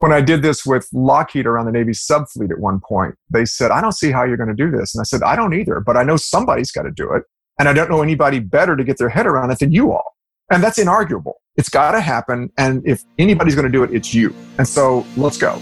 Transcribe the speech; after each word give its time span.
When 0.00 0.12
I 0.12 0.20
did 0.20 0.42
this 0.42 0.64
with 0.64 0.88
Lockheed 0.92 1.46
around 1.46 1.66
the 1.66 1.72
Navy 1.72 1.90
subfleet 1.90 2.52
at 2.52 2.60
one 2.60 2.80
point, 2.80 3.16
they 3.30 3.44
said, 3.44 3.72
I 3.72 3.80
don't 3.80 3.92
see 3.92 4.12
how 4.12 4.22
you're 4.22 4.36
going 4.36 4.48
to 4.48 4.54
do 4.54 4.70
this. 4.70 4.94
And 4.94 5.00
I 5.00 5.04
said, 5.04 5.22
I 5.22 5.34
don't 5.34 5.54
either, 5.54 5.80
but 5.80 5.96
I 5.96 6.04
know 6.04 6.16
somebody's 6.16 6.70
got 6.70 6.82
to 6.82 6.92
do 6.92 7.12
it. 7.12 7.24
And 7.58 7.68
I 7.68 7.72
don't 7.72 7.90
know 7.90 8.02
anybody 8.02 8.38
better 8.38 8.76
to 8.76 8.84
get 8.84 8.98
their 8.98 9.08
head 9.08 9.26
around 9.26 9.50
it 9.50 9.58
than 9.58 9.72
you 9.72 9.90
all. 9.90 10.14
And 10.52 10.62
that's 10.62 10.78
inarguable. 10.78 11.34
It's 11.56 11.68
got 11.68 11.92
to 11.92 12.00
happen. 12.00 12.52
And 12.56 12.86
if 12.86 13.02
anybody's 13.18 13.56
going 13.56 13.66
to 13.66 13.72
do 13.72 13.82
it, 13.82 13.92
it's 13.92 14.14
you. 14.14 14.32
And 14.58 14.68
so 14.68 15.04
let's 15.16 15.36
go. 15.36 15.60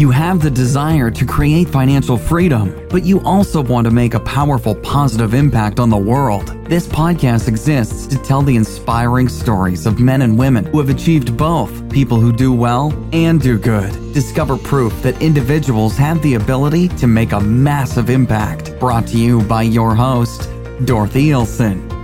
You 0.00 0.10
have 0.12 0.40
the 0.40 0.50
desire 0.50 1.10
to 1.10 1.26
create 1.26 1.68
financial 1.68 2.16
freedom, 2.16 2.88
but 2.88 3.04
you 3.04 3.20
also 3.20 3.62
want 3.62 3.84
to 3.84 3.90
make 3.90 4.14
a 4.14 4.20
powerful 4.20 4.74
positive 4.74 5.34
impact 5.34 5.78
on 5.78 5.90
the 5.90 5.98
world. 5.98 6.46
This 6.64 6.86
podcast 6.86 7.48
exists 7.48 8.06
to 8.06 8.16
tell 8.16 8.40
the 8.40 8.56
inspiring 8.56 9.28
stories 9.28 9.84
of 9.84 10.00
men 10.00 10.22
and 10.22 10.38
women 10.38 10.64
who 10.64 10.78
have 10.78 10.88
achieved 10.88 11.36
both 11.36 11.92
people 11.92 12.18
who 12.18 12.32
do 12.32 12.50
well 12.50 12.94
and 13.12 13.42
do 13.42 13.58
good. 13.58 13.92
Discover 14.14 14.56
proof 14.56 15.02
that 15.02 15.20
individuals 15.20 15.98
have 15.98 16.22
the 16.22 16.36
ability 16.36 16.88
to 16.96 17.06
make 17.06 17.32
a 17.32 17.40
massive 17.40 18.08
impact. 18.08 18.80
Brought 18.80 19.06
to 19.08 19.18
you 19.18 19.42
by 19.42 19.64
your 19.64 19.94
host, 19.94 20.48
Dorothy 20.86 21.26
Ilson. 21.26 21.99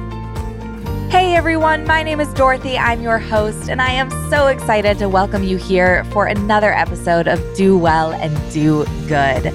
Hey 1.09 1.37
everyone, 1.37 1.85
my 1.85 2.03
name 2.03 2.19
is 2.19 2.33
Dorothy. 2.35 2.77
I'm 2.77 3.01
your 3.01 3.21
host, 3.21 3.71
and 3.71 3.81
I 3.81 3.91
am 3.91 4.11
so 4.29 4.49
excited 4.49 4.99
to 4.99 5.09
welcome 5.09 5.45
you 5.45 5.57
here 5.57 6.03
for 6.07 6.27
another 6.27 6.73
episode 6.73 7.29
of 7.29 7.41
Do 7.55 7.79
Well 7.79 8.13
and 8.13 8.37
Do 8.53 8.85
Good. 9.07 9.47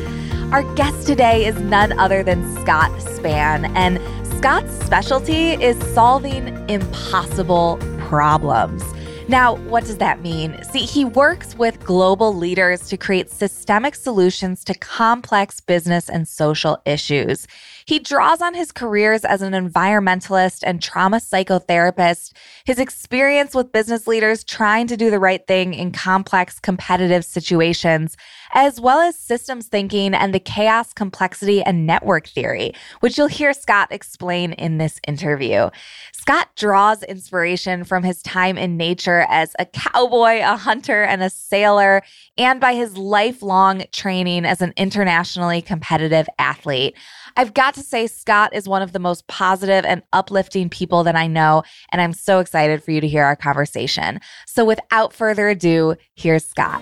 Our 0.54 0.64
guest 0.76 1.06
today 1.06 1.46
is 1.46 1.60
none 1.60 1.92
other 2.00 2.24
than 2.24 2.56
Scott 2.62 2.92
Spann, 3.02 3.70
and 3.76 4.00
Scott's 4.38 4.74
specialty 4.86 5.52
is 5.52 5.78
solving 5.94 6.48
impossible 6.70 7.78
problems. 8.00 8.82
Now, 9.28 9.56
what 9.56 9.86
does 9.86 9.98
that 9.98 10.22
mean? 10.22 10.62
See, 10.64 10.80
he 10.80 11.06
works 11.06 11.56
with 11.58 11.84
global 11.84 12.34
leaders 12.34 12.88
to 12.88 12.98
create 12.98 13.30
systemic 13.30 13.96
solutions 13.96 14.64
to 14.64 14.74
complex 14.74 15.60
business 15.60 16.10
and 16.10 16.28
social 16.28 16.82
issues. 16.86 17.46
He 17.86 18.00
draws 18.00 18.42
on 18.42 18.54
his 18.54 18.72
careers 18.72 19.26
as 19.26 19.42
an 19.42 19.54
environmentalist 19.54 20.64
and 20.64 20.82
trauma 20.82 21.18
psychotherapist, 21.18 22.34
his 22.66 22.80
experience 22.80 23.56
with 23.56 23.72
business 23.72 24.08
leaders 24.08 24.44
trying 24.44 24.88
to 24.88 24.98
do 24.98 25.10
the 25.10 25.20
right 25.20 25.46
thing 25.48 25.74
in 25.74 25.92
complex 25.92 26.60
competitive 26.60 27.26
situations, 27.26 28.18
as 28.54 28.80
well 28.80 29.00
as 29.00 29.18
systems 29.18 29.68
thinking 29.68 30.14
and 30.14 30.34
the 30.34 30.40
chaos, 30.40 30.94
complexity, 30.94 31.62
and 31.64 31.86
network 31.86 32.28
theory, 32.28 32.74
which 33.00 33.18
you'll 33.18 33.28
hear 33.28 33.54
Scott 33.54 33.88
explain 33.92 34.54
in 34.54 34.78
this 34.78 35.00
interview. 35.08 35.70
Scott 36.14 36.50
draws 36.56 37.04
inspiration 37.04 37.84
from 37.84 38.04
his 38.04 38.22
time 38.22 38.58
in 38.58 38.78
nature 38.78 39.26
as 39.30 39.56
a 39.58 39.66
cowboy, 39.66 40.40
a 40.42 40.56
hunter, 40.56 41.04
and 41.04 41.24
a 41.24 41.30
sailor, 41.30 42.04
and 42.38 42.60
by 42.60 42.74
his 42.74 42.98
lifelong 42.98 43.84
training 43.92 44.46
as 44.46 44.62
an 44.62 44.74
internationally 44.78 45.62
competitive 45.62 46.28
athlete. 46.38 46.96
I've 47.38 47.54
got 47.54 47.74
to 47.76 47.82
say, 47.82 48.08
Scott 48.08 48.54
is 48.54 48.68
one 48.68 48.82
of 48.82 48.92
the 48.92 49.00
most 49.00 49.28
positive 49.28 49.86
and 49.86 50.04
uplifting 50.14 50.70
people 50.70 51.04
that 51.04 51.16
I 51.16 51.28
know, 51.28 51.64
and 51.92 52.02
I'm 52.02 52.14
so 52.14 52.40
excited 52.40 52.84
for 52.84 52.92
you 52.92 53.02
to 53.02 53.08
hear 53.08 53.24
our 53.24 53.36
conversation. 53.36 54.20
So, 54.48 54.66
without 54.66 55.14
further 55.14 55.50
ado, 55.50 55.96
here's 56.16 56.46
Scott. 56.46 56.82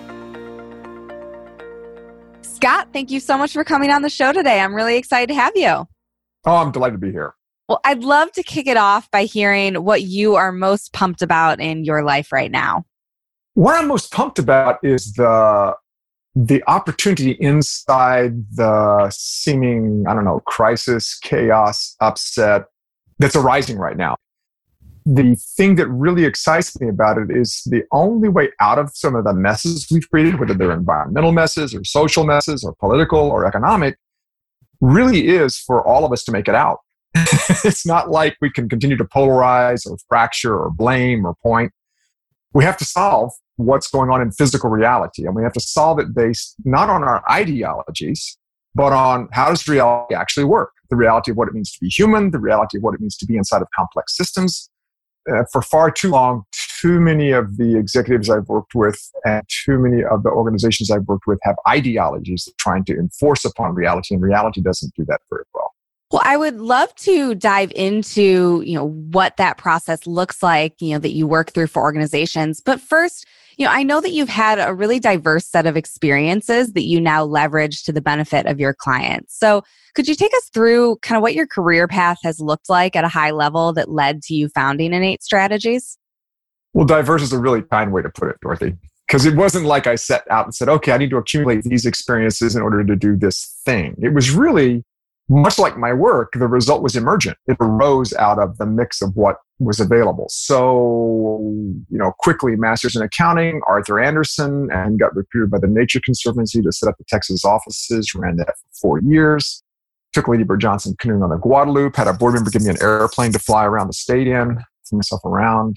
Scott, 2.42 2.88
thank 2.92 3.10
you 3.10 3.20
so 3.20 3.38
much 3.38 3.52
for 3.52 3.64
coming 3.64 3.90
on 3.90 4.02
the 4.02 4.10
show 4.10 4.32
today. 4.32 4.60
I'm 4.60 4.74
really 4.74 4.96
excited 4.96 5.28
to 5.28 5.34
have 5.34 5.52
you. 5.54 5.86
Oh, 6.44 6.56
I'm 6.56 6.72
delighted 6.72 7.00
to 7.00 7.06
be 7.06 7.12
here. 7.12 7.34
Well, 7.68 7.80
I'd 7.84 8.02
love 8.02 8.32
to 8.32 8.42
kick 8.42 8.66
it 8.66 8.76
off 8.76 9.10
by 9.10 9.24
hearing 9.24 9.76
what 9.76 10.02
you 10.02 10.34
are 10.34 10.50
most 10.50 10.92
pumped 10.92 11.22
about 11.22 11.60
in 11.60 11.84
your 11.84 12.02
life 12.02 12.32
right 12.32 12.50
now. 12.50 12.84
What 13.54 13.76
I'm 13.76 13.88
most 13.88 14.12
pumped 14.12 14.38
about 14.38 14.78
is 14.82 15.12
the 15.12 15.74
the 16.34 16.62
opportunity 16.66 17.32
inside 17.32 18.44
the 18.54 19.10
seeming, 19.10 20.04
I 20.08 20.14
don't 20.14 20.24
know, 20.24 20.40
crisis, 20.40 21.18
chaos, 21.18 21.96
upset 22.00 22.66
that's 23.18 23.36
arising 23.36 23.76
right 23.76 23.96
now. 23.96 24.16
The 25.04 25.34
thing 25.56 25.76
that 25.76 25.88
really 25.88 26.24
excites 26.24 26.78
me 26.80 26.88
about 26.88 27.18
it 27.18 27.30
is 27.30 27.62
the 27.66 27.82
only 27.92 28.28
way 28.28 28.50
out 28.60 28.78
of 28.78 28.90
some 28.94 29.14
of 29.14 29.24
the 29.24 29.34
messes 29.34 29.86
we've 29.90 30.08
created, 30.08 30.38
whether 30.38 30.54
they're 30.54 30.72
environmental 30.72 31.32
messes 31.32 31.74
or 31.74 31.84
social 31.84 32.24
messes 32.24 32.64
or 32.64 32.74
political 32.74 33.18
or 33.18 33.46
economic, 33.46 33.98
really 34.80 35.28
is 35.28 35.58
for 35.58 35.86
all 35.86 36.04
of 36.04 36.12
us 36.12 36.24
to 36.24 36.32
make 36.32 36.48
it 36.48 36.54
out. 36.54 36.78
it's 37.64 37.84
not 37.84 38.10
like 38.10 38.36
we 38.40 38.50
can 38.50 38.68
continue 38.68 38.96
to 38.96 39.04
polarize 39.04 39.90
or 39.90 39.98
fracture 40.08 40.56
or 40.56 40.70
blame 40.70 41.26
or 41.26 41.34
point. 41.42 41.72
We 42.54 42.64
have 42.64 42.76
to 42.78 42.84
solve 42.84 43.32
what's 43.64 43.88
going 43.88 44.10
on 44.10 44.20
in 44.20 44.30
physical 44.32 44.70
reality. 44.70 45.26
And 45.26 45.34
we 45.34 45.42
have 45.42 45.52
to 45.54 45.60
solve 45.60 45.98
it 45.98 46.14
based 46.14 46.54
not 46.64 46.90
on 46.90 47.02
our 47.02 47.22
ideologies, 47.30 48.38
but 48.74 48.92
on 48.92 49.28
how 49.32 49.48
does 49.48 49.66
reality 49.68 50.14
actually 50.14 50.44
work? 50.44 50.70
The 50.90 50.96
reality 50.96 51.30
of 51.30 51.36
what 51.36 51.48
it 51.48 51.54
means 51.54 51.72
to 51.72 51.78
be 51.80 51.88
human, 51.88 52.30
the 52.30 52.38
reality 52.38 52.78
of 52.78 52.82
what 52.82 52.94
it 52.94 53.00
means 53.00 53.16
to 53.18 53.26
be 53.26 53.36
inside 53.36 53.62
of 53.62 53.68
complex 53.74 54.16
systems. 54.16 54.70
Uh, 55.30 55.44
for 55.52 55.60
far 55.60 55.90
too 55.90 56.10
long, 56.10 56.44
too 56.80 56.98
many 56.98 57.30
of 57.30 57.58
the 57.58 57.76
executives 57.76 58.30
I've 58.30 58.48
worked 58.48 58.74
with 58.74 58.98
and 59.26 59.44
too 59.64 59.78
many 59.78 60.02
of 60.02 60.22
the 60.22 60.30
organizations 60.30 60.90
I've 60.90 61.06
worked 61.06 61.26
with 61.26 61.38
have 61.42 61.56
ideologies 61.68 62.48
trying 62.58 62.84
to 62.86 62.94
enforce 62.94 63.44
upon 63.44 63.74
reality, 63.74 64.14
and 64.14 64.22
reality 64.22 64.62
doesn't 64.62 64.94
do 64.96 65.04
that 65.06 65.20
very 65.28 65.44
well. 65.54 65.69
Well, 66.10 66.22
I 66.24 66.36
would 66.36 66.60
love 66.60 66.92
to 66.96 67.36
dive 67.36 67.70
into, 67.72 68.62
you 68.66 68.74
know, 68.74 68.88
what 68.88 69.36
that 69.36 69.58
process 69.58 70.06
looks 70.08 70.42
like, 70.42 70.74
you 70.80 70.92
know, 70.92 70.98
that 70.98 71.12
you 71.12 71.26
work 71.26 71.52
through 71.52 71.68
for 71.68 71.82
organizations. 71.82 72.60
But 72.60 72.80
first, 72.80 73.26
you 73.56 73.64
know, 73.64 73.70
I 73.70 73.84
know 73.84 74.00
that 74.00 74.10
you've 74.10 74.28
had 74.28 74.58
a 74.58 74.74
really 74.74 74.98
diverse 74.98 75.46
set 75.46 75.66
of 75.66 75.76
experiences 75.76 76.72
that 76.72 76.84
you 76.84 77.00
now 77.00 77.22
leverage 77.22 77.84
to 77.84 77.92
the 77.92 78.00
benefit 78.00 78.46
of 78.46 78.58
your 78.58 78.74
clients. 78.74 79.38
So, 79.38 79.62
could 79.94 80.08
you 80.08 80.14
take 80.14 80.32
us 80.34 80.48
through 80.52 80.96
kind 81.02 81.16
of 81.16 81.22
what 81.22 81.34
your 81.34 81.46
career 81.46 81.86
path 81.86 82.18
has 82.22 82.40
looked 82.40 82.68
like 82.68 82.96
at 82.96 83.04
a 83.04 83.08
high 83.08 83.32
level 83.32 83.72
that 83.74 83.90
led 83.90 84.22
to 84.22 84.34
you 84.34 84.48
founding 84.48 84.92
Innate 84.92 85.22
Strategies? 85.22 85.98
Well, 86.72 86.86
diverse 86.86 87.22
is 87.22 87.32
a 87.32 87.38
really 87.38 87.62
kind 87.62 87.92
way 87.92 88.02
to 88.02 88.10
put 88.10 88.30
it, 88.30 88.36
Dorothy 88.40 88.76
because 89.06 89.26
it 89.26 89.34
wasn't 89.34 89.66
like 89.66 89.88
I 89.88 89.96
set 89.96 90.22
out 90.30 90.44
and 90.44 90.54
said, 90.54 90.68
okay, 90.68 90.92
I 90.92 90.96
need 90.96 91.10
to 91.10 91.16
accumulate 91.16 91.64
these 91.64 91.84
experiences 91.84 92.54
in 92.54 92.62
order 92.62 92.84
to 92.84 92.94
do 92.94 93.16
this 93.16 93.60
thing. 93.64 93.96
It 94.00 94.14
was 94.14 94.30
really 94.30 94.84
much 95.30 95.60
like 95.60 95.78
my 95.78 95.92
work, 95.92 96.32
the 96.32 96.48
result 96.48 96.82
was 96.82 96.96
emergent. 96.96 97.38
It 97.46 97.56
arose 97.60 98.12
out 98.14 98.40
of 98.40 98.58
the 98.58 98.66
mix 98.66 99.00
of 99.00 99.14
what 99.14 99.36
was 99.60 99.78
available. 99.78 100.26
So, 100.28 101.38
you 101.88 101.98
know, 101.98 102.12
quickly, 102.18 102.56
master's 102.56 102.96
in 102.96 103.02
accounting, 103.02 103.60
Arthur 103.68 104.00
Andersen, 104.00 104.68
and 104.72 104.98
got 104.98 105.14
recruited 105.14 105.52
by 105.52 105.58
the 105.60 105.68
Nature 105.68 106.00
Conservancy 106.04 106.60
to 106.62 106.72
set 106.72 106.88
up 106.88 106.96
the 106.98 107.04
Texas 107.08 107.44
offices, 107.44 108.12
ran 108.14 108.36
that 108.38 108.48
for 108.48 108.68
four 108.80 109.00
years. 109.00 109.62
Took 110.12 110.26
Lady 110.26 110.42
Bird 110.42 110.60
Johnson 110.60 110.96
canoeing 110.98 111.22
on 111.22 111.30
the 111.30 111.36
Guadalupe, 111.36 111.96
had 111.96 112.08
a 112.08 112.12
board 112.12 112.34
member 112.34 112.50
give 112.50 112.62
me 112.62 112.70
an 112.70 112.82
airplane 112.82 113.30
to 113.30 113.38
fly 113.38 113.64
around 113.64 113.86
the 113.86 113.92
state 113.92 114.26
in, 114.26 114.58
flew 114.88 114.98
myself 114.98 115.24
around, 115.24 115.76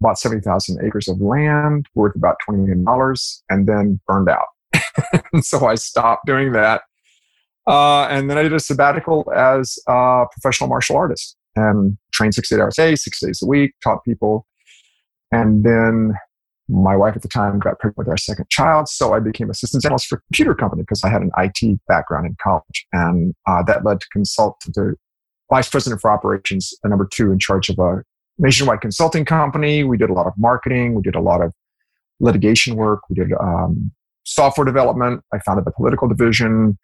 bought 0.00 0.18
70,000 0.18 0.82
acres 0.82 1.08
of 1.08 1.20
land 1.20 1.86
worth 1.94 2.16
about 2.16 2.36
$20 2.48 2.66
million, 2.66 3.14
and 3.50 3.68
then 3.68 4.00
burned 4.06 4.30
out. 4.30 4.46
so 5.42 5.66
I 5.66 5.74
stopped 5.74 6.24
doing 6.24 6.52
that 6.52 6.80
uh, 7.66 8.06
and 8.10 8.28
then 8.28 8.38
I 8.38 8.42
did 8.42 8.52
a 8.52 8.60
sabbatical 8.60 9.30
as 9.34 9.78
a 9.88 10.24
professional 10.32 10.68
martial 10.68 10.96
artist 10.96 11.36
and 11.56 11.96
trained 12.12 12.34
six, 12.34 12.52
eight 12.52 12.60
hours 12.60 12.78
a 12.78 12.82
day, 12.82 12.96
six 12.96 13.20
days 13.20 13.40
a 13.42 13.46
week, 13.46 13.72
taught 13.82 14.04
people. 14.04 14.46
And 15.32 15.64
then 15.64 16.14
my 16.68 16.96
wife 16.96 17.14
at 17.16 17.22
the 17.22 17.28
time 17.28 17.58
got 17.58 17.78
pregnant 17.78 17.98
with 17.98 18.08
our 18.08 18.16
second 18.16 18.48
child. 18.50 18.88
So 18.88 19.14
I 19.14 19.20
became 19.20 19.50
a 19.50 19.54
systems 19.54 19.84
analyst 19.84 20.06
for 20.06 20.16
a 20.16 20.20
computer 20.28 20.54
company 20.54 20.82
because 20.82 21.02
I 21.04 21.10
had 21.10 21.22
an 21.22 21.30
IT 21.38 21.80
background 21.88 22.26
in 22.26 22.36
college. 22.42 22.86
And 22.92 23.34
uh, 23.46 23.62
that 23.64 23.84
led 23.84 24.00
to 24.00 24.06
consult 24.12 24.60
to 24.60 24.94
vice 25.50 25.68
president 25.68 26.00
for 26.00 26.10
operations, 26.10 26.72
a 26.82 26.88
number 26.88 27.06
two 27.10 27.32
in 27.32 27.38
charge 27.38 27.68
of 27.68 27.78
a 27.78 28.02
nationwide 28.38 28.80
consulting 28.80 29.24
company. 29.24 29.84
We 29.84 29.96
did 29.96 30.10
a 30.10 30.14
lot 30.14 30.26
of 30.26 30.32
marketing. 30.38 30.94
We 30.94 31.02
did 31.02 31.14
a 31.14 31.20
lot 31.20 31.42
of 31.42 31.52
litigation 32.20 32.76
work. 32.76 33.00
We 33.10 33.16
did 33.16 33.32
um, 33.38 33.92
software 34.24 34.64
development. 34.64 35.22
I 35.32 35.38
founded 35.40 35.66
the 35.66 35.72
political 35.72 36.08
division 36.08 36.78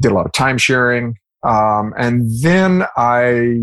did 0.00 0.12
a 0.12 0.14
lot 0.14 0.26
of 0.26 0.32
time 0.32 0.58
sharing. 0.58 1.14
Um, 1.42 1.92
and 1.96 2.30
then 2.42 2.84
I 2.96 3.60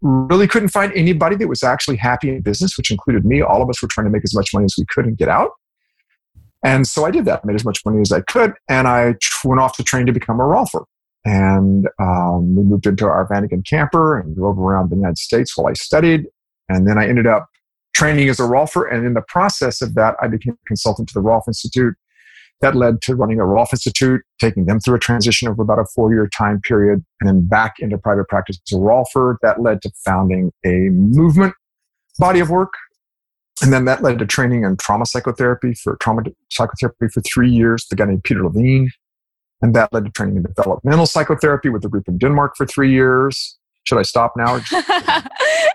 really 0.00 0.48
couldn't 0.48 0.70
find 0.70 0.92
anybody 0.94 1.36
that 1.36 1.48
was 1.48 1.62
actually 1.62 1.96
happy 1.96 2.28
in 2.28 2.42
business, 2.42 2.76
which 2.76 2.90
included 2.90 3.24
me. 3.24 3.40
All 3.40 3.62
of 3.62 3.68
us 3.68 3.80
were 3.80 3.88
trying 3.88 4.06
to 4.06 4.10
make 4.10 4.24
as 4.24 4.34
much 4.34 4.50
money 4.52 4.64
as 4.64 4.74
we 4.76 4.84
could 4.86 5.06
and 5.06 5.16
get 5.16 5.28
out. 5.28 5.52
And 6.64 6.86
so 6.86 7.04
I 7.04 7.10
did 7.10 7.24
that, 7.24 7.44
made 7.44 7.54
as 7.54 7.64
much 7.64 7.80
money 7.84 8.00
as 8.00 8.12
I 8.12 8.20
could, 8.20 8.52
and 8.68 8.86
I 8.86 9.16
went 9.44 9.60
off 9.60 9.76
to 9.76 9.82
train 9.82 10.06
to 10.06 10.12
become 10.12 10.40
a 10.40 10.44
rolfer. 10.44 10.84
And 11.24 11.88
um, 12.00 12.56
we 12.56 12.62
moved 12.62 12.86
into 12.86 13.06
our 13.06 13.28
Vanagon 13.28 13.64
camper 13.66 14.18
and 14.18 14.34
drove 14.34 14.58
around 14.58 14.90
the 14.90 14.96
United 14.96 15.18
States 15.18 15.56
while 15.56 15.68
I 15.68 15.72
studied. 15.74 16.26
And 16.68 16.86
then 16.88 16.98
I 16.98 17.06
ended 17.06 17.26
up 17.26 17.48
training 17.94 18.28
as 18.28 18.40
a 18.40 18.44
rolfer. 18.44 18.92
And 18.92 19.06
in 19.06 19.14
the 19.14 19.22
process 19.28 19.82
of 19.82 19.94
that, 19.94 20.16
I 20.20 20.28
became 20.28 20.54
a 20.54 20.66
consultant 20.66 21.08
to 21.08 21.14
the 21.14 21.20
Rolf 21.20 21.44
Institute 21.46 21.94
that 22.62 22.76
led 22.76 23.02
to 23.02 23.14
running 23.14 23.40
a 23.40 23.44
Rolf 23.44 23.72
Institute, 23.72 24.22
taking 24.40 24.66
them 24.66 24.80
through 24.80 24.94
a 24.94 24.98
transition 24.98 25.48
over 25.48 25.62
about 25.62 25.80
a 25.80 25.84
four 25.94 26.12
year 26.12 26.28
time 26.28 26.60
period, 26.60 27.04
and 27.20 27.28
then 27.28 27.46
back 27.46 27.74
into 27.80 27.98
private 27.98 28.28
practice 28.28 28.58
as 28.70 28.78
a 28.78 28.80
Rolfer. 28.80 29.36
That 29.42 29.60
led 29.60 29.82
to 29.82 29.90
founding 30.04 30.52
a 30.64 30.88
movement 30.90 31.54
body 32.18 32.40
of 32.40 32.50
work 32.50 32.72
And 33.62 33.72
then 33.72 33.84
that 33.86 34.02
led 34.02 34.18
to 34.18 34.26
training 34.26 34.64
in 34.64 34.76
trauma 34.76 35.06
psychotherapy 35.06 35.74
for 35.74 35.96
trauma 35.96 36.22
psychotherapy 36.50 37.08
for 37.08 37.20
three 37.20 37.50
years, 37.50 37.86
the 37.88 37.96
guy 37.96 38.06
named 38.06 38.24
Peter 38.24 38.42
Levine. 38.44 38.90
And 39.60 39.74
that 39.74 39.92
led 39.92 40.04
to 40.04 40.10
training 40.10 40.36
in 40.36 40.42
developmental 40.42 41.06
psychotherapy 41.06 41.68
with 41.68 41.84
a 41.84 41.88
group 41.88 42.08
in 42.08 42.18
Denmark 42.18 42.54
for 42.56 42.66
three 42.66 42.92
years. 42.92 43.58
Should 43.84 43.98
I 43.98 44.02
stop 44.02 44.34
now? 44.36 44.60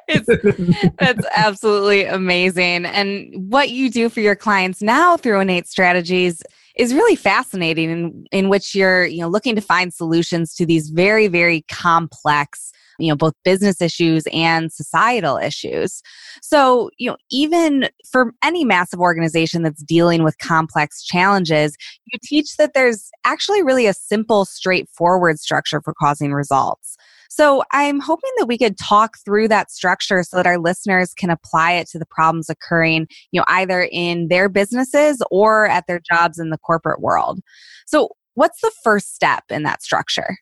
it's, 0.07 0.93
that's 0.97 1.25
absolutely 1.35 2.05
amazing. 2.05 2.85
And 2.85 3.51
what 3.51 3.69
you 3.69 3.89
do 3.89 4.09
for 4.09 4.21
your 4.21 4.35
clients 4.35 4.81
now 4.81 5.17
through 5.17 5.39
innate 5.39 5.67
strategies 5.67 6.41
is 6.77 6.93
really 6.93 7.15
fascinating 7.15 7.89
in, 7.89 8.25
in 8.31 8.49
which 8.49 8.75
you're 8.75 9.05
you 9.05 9.21
know 9.21 9.27
looking 9.27 9.55
to 9.55 9.61
find 9.61 9.93
solutions 9.93 10.53
to 10.55 10.65
these 10.65 10.89
very 10.89 11.27
very 11.27 11.61
complex 11.69 12.71
you 12.99 13.09
know 13.09 13.15
both 13.15 13.33
business 13.43 13.81
issues 13.81 14.23
and 14.33 14.71
societal 14.71 15.37
issues. 15.37 16.01
So 16.41 16.89
you 16.97 17.09
know 17.09 17.17
even 17.31 17.89
for 18.09 18.33
any 18.43 18.63
massive 18.63 18.99
organization 18.99 19.63
that's 19.63 19.83
dealing 19.83 20.23
with 20.23 20.37
complex 20.37 21.03
challenges 21.03 21.75
you 22.05 22.19
teach 22.23 22.57
that 22.57 22.73
there's 22.73 23.09
actually 23.25 23.63
really 23.63 23.87
a 23.87 23.93
simple 23.93 24.45
straightforward 24.45 25.39
structure 25.39 25.81
for 25.81 25.93
causing 25.99 26.33
results 26.33 26.97
so 27.29 27.63
I'm 27.71 27.99
hoping 27.99 28.31
that 28.37 28.47
we 28.47 28.57
could 28.57 28.77
talk 28.77 29.17
through 29.23 29.47
that 29.49 29.71
structure 29.71 30.23
so 30.23 30.37
that 30.37 30.47
our 30.47 30.57
listeners 30.57 31.13
can 31.13 31.29
apply 31.29 31.73
it 31.73 31.87
to 31.89 31.99
the 31.99 32.05
problems 32.05 32.49
occurring, 32.49 33.07
you 33.31 33.39
know, 33.39 33.45
either 33.47 33.87
in 33.91 34.27
their 34.27 34.49
businesses 34.49 35.21
or 35.31 35.67
at 35.67 35.85
their 35.87 35.99
jobs 35.99 36.39
in 36.39 36.49
the 36.49 36.57
corporate 36.57 37.01
world. 37.01 37.39
So 37.85 38.09
what's 38.35 38.61
the 38.61 38.71
first 38.83 39.15
step 39.15 39.43
in 39.49 39.63
that 39.63 39.81
structure? 39.81 40.37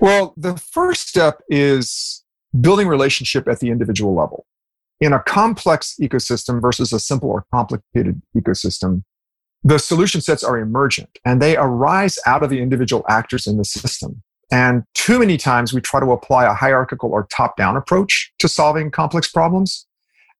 Well, 0.00 0.34
the 0.36 0.56
first 0.56 1.08
step 1.08 1.40
is 1.48 2.24
building 2.60 2.88
relationship 2.88 3.48
at 3.48 3.60
the 3.60 3.70
individual 3.70 4.14
level. 4.14 4.46
In 5.00 5.12
a 5.12 5.22
complex 5.22 5.96
ecosystem 6.00 6.60
versus 6.60 6.92
a 6.92 7.00
simple 7.00 7.30
or 7.30 7.46
complicated 7.52 8.22
ecosystem, 8.36 9.02
the 9.62 9.78
solution 9.78 10.20
sets 10.20 10.44
are 10.44 10.58
emergent 10.58 11.18
and 11.24 11.40
they 11.40 11.56
arise 11.56 12.18
out 12.26 12.42
of 12.42 12.50
the 12.50 12.60
individual 12.60 13.04
actors 13.08 13.46
in 13.46 13.56
the 13.56 13.64
system. 13.64 14.22
And 14.50 14.84
too 14.94 15.18
many 15.18 15.36
times 15.36 15.72
we 15.72 15.80
try 15.80 16.00
to 16.00 16.12
apply 16.12 16.44
a 16.44 16.54
hierarchical 16.54 17.10
or 17.10 17.26
top 17.34 17.56
down 17.56 17.76
approach 17.76 18.32
to 18.38 18.48
solving 18.48 18.90
complex 18.90 19.30
problems. 19.30 19.86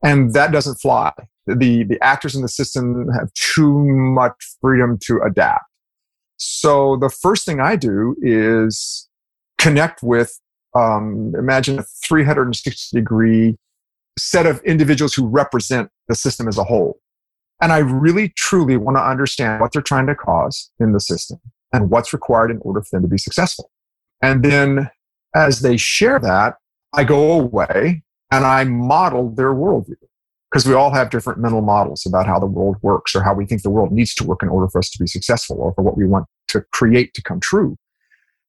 And 0.03 0.33
that 0.35 0.53
doesn't 0.53 0.77
fly. 0.77 1.13
The, 1.47 1.85
the 1.85 1.99
actors 2.03 2.35
in 2.35 2.43
the 2.43 2.49
system 2.49 3.09
have 3.19 3.33
too 3.35 3.85
much 3.85 4.35
freedom 4.61 4.99
to 5.07 5.21
adapt. 5.23 5.65
So 6.37 6.97
the 6.97 7.09
first 7.09 7.47
thing 7.47 7.61
I 7.61 7.77
do 7.77 8.17
is 8.21 9.09
connect 9.59 10.03
with, 10.03 10.39
um, 10.75 11.33
imagine 11.39 11.79
a 11.79 11.85
360 12.07 12.97
degree 12.97 13.57
set 14.19 14.47
of 14.47 14.63
individuals 14.65 15.15
who 15.15 15.27
represent 15.27 15.91
the 16.09 16.15
system 16.15 16.49
as 16.49 16.59
a 16.59 16.65
whole. 16.65 16.99
And 17.61 17.73
I 17.73 17.79
really 17.79 18.33
truly 18.37 18.77
want 18.77 18.97
to 18.97 19.03
understand 19.03 19.61
what 19.61 19.73
they're 19.73 19.83
trying 19.83 20.07
to 20.07 20.15
cause 20.15 20.71
in 20.79 20.93
the 20.93 21.01
system 21.01 21.41
and 21.73 21.91
what's 21.91 22.13
required 22.13 22.51
in 22.51 22.59
order 22.59 22.83
for 22.83 22.97
them 22.97 23.03
to 23.03 23.09
be 23.09 23.19
successful. 23.19 23.71
And 24.25 24.43
then 24.43 24.91
as 25.35 25.61
they 25.61 25.77
share 25.77 26.19
that, 26.19 26.55
I 26.95 27.05
go 27.05 27.33
away 27.33 28.03
and 28.31 28.47
I 28.47 28.65
model 28.65 29.29
their 29.29 29.53
worldview 29.53 29.97
because 30.51 30.67
we 30.67 30.73
all 30.73 30.91
have 30.93 31.11
different 31.11 31.41
mental 31.41 31.61
models 31.61 32.07
about 32.07 32.27
how 32.27 32.39
the 32.39 32.47
world 32.47 32.77
works 32.81 33.15
or 33.15 33.23
how 33.23 33.35
we 33.35 33.45
think 33.45 33.61
the 33.61 33.69
world 33.69 33.93
needs 33.93 34.15
to 34.15 34.25
work 34.25 34.43
in 34.43 34.49
order 34.49 34.67
for 34.69 34.79
us 34.79 34.89
to 34.93 34.99
be 34.99 35.07
successful 35.07 35.59
or 35.59 35.75
for 35.75 35.83
what 35.83 35.99
we 35.99 36.07
want 36.07 36.25
to 36.49 36.65
create 36.73 37.13
to 37.13 37.23
come 37.23 37.39
true. 37.39 37.77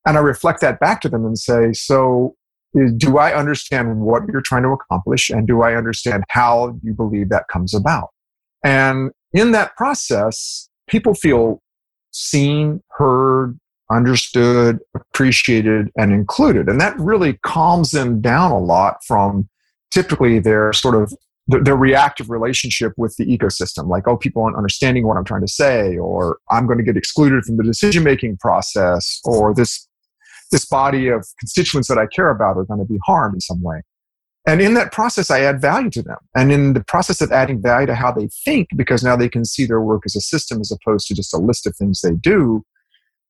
And 0.05 0.17
I 0.17 0.21
reflect 0.21 0.61
that 0.61 0.79
back 0.79 1.01
to 1.01 1.09
them 1.09 1.25
and 1.25 1.37
say, 1.37 1.73
so 1.73 2.37
eh, 2.79 2.91
do 2.95 3.17
I 3.17 3.35
understand 3.35 3.99
what 3.99 4.23
you're 4.31 4.41
trying 4.41 4.63
to 4.63 4.69
accomplish? 4.69 5.29
And 5.29 5.45
do 5.45 5.61
I 5.61 5.75
understand 5.75 6.23
how 6.29 6.79
you 6.83 6.93
believe 6.93 7.27
that 7.29 7.49
comes 7.51 7.73
about? 7.73 8.11
And 8.63 9.11
in 9.33 9.51
that 9.51 9.75
process, 9.75 10.69
people 10.87 11.15
feel 11.15 11.61
seen, 12.11 12.81
heard, 12.91 13.59
understood, 13.91 14.79
appreciated, 14.95 15.89
and 15.97 16.11
included. 16.11 16.67
And 16.67 16.81
that 16.81 16.99
really 16.99 17.33
calms 17.43 17.91
them 17.91 18.21
down 18.21 18.51
a 18.51 18.57
lot 18.57 18.97
from 19.05 19.47
typically 19.91 20.39
their 20.39 20.73
sort 20.73 20.95
of 20.95 21.13
their 21.47 21.75
reactive 21.75 22.31
relationship 22.31 22.91
with 22.97 23.15
the 23.17 23.25
ecosystem. 23.25 23.87
Like 23.87 24.07
oh 24.07 24.17
people 24.17 24.43
aren't 24.43 24.57
understanding 24.57 25.05
what 25.05 25.17
i'm 25.17 25.23
trying 25.23 25.41
to 25.41 25.47
say 25.47 25.97
or 25.97 26.39
i'm 26.49 26.65
going 26.65 26.79
to 26.79 26.83
get 26.83 26.97
excluded 26.97 27.43
from 27.43 27.57
the 27.57 27.63
decision 27.63 28.03
making 28.03 28.37
process 28.37 29.19
or 29.23 29.53
this 29.53 29.87
this 30.51 30.65
body 30.65 31.07
of 31.07 31.25
constituents 31.39 31.87
that 31.87 31.97
i 31.97 32.07
care 32.07 32.29
about 32.29 32.57
are 32.57 32.65
going 32.65 32.79
to 32.79 32.85
be 32.85 32.99
harmed 33.05 33.35
in 33.35 33.41
some 33.41 33.61
way. 33.61 33.81
And 34.47 34.59
in 34.59 34.73
that 34.73 34.91
process 34.91 35.29
i 35.29 35.41
add 35.41 35.61
value 35.61 35.91
to 35.91 36.01
them. 36.01 36.17
And 36.35 36.51
in 36.51 36.73
the 36.73 36.83
process 36.83 37.21
of 37.21 37.31
adding 37.31 37.61
value 37.61 37.87
to 37.87 37.95
how 37.95 38.11
they 38.11 38.27
think 38.43 38.69
because 38.75 39.03
now 39.03 39.15
they 39.15 39.29
can 39.29 39.45
see 39.45 39.65
their 39.65 39.81
work 39.81 40.01
as 40.05 40.15
a 40.15 40.21
system 40.21 40.59
as 40.59 40.71
opposed 40.71 41.07
to 41.07 41.13
just 41.13 41.33
a 41.33 41.37
list 41.37 41.67
of 41.67 41.75
things 41.75 42.01
they 42.01 42.15
do 42.15 42.65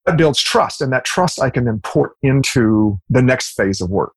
that 0.05 0.17
builds 0.17 0.41
trust 0.41 0.81
and 0.81 0.91
that 0.91 1.05
trust 1.05 1.41
i 1.41 1.49
can 1.49 1.65
then 1.65 1.79
port 1.83 2.13
into 2.21 2.99
the 3.09 3.21
next 3.21 3.53
phase 3.55 3.81
of 3.81 3.89
work 3.89 4.15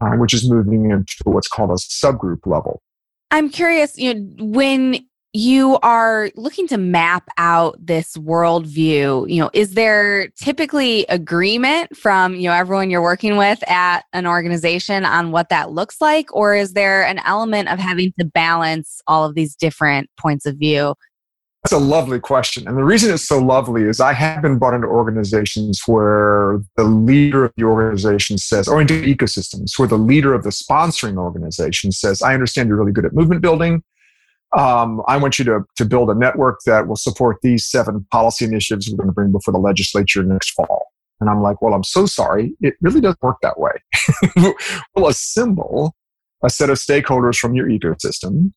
uh, 0.00 0.16
which 0.16 0.34
is 0.34 0.48
moving 0.48 0.90
into 0.90 1.14
what's 1.24 1.48
called 1.48 1.70
a 1.70 1.74
subgroup 1.74 2.46
level. 2.46 2.82
I'm 3.30 3.48
curious 3.50 3.98
you 3.98 4.14
know 4.14 4.44
when 4.44 5.06
you 5.32 5.78
are 5.82 6.30
looking 6.34 6.66
to 6.66 6.76
map 6.76 7.28
out 7.38 7.76
this 7.78 8.16
worldview 8.16 9.30
you 9.30 9.40
know 9.40 9.48
is 9.52 9.74
there 9.74 10.28
typically 10.30 11.06
agreement 11.08 11.96
from 11.96 12.34
you 12.34 12.48
know 12.48 12.52
everyone 12.52 12.90
you're 12.90 13.00
working 13.00 13.36
with 13.36 13.62
at 13.68 14.00
an 14.12 14.26
organization 14.26 15.04
on 15.04 15.30
what 15.30 15.48
that 15.50 15.70
looks 15.70 16.00
like? 16.00 16.34
Or 16.34 16.54
is 16.54 16.72
there 16.72 17.04
an 17.04 17.20
element 17.24 17.68
of 17.68 17.78
having 17.78 18.12
to 18.18 18.24
balance 18.24 19.00
all 19.06 19.24
of 19.24 19.34
these 19.34 19.54
different 19.54 20.10
points 20.18 20.46
of 20.46 20.56
view 20.56 20.94
that's 21.62 21.72
a 21.72 21.78
lovely 21.78 22.18
question. 22.18 22.66
And 22.66 22.76
the 22.76 22.84
reason 22.84 23.12
it's 23.12 23.26
so 23.26 23.38
lovely 23.38 23.82
is 23.82 24.00
I 24.00 24.14
have 24.14 24.40
been 24.40 24.58
brought 24.58 24.72
into 24.72 24.86
organizations 24.86 25.82
where 25.86 26.60
the 26.76 26.84
leader 26.84 27.44
of 27.44 27.52
the 27.56 27.64
organization 27.64 28.38
says, 28.38 28.66
or 28.66 28.80
into 28.80 28.94
ecosystems 29.02 29.78
where 29.78 29.88
the 29.88 29.98
leader 29.98 30.32
of 30.32 30.42
the 30.42 30.50
sponsoring 30.50 31.18
organization 31.18 31.92
says, 31.92 32.22
I 32.22 32.32
understand 32.32 32.68
you're 32.68 32.78
really 32.78 32.92
good 32.92 33.04
at 33.04 33.12
movement 33.12 33.42
building. 33.42 33.82
Um, 34.56 35.02
I 35.06 35.18
want 35.18 35.38
you 35.38 35.44
to, 35.44 35.60
to 35.76 35.84
build 35.84 36.08
a 36.08 36.14
network 36.14 36.60
that 36.64 36.88
will 36.88 36.96
support 36.96 37.36
these 37.42 37.66
seven 37.66 38.06
policy 38.10 38.46
initiatives 38.46 38.88
we're 38.90 38.96
going 38.96 39.08
to 39.08 39.12
bring 39.12 39.30
before 39.30 39.52
the 39.52 39.60
legislature 39.60 40.22
next 40.22 40.52
fall. 40.52 40.86
And 41.20 41.28
I'm 41.28 41.42
like, 41.42 41.60
well, 41.60 41.74
I'm 41.74 41.84
so 41.84 42.06
sorry. 42.06 42.54
It 42.62 42.74
really 42.80 43.02
doesn't 43.02 43.22
work 43.22 43.36
that 43.42 43.60
way. 43.60 43.72
we'll 44.96 45.08
assemble 45.08 45.94
a 46.42 46.48
set 46.48 46.70
of 46.70 46.78
stakeholders 46.78 47.36
from 47.36 47.54
your 47.54 47.68
ecosystem. 47.68 48.52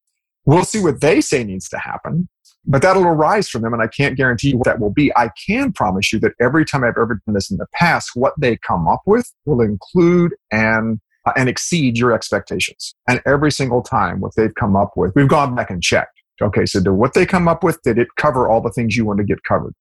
We'll 0.45 0.63
see 0.63 0.79
what 0.79 1.01
they 1.01 1.19
say 1.19 1.43
needs 1.43 1.67
to 1.69 1.77
happen 1.77 2.29
but 2.65 2.81
that'll 2.81 3.05
arise 3.05 3.49
from 3.49 3.61
them 3.61 3.73
and 3.73 3.81
i 3.81 3.87
can't 3.87 4.15
guarantee 4.15 4.53
what 4.55 4.65
that 4.65 4.79
will 4.79 4.91
be. 4.91 5.11
I 5.15 5.29
can 5.45 5.71
promise 5.71 6.13
you 6.13 6.19
that 6.19 6.33
every 6.39 6.65
time 6.65 6.83
i've 6.83 6.97
ever 6.97 7.21
done 7.25 7.33
this 7.33 7.51
in 7.51 7.57
the 7.57 7.67
past 7.73 8.11
what 8.15 8.33
they 8.37 8.57
come 8.57 8.87
up 8.87 9.01
with 9.05 9.31
will 9.45 9.61
include 9.61 10.33
and 10.51 10.99
uh, 11.25 11.31
and 11.37 11.47
exceed 11.47 11.97
your 11.97 12.11
expectations. 12.11 12.95
And 13.07 13.21
every 13.25 13.49
single 13.51 13.81
time 13.81 14.19
what 14.19 14.35
they've 14.35 14.53
come 14.55 14.75
up 14.75 14.91
with 14.95 15.13
we've 15.15 15.27
gone 15.27 15.55
back 15.55 15.69
and 15.69 15.81
checked. 15.81 16.21
Okay 16.41 16.65
so 16.65 16.81
did 16.81 16.91
what 16.91 17.13
they 17.13 17.25
come 17.25 17.47
up 17.47 17.63
with 17.63 17.81
did 17.81 17.97
it 17.97 18.09
cover 18.17 18.49
all 18.49 18.61
the 18.61 18.71
things 18.71 18.95
you 18.95 19.05
want 19.05 19.19
to 19.19 19.23
get 19.25 19.43
covered? 19.43 19.73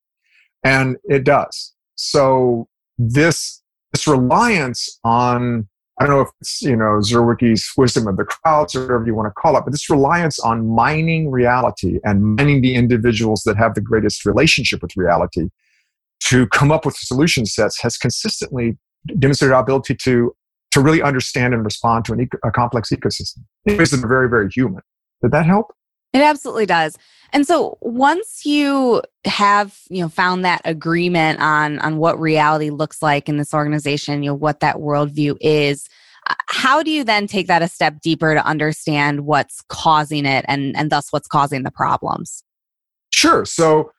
And 0.65 0.97
it 1.05 1.25
does. 1.25 1.75
So 1.97 2.69
this 2.99 3.63
this 3.93 4.07
reliance 4.07 4.99
on 5.05 5.69
I 6.01 6.07
don't 6.07 6.17
know 6.17 6.23
if 6.23 6.29
it's, 6.41 6.63
you 6.63 6.75
know, 6.75 6.99
Surowiecki's 7.01 7.71
wisdom 7.77 8.09
of 8.09 8.17
the 8.17 8.25
crowds 8.25 8.75
or 8.75 8.81
whatever 8.81 9.07
you 9.07 9.15
want 9.15 9.27
to 9.27 9.41
call 9.41 9.57
it, 9.57 9.65
but 9.65 9.73
this 9.73 9.91
reliance 9.91 10.41
on 10.41 10.67
mining 10.67 11.31
reality 11.31 12.01
and 12.05 12.37
mining 12.37 12.63
the 12.63 12.75
individuals 12.75 13.43
that 13.43 13.57
have 13.57 13.75
the 13.75 13.83
greatest 13.83 14.25
relationship 14.25 14.81
with 14.81 14.97
reality 14.97 15.51
to 16.25 16.47
come 16.49 16.73
up 16.73 16.87
with 16.87 16.97
solution 16.97 17.45
sets 17.45 17.81
has 17.83 17.99
consistently 17.99 18.79
demonstrated 19.19 19.53
our 19.53 19.61
ability 19.61 19.95
to, 19.97 20.35
to 20.71 20.81
really 20.81 21.03
understand 21.03 21.53
and 21.53 21.65
respond 21.65 22.05
to 22.07 22.15
an 22.15 22.29
a 22.43 22.51
complex 22.51 22.91
ecosystem. 22.91 23.41
It 23.67 23.77
makes 23.77 23.91
them 23.91 24.01
very, 24.01 24.31
very 24.31 24.49
human. 24.49 24.83
Did 25.21 25.33
that 25.33 25.47
help? 25.47 25.75
It 26.13 26.21
absolutely 26.21 26.67
does. 26.67 26.99
And 27.33 27.47
so 27.47 27.79
once 27.81 28.45
you 28.45 29.03
have, 29.25 29.79
you 29.89 30.03
know, 30.03 30.09
found 30.09 30.45
that 30.45 30.61
agreement 30.65 31.41
on 31.41 31.79
on 31.79 31.97
what 31.97 32.21
reality 32.21 32.71
looks 32.71 33.01
like 33.01 33.29
in 33.29 33.39
this 33.39 33.55
organization, 33.55 34.23
you 34.23 34.31
know, 34.31 34.35
what 34.35 34.61
that 34.61 34.77
worldview 34.77 35.37
is, 35.41 35.89
uh, 36.29 36.35
how 36.49 36.83
do 36.83 36.91
you 36.91 37.05
then 37.05 37.27
take 37.27 37.47
that 37.47 37.63
a 37.63 37.69
step 37.69 38.01
deeper 38.03 38.35
to 38.35 38.45
understand 38.45 39.25
what's 39.25 39.63
causing 39.69 40.27
it 40.27 40.45
and 40.49 40.77
and 40.77 40.91
thus 40.91 41.11
what's 41.11 41.29
causing 41.29 41.63
the 41.63 41.71
problems? 41.71 42.45
Sure. 43.11 43.47
So 43.47 43.91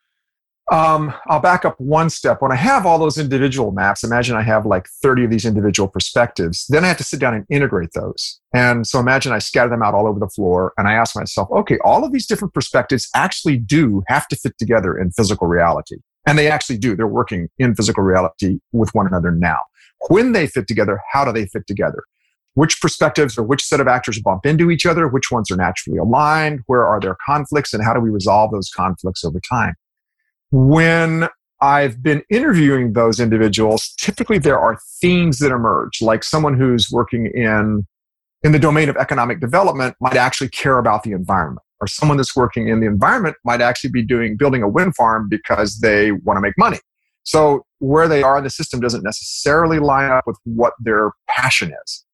um, 0.73 1.13
I'll 1.27 1.39
back 1.39 1.65
up 1.65 1.79
one 1.79 2.09
step. 2.09 2.41
When 2.41 2.51
I 2.51 2.55
have 2.55 2.87
all 2.87 2.97
those 2.97 3.19
individual 3.19 3.71
maps, 3.71 4.03
imagine 4.03 4.35
I 4.35 4.41
have 4.41 4.65
like 4.65 4.87
30 5.03 5.25
of 5.25 5.29
these 5.29 5.45
individual 5.45 5.87
perspectives. 5.87 6.65
Then 6.67 6.83
I 6.83 6.87
have 6.87 6.97
to 6.97 7.03
sit 7.03 7.19
down 7.19 7.35
and 7.35 7.45
integrate 7.51 7.91
those. 7.93 8.39
And 8.55 8.87
so 8.87 8.99
imagine 8.99 9.31
I 9.33 9.37
scatter 9.37 9.69
them 9.69 9.83
out 9.83 9.93
all 9.93 10.07
over 10.07 10.19
the 10.19 10.27
floor 10.29 10.73
and 10.75 10.87
I 10.87 10.93
ask 10.93 11.15
myself, 11.15 11.47
okay, 11.51 11.77
all 11.85 12.03
of 12.03 12.11
these 12.11 12.25
different 12.25 12.55
perspectives 12.55 13.07
actually 13.13 13.57
do 13.57 14.01
have 14.07 14.27
to 14.29 14.35
fit 14.35 14.57
together 14.57 14.97
in 14.97 15.11
physical 15.11 15.47
reality. 15.47 15.97
And 16.25 16.39
they 16.39 16.49
actually 16.49 16.79
do. 16.79 16.95
They're 16.95 17.05
working 17.05 17.49
in 17.59 17.75
physical 17.75 18.03
reality 18.03 18.57
with 18.71 18.95
one 18.95 19.05
another 19.05 19.29
now. 19.29 19.59
When 20.09 20.31
they 20.31 20.47
fit 20.47 20.67
together, 20.67 20.99
how 21.11 21.23
do 21.23 21.31
they 21.31 21.45
fit 21.45 21.67
together? 21.67 22.03
which 22.55 22.79
perspectives 22.79 23.35
or 23.35 23.41
which 23.41 23.63
set 23.63 23.79
of 23.79 23.87
actors 23.87 24.21
bump 24.21 24.45
into 24.45 24.69
each 24.69 24.85
other, 24.85 25.07
which 25.07 25.31
ones 25.31 25.49
are 25.49 25.55
naturally 25.55 25.97
aligned, 25.97 26.59
where 26.67 26.85
are 26.85 26.99
there 26.99 27.17
conflicts, 27.25 27.73
and 27.73 27.83
how 27.83 27.95
do 27.95 27.99
we 27.99 28.11
resolve 28.11 28.51
those 28.51 28.69
conflicts 28.69 29.25
over 29.25 29.39
time. 29.49 29.73
When 30.55 31.29
I've 31.61 32.03
been 32.03 32.21
interviewing 32.29 32.93
those 32.93 33.19
individuals, 33.19 33.91
typically 33.97 34.37
there 34.37 34.59
are 34.59 34.77
themes 35.01 35.39
that 35.39 35.51
emerge, 35.51 35.99
like 35.99 36.23
someone 36.23 36.55
who's 36.55 36.91
working 36.91 37.25
in 37.25 37.87
in 38.43 38.51
the 38.51 38.59
domain 38.59 38.87
of 38.87 38.95
economic 38.97 39.39
development 39.39 39.95
might 39.99 40.15
actually 40.15 40.49
care 40.49 40.77
about 40.77 41.01
the 41.01 41.11
environment 41.11 41.65
or 41.81 41.87
someone 41.87 42.17
that's 42.17 42.35
working 42.35 42.67
in 42.67 42.81
the 42.81 42.85
environment 42.85 43.35
might 43.43 43.61
actually 43.61 43.89
be 43.89 44.05
doing 44.05 44.37
building 44.37 44.61
a 44.61 44.69
wind 44.69 44.95
farm 44.95 45.27
because 45.27 45.79
they 45.79 46.11
want 46.11 46.37
to 46.37 46.41
make 46.41 46.53
money. 46.55 46.77
So 47.23 47.65
where 47.79 48.07
they 48.07 48.21
are 48.21 48.37
in 48.37 48.43
the 48.43 48.51
system 48.51 48.79
doesn't 48.79 49.03
necessarily 49.03 49.79
line 49.79 50.11
up 50.11 50.27
with 50.27 50.37
what 50.43 50.73
their 50.79 51.13
passion 51.27 51.73
is. 51.83 52.05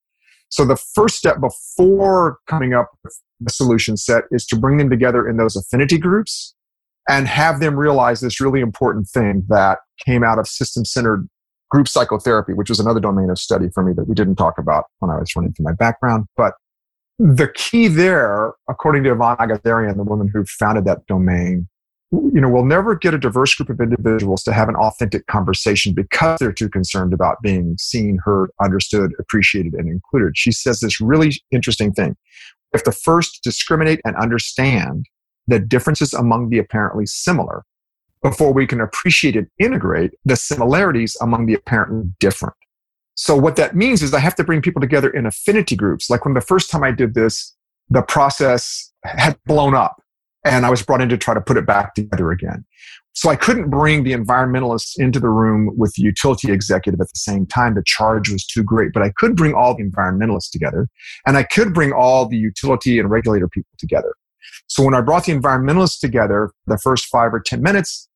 So 0.47 0.63
the 0.63 0.77
first 0.77 1.17
step 1.17 1.41
before 1.41 2.37
coming 2.47 2.73
up 2.73 2.87
with 3.03 3.19
the 3.41 3.51
solution 3.51 3.97
set 3.97 4.23
is 4.31 4.45
to 4.45 4.55
bring 4.55 4.77
them 4.77 4.89
together 4.89 5.27
in 5.27 5.35
those 5.35 5.57
affinity 5.57 5.97
groups 5.97 6.55
and 7.09 7.27
have 7.27 7.59
them 7.59 7.75
realize 7.75 8.21
this 8.21 8.39
really 8.39 8.61
important 8.61 9.09
thing 9.09 9.43
that 9.49 9.79
came 10.05 10.23
out 10.23 10.37
of 10.37 10.47
system 10.47 10.85
centered 10.85 11.27
group 11.71 11.87
psychotherapy, 11.87 12.53
which 12.53 12.69
was 12.69 12.79
another 12.79 12.99
domain 12.99 13.31
of 13.31 13.39
study 13.39 13.67
for 13.73 13.83
me 13.83 13.93
that 13.93 14.07
we 14.07 14.13
didn't 14.13 14.35
talk 14.35 14.59
about 14.59 14.85
when 14.99 15.09
I 15.09 15.17
was 15.17 15.35
running 15.35 15.51
through 15.53 15.65
my 15.65 15.73
background. 15.73 16.25
But 16.37 16.53
the 17.17 17.51
key 17.55 17.87
there, 17.87 18.53
according 18.69 19.03
to 19.03 19.11
Yvonne 19.11 19.37
Agazarian, 19.37 19.97
the 19.97 20.03
woman 20.03 20.29
who 20.31 20.45
founded 20.45 20.85
that 20.85 21.05
domain, 21.07 21.67
you 22.11 22.41
know, 22.41 22.49
we'll 22.49 22.65
never 22.65 22.95
get 22.95 23.13
a 23.13 23.19
diverse 23.19 23.53
group 23.55 23.69
of 23.69 23.81
individuals 23.81 24.43
to 24.43 24.53
have 24.53 24.69
an 24.69 24.75
authentic 24.75 25.25
conversation 25.27 25.93
because 25.93 26.39
they're 26.39 26.53
too 26.53 26.69
concerned 26.69 27.13
about 27.13 27.37
being 27.41 27.75
seen, 27.79 28.19
heard, 28.23 28.51
understood, 28.61 29.11
appreciated, 29.19 29.73
and 29.73 29.89
included. 29.89 30.37
She 30.37 30.51
says 30.51 30.79
this 30.79 31.01
really 31.01 31.31
interesting 31.51 31.91
thing. 31.91 32.15
If 32.71 32.83
the 32.83 32.91
first 32.91 33.43
discriminate 33.43 33.99
and 34.05 34.15
understand 34.15 35.07
the 35.49 35.59
differences 35.59 36.13
among 36.13 36.49
the 36.49 36.59
apparently 36.59 37.05
similar, 37.05 37.63
before 38.21 38.53
we 38.53 38.67
can 38.67 38.81
appreciate 38.81 39.35
and 39.35 39.47
integrate 39.59 40.11
the 40.25 40.35
similarities 40.35 41.15
among 41.21 41.45
the 41.45 41.53
apparently 41.53 42.03
different. 42.19 42.55
So 43.15 43.35
what 43.35 43.55
that 43.57 43.75
means 43.75 44.01
is 44.01 44.13
I 44.13 44.19
have 44.19 44.35
to 44.35 44.43
bring 44.43 44.61
people 44.61 44.81
together 44.81 45.09
in 45.09 45.25
affinity 45.25 45.75
groups. 45.75 46.09
Like 46.09 46.25
when 46.25 46.33
the 46.33 46.41
first 46.41 46.69
time 46.69 46.83
I 46.83 46.91
did 46.91 47.13
this, 47.13 47.55
the 47.89 48.01
process 48.01 48.91
had 49.03 49.37
blown 49.45 49.75
up 49.75 50.01
and 50.45 50.65
I 50.65 50.69
was 50.69 50.83
brought 50.83 51.01
in 51.01 51.09
to 51.09 51.17
try 51.17 51.33
to 51.33 51.41
put 51.41 51.57
it 51.57 51.65
back 51.65 51.95
together 51.95 52.31
again. 52.31 52.65
So 53.13 53.29
I 53.29 53.35
couldn't 53.35 53.69
bring 53.69 54.03
the 54.03 54.13
environmentalists 54.13 54.97
into 54.97 55.19
the 55.19 55.29
room 55.29 55.71
with 55.77 55.93
the 55.95 56.03
utility 56.03 56.51
executive 56.51 57.01
at 57.01 57.07
the 57.07 57.19
same 57.19 57.45
time. 57.45 57.75
The 57.75 57.83
charge 57.85 58.29
was 58.29 58.45
too 58.45 58.63
great, 58.63 58.93
but 58.93 59.03
I 59.03 59.11
could 59.17 59.35
bring 59.35 59.53
all 59.53 59.75
the 59.75 59.83
environmentalists 59.83 60.51
together 60.51 60.87
and 61.25 61.35
I 61.35 61.43
could 61.43 61.73
bring 61.73 61.91
all 61.91 62.25
the 62.25 62.37
utility 62.37 62.99
and 62.99 63.09
regulator 63.09 63.49
people 63.49 63.71
together. 63.77 64.13
So 64.67 64.83
when 64.83 64.93
I 64.93 65.01
brought 65.01 65.25
the 65.25 65.33
environmentalists 65.33 65.99
together, 65.99 66.51
the 66.67 66.77
first 66.77 67.05
five 67.05 67.33
or 67.33 67.39
10 67.39 67.61
minutes, 67.61 68.07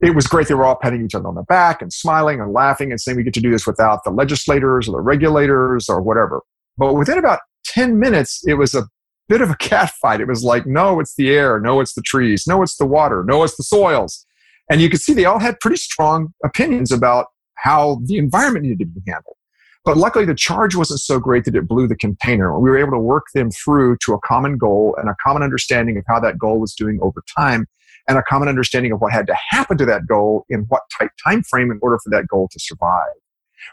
it 0.00 0.14
was 0.14 0.26
great. 0.26 0.48
They 0.48 0.54
were 0.54 0.64
all 0.64 0.76
patting 0.76 1.04
each 1.04 1.14
other 1.14 1.28
on 1.28 1.34
the 1.34 1.42
back 1.42 1.80
and 1.80 1.92
smiling 1.92 2.40
and 2.40 2.52
laughing 2.52 2.90
and 2.90 3.00
saying 3.00 3.16
we 3.16 3.22
get 3.22 3.34
to 3.34 3.40
do 3.40 3.50
this 3.50 3.66
without 3.66 4.04
the 4.04 4.10
legislators 4.10 4.88
or 4.88 4.92
the 4.92 5.00
regulators 5.00 5.88
or 5.88 6.02
whatever. 6.02 6.42
But 6.76 6.94
within 6.94 7.18
about 7.18 7.40
10 7.66 7.98
minutes, 7.98 8.42
it 8.46 8.54
was 8.54 8.74
a 8.74 8.84
bit 9.28 9.40
of 9.40 9.50
a 9.50 9.56
cat 9.58 9.92
fight. 10.02 10.20
It 10.20 10.28
was 10.28 10.44
like, 10.44 10.66
no, 10.66 11.00
it's 11.00 11.14
the 11.14 11.30
air. 11.30 11.60
No, 11.60 11.80
it's 11.80 11.94
the 11.94 12.02
trees. 12.02 12.44
No, 12.46 12.62
it's 12.62 12.76
the 12.76 12.86
water. 12.86 13.24
No, 13.24 13.42
it's 13.44 13.56
the 13.56 13.62
soils. 13.62 14.26
And 14.70 14.80
you 14.80 14.88
could 14.88 15.00
see 15.00 15.12
they 15.12 15.26
all 15.26 15.38
had 15.38 15.60
pretty 15.60 15.76
strong 15.76 16.32
opinions 16.42 16.90
about 16.90 17.26
how 17.56 18.00
the 18.04 18.18
environment 18.18 18.64
needed 18.64 18.80
to 18.80 18.86
be 18.86 19.00
handled. 19.06 19.36
But 19.84 19.98
luckily, 19.98 20.24
the 20.24 20.34
charge 20.34 20.74
wasn't 20.74 21.00
so 21.00 21.18
great 21.18 21.44
that 21.44 21.54
it 21.54 21.68
blew 21.68 21.86
the 21.86 21.96
container. 21.96 22.58
We 22.58 22.70
were 22.70 22.78
able 22.78 22.92
to 22.92 22.98
work 22.98 23.26
them 23.34 23.50
through 23.50 23.98
to 24.06 24.14
a 24.14 24.18
common 24.20 24.56
goal 24.56 24.96
and 24.98 25.10
a 25.10 25.16
common 25.22 25.42
understanding 25.42 25.98
of 25.98 26.04
how 26.08 26.20
that 26.20 26.38
goal 26.38 26.58
was 26.58 26.74
doing 26.74 26.98
over 27.02 27.22
time 27.36 27.66
and 28.08 28.16
a 28.16 28.22
common 28.22 28.48
understanding 28.48 28.92
of 28.92 29.00
what 29.00 29.12
had 29.12 29.26
to 29.26 29.36
happen 29.50 29.76
to 29.78 29.84
that 29.86 30.06
goal 30.06 30.46
in 30.48 30.60
what 30.68 30.82
tight 30.98 31.10
time 31.22 31.42
frame 31.42 31.70
in 31.70 31.78
order 31.82 31.98
for 32.02 32.10
that 32.10 32.26
goal 32.28 32.48
to 32.52 32.58
survive. 32.58 33.12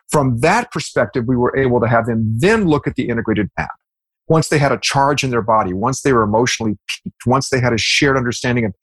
From 0.10 0.40
that 0.40 0.72
perspective, 0.72 1.26
we 1.28 1.38
were 1.38 1.56
able 1.58 1.80
to 1.80 1.88
have 1.88 2.06
them 2.06 2.36
then 2.40 2.66
look 2.66 2.88
at 2.88 2.96
the 2.96 3.08
integrated 3.10 3.50
map. 3.58 3.72
Once 4.28 4.50
they 4.50 4.58
had 4.58 4.72
a 4.72 4.80
charge 4.80 5.24
in 5.24 5.30
their 5.30 5.42
body, 5.42 5.74
once 5.74 6.02
they 6.02 6.14
were 6.14 6.24
emotionally 6.24 6.78
peaked, 6.88 7.26
once 7.26 7.50
they 7.50 7.60
had 7.60 7.74
a 7.74 7.78
shared 7.78 8.18
understanding 8.18 8.66
of, 8.66 8.74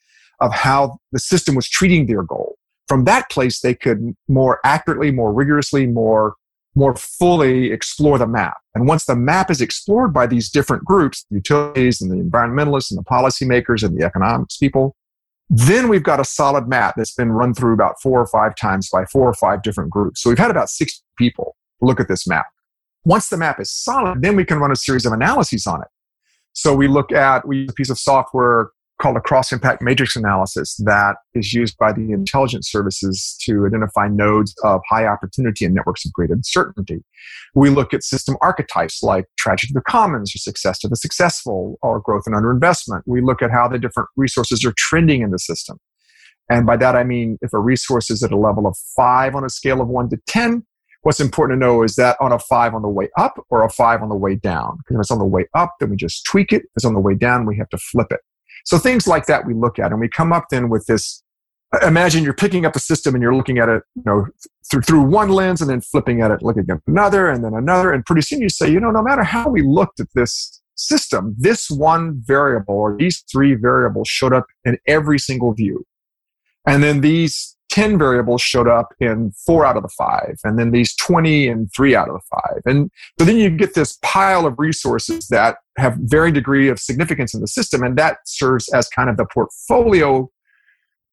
of 0.41 0.53
how 0.53 0.99
the 1.13 1.19
system 1.19 1.55
was 1.55 1.69
treating 1.69 2.07
their 2.07 2.23
goal, 2.23 2.57
from 2.87 3.05
that 3.05 3.31
place, 3.31 3.61
they 3.61 3.75
could 3.75 4.15
more 4.29 4.61
accurately, 4.65 5.11
more 5.11 5.33
rigorously, 5.33 5.87
more 5.87 6.35
more 6.79 6.95
fully 6.95 7.73
explore 7.73 8.19
the 8.19 8.27
map. 8.27 8.57
And 8.75 8.87
once 8.87 9.05
the 9.05 9.17
map 9.17 9.51
is 9.51 9.61
explored 9.61 10.15
by 10.15 10.27
these 10.27 10.49
different 10.49 10.85
groups, 10.85 11.27
the 11.29 11.37
utilities 11.37 12.01
and 12.01 12.11
the 12.11 12.23
environmentalists 12.23 12.91
and 12.91 12.99
the 12.99 13.05
policymakers 13.05 13.83
and 13.83 13.99
the 13.99 14.05
economics 14.05 14.57
people, 14.57 14.97
then 15.51 15.89
we've 15.89 16.05
got 16.05 16.21
a 16.21 16.25
solid 16.25 16.69
map 16.69 16.95
that's 16.97 17.15
been 17.15 17.33
run 17.33 17.53
through 17.53 17.75
about 17.75 18.01
four 18.01 18.21
or 18.21 18.27
five 18.27 18.55
times 18.55 18.89
by 18.91 19.05
four 19.07 19.29
or 19.29 19.35
five 19.35 19.63
different 19.63 19.91
groups. 19.91 20.23
So 20.23 20.31
we've 20.31 20.39
had 20.39 20.53
about 20.53 20.71
60 20.71 21.03
people 21.17 21.57
look 21.81 21.99
at 21.99 22.07
this 22.07 22.29
map. 22.29 22.47
Once 23.05 23.29
the 23.29 23.37
map 23.37 23.59
is 23.59 23.73
solid, 23.73 24.23
then 24.23 24.37
we 24.37 24.45
can 24.45 24.59
run 24.59 24.71
a 24.71 24.77
series 24.77 25.05
of 25.05 25.13
analyses 25.13 25.67
on 25.67 25.81
it. 25.81 25.89
So 26.53 26.75
we 26.75 26.87
look 26.87 27.11
at, 27.13 27.47
we 27.47 27.59
use 27.59 27.71
a 27.71 27.75
piece 27.75 27.91
of 27.91 27.99
software 27.99 28.71
called 29.01 29.17
a 29.17 29.21
cross 29.21 29.53
impact 29.53 29.81
matrix 29.81 30.17
analysis 30.17 30.77
that 30.85 31.17
is 31.35 31.53
used 31.53 31.77
by 31.79 31.93
the 31.93 32.13
intelligence 32.13 32.71
services 32.71 33.37
to 33.41 33.65
identify 33.67 34.09
nodes 34.09 34.55
of 34.65 34.81
high 34.89 35.07
opportunity 35.07 35.65
and 35.65 35.75
networks 35.75 36.05
of 36.05 36.13
great 36.13 36.31
uncertainty. 36.31 37.05
We 37.55 37.71
look 37.71 37.95
at 37.95 38.03
system 38.03 38.37
archetypes 38.41 39.03
like 39.03 39.27
tragedy 39.39 39.71
of 39.71 39.75
the 39.75 39.91
commons 39.91 40.35
or 40.35 40.39
success 40.39 40.79
to 40.81 40.89
the 40.89 40.97
successful 40.97 41.79
or 41.81 42.01
growth 42.01 42.25
and 42.27 42.35
underinvestment. 42.35 43.03
We 43.07 43.21
look 43.21 43.41
at 43.41 43.51
how 43.51 43.69
the 43.69 43.79
different 43.79 44.09
resources 44.17 44.65
are 44.65 44.75
trending 44.77 45.23
in 45.23 45.31
the 45.31 45.39
system. 45.39 45.79
And 46.51 46.67
by 46.67 46.77
that 46.79 46.97
I 46.97 47.05
mean 47.05 47.39
if 47.41 47.53
a 47.53 47.61
resource 47.61 48.11
is 48.11 48.23
at 48.23 48.33
a 48.33 48.37
level 48.37 48.67
of 48.67 48.77
five 48.97 49.35
on 49.35 49.45
a 49.45 49.51
scale 49.51 49.81
of 49.81 49.89
one 49.89 50.09
to 50.11 50.19
10, 50.27 50.67
what's 51.03 51.21
important 51.21 51.57
to 51.57 51.67
know 51.67 51.83
is 51.83 51.95
that 51.97 52.17
on 52.21 52.33
a 52.33 52.39
five 52.39 52.75
on 52.75 52.83
the 52.83 52.89
way 52.89 53.09
up 53.17 53.39
or 53.51 53.63
a 53.63 53.71
five 53.71 54.03
on 54.03 54.09
the 54.09 54.17
way 54.17 54.35
down. 54.35 54.79
Because 54.79 54.97
if 54.97 55.01
it's 55.03 55.11
on 55.11 55.19
the 55.19 55.25
way 55.25 55.47
up, 55.55 55.75
then 55.79 55.91
we 55.91 55.97
just 55.97 56.25
tweak 56.25 56.53
it. 56.53 56.63
If 56.63 56.71
it's 56.77 56.85
on 56.85 56.95
the 56.95 57.01
way 57.01 57.15
down, 57.15 57.47
we 57.47 57.57
have 57.59 57.69
to 57.69 57.79
flip 57.79 58.09
it. 58.11 58.21
So 58.69 58.77
things 58.77 59.07
like 59.07 59.25
that 59.29 59.47
we 59.47 59.55
look 59.55 59.79
at, 59.79 59.93
and 59.93 59.99
we 60.01 60.11
come 60.11 60.31
up 60.31 60.49
then 60.51 60.69
with 60.69 60.85
this. 60.85 61.23
Imagine 61.83 62.23
you're 62.23 62.35
picking 62.35 62.67
up 62.67 62.77
a 62.77 62.79
system 62.79 63.15
and 63.15 63.23
you're 63.23 63.35
looking 63.35 63.59
at 63.59 63.71
it, 63.71 63.83
you 63.95 64.03
know, 64.05 64.27
through 64.71 64.83
through 64.83 65.05
one 65.05 65.31
lens 65.31 65.63
and 65.63 65.71
then 65.71 65.81
flipping 65.81 66.21
at 66.21 66.31
it, 66.31 66.43
looking 66.43 66.67
at 66.69 66.79
another, 66.87 67.31
and 67.31 67.43
then 67.43 67.55
another, 67.55 67.95
and 67.95 68.05
pretty 68.05 68.21
soon 68.21 68.43
you 68.43 68.51
say, 68.51 68.71
you 68.71 68.79
know, 68.79 68.91
no 68.91 69.03
matter 69.03 69.23
how 69.23 69.49
we 69.49 69.63
looked 69.63 70.01
at 70.01 70.09
this 70.15 70.61
system, 70.75 71.35
this 71.39 71.71
one 71.71 72.21
variable 72.27 72.75
or 72.75 72.95
these 72.95 73.25
three 73.33 73.55
variables 73.55 74.07
showed 74.07 74.35
up 74.35 74.45
in 74.67 74.77
every 74.87 75.19
single 75.19 75.55
view, 75.55 75.87
and 76.67 76.83
then 76.83 77.01
these 77.01 77.57
10 77.71 77.99
variables 77.99 78.41
showed 78.41 78.69
up 78.69 78.95
in 79.01 79.33
four 79.47 79.65
out 79.65 79.77
of 79.77 79.83
the 79.83 79.91
five, 79.91 80.37
and 80.45 80.59
then 80.59 80.71
these 80.71 80.95
20 80.97 81.49
in 81.49 81.69
three 81.69 81.95
out 81.95 82.09
of 82.09 82.15
the 82.15 82.21
five. 82.31 82.63
And 82.65 82.91
so 83.19 83.25
then 83.25 83.37
you 83.37 83.51
get 83.51 83.75
this 83.75 83.99
pile 84.03 84.47
of 84.47 84.59
resources 84.59 85.29
that 85.29 85.59
have 85.77 85.97
varying 85.99 86.35
degree 86.35 86.69
of 86.69 86.81
significance 86.81 87.35
in 87.35 87.41
the 87.41 87.49
system, 87.49 87.83
and 87.83 87.97
that 87.99 88.19
serves 88.25 88.69
as 88.71 88.89
kind 88.89 89.11
of 89.11 89.17
the 89.17 89.27
portfolio 89.27 90.31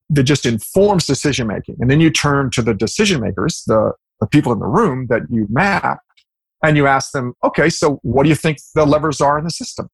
that 0.10 0.24
just 0.24 0.46
informs 0.46 1.06
decision 1.06 1.48
making. 1.48 1.76
And 1.80 1.90
then 1.90 2.00
you 2.00 2.10
turn 2.10 2.52
to 2.52 2.62
the 2.62 2.74
decision 2.74 3.22
makers, 3.22 3.64
the, 3.66 3.94
the 4.20 4.28
people 4.28 4.54
in 4.54 4.60
the 4.60 4.68
room 4.68 5.08
that 5.10 5.24
you 5.30 5.48
map, 5.50 6.00
and 6.64 6.78
you 6.78 6.88
ask 6.88 7.12
them, 7.12 7.34
okay, 7.44 7.70
so 7.70 8.00
what 8.02 8.24
do 8.24 8.30
you 8.30 8.36
think 8.36 8.60
the 8.76 8.86
levers 8.86 9.20
are 9.20 9.38
in 9.38 9.44
the 9.44 9.52
system? 9.52 9.90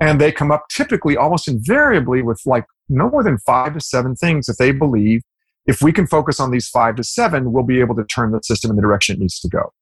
And 0.00 0.20
they 0.20 0.32
come 0.32 0.50
up 0.50 0.64
typically 0.70 1.16
almost 1.16 1.46
invariably 1.46 2.22
with 2.22 2.40
like 2.46 2.64
no 2.88 3.10
more 3.10 3.22
than 3.22 3.38
five 3.38 3.74
to 3.74 3.80
seven 3.80 4.16
things 4.16 4.46
that 4.46 4.56
they 4.58 4.72
believe 4.72 5.20
if 5.66 5.82
we 5.82 5.92
can 5.92 6.06
focus 6.06 6.40
on 6.40 6.50
these 6.50 6.68
five 6.68 6.96
to 6.96 7.04
seven, 7.04 7.52
we'll 7.52 7.64
be 7.64 7.80
able 7.80 7.94
to 7.96 8.04
turn 8.04 8.32
the 8.32 8.40
system 8.42 8.70
in 8.70 8.76
the 8.76 8.82
direction 8.82 9.16
it 9.16 9.20
needs 9.20 9.38
to 9.40 9.48
go. 9.48 9.72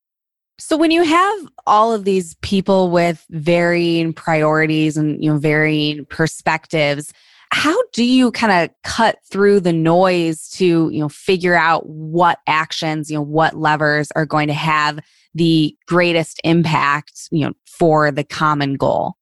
So 0.58 0.76
when 0.76 0.90
you 0.90 1.04
have 1.04 1.48
all 1.66 1.92
of 1.92 2.04
these 2.04 2.34
people 2.42 2.90
with 2.90 3.24
varying 3.30 4.12
priorities 4.12 4.96
and 4.96 5.22
you 5.22 5.32
know 5.32 5.38
varying 5.38 6.04
perspectives, 6.06 7.12
how 7.50 7.76
do 7.92 8.04
you 8.04 8.30
kind 8.32 8.52
of 8.52 8.74
cut 8.82 9.18
through 9.30 9.60
the 9.60 9.72
noise 9.72 10.48
to 10.50 10.90
you 10.90 11.00
know 11.00 11.08
figure 11.08 11.54
out 11.54 11.86
what 11.86 12.38
actions 12.46 13.10
you 13.10 13.16
know 13.16 13.22
what 13.22 13.56
levers 13.56 14.10
are 14.12 14.26
going 14.26 14.48
to 14.48 14.54
have 14.54 14.98
the 15.34 15.76
greatest 15.86 16.40
impact 16.44 17.28
you 17.30 17.46
know 17.46 17.52
for 17.66 18.10
the 18.10 18.24
common 18.24 18.74
goal 18.74 19.14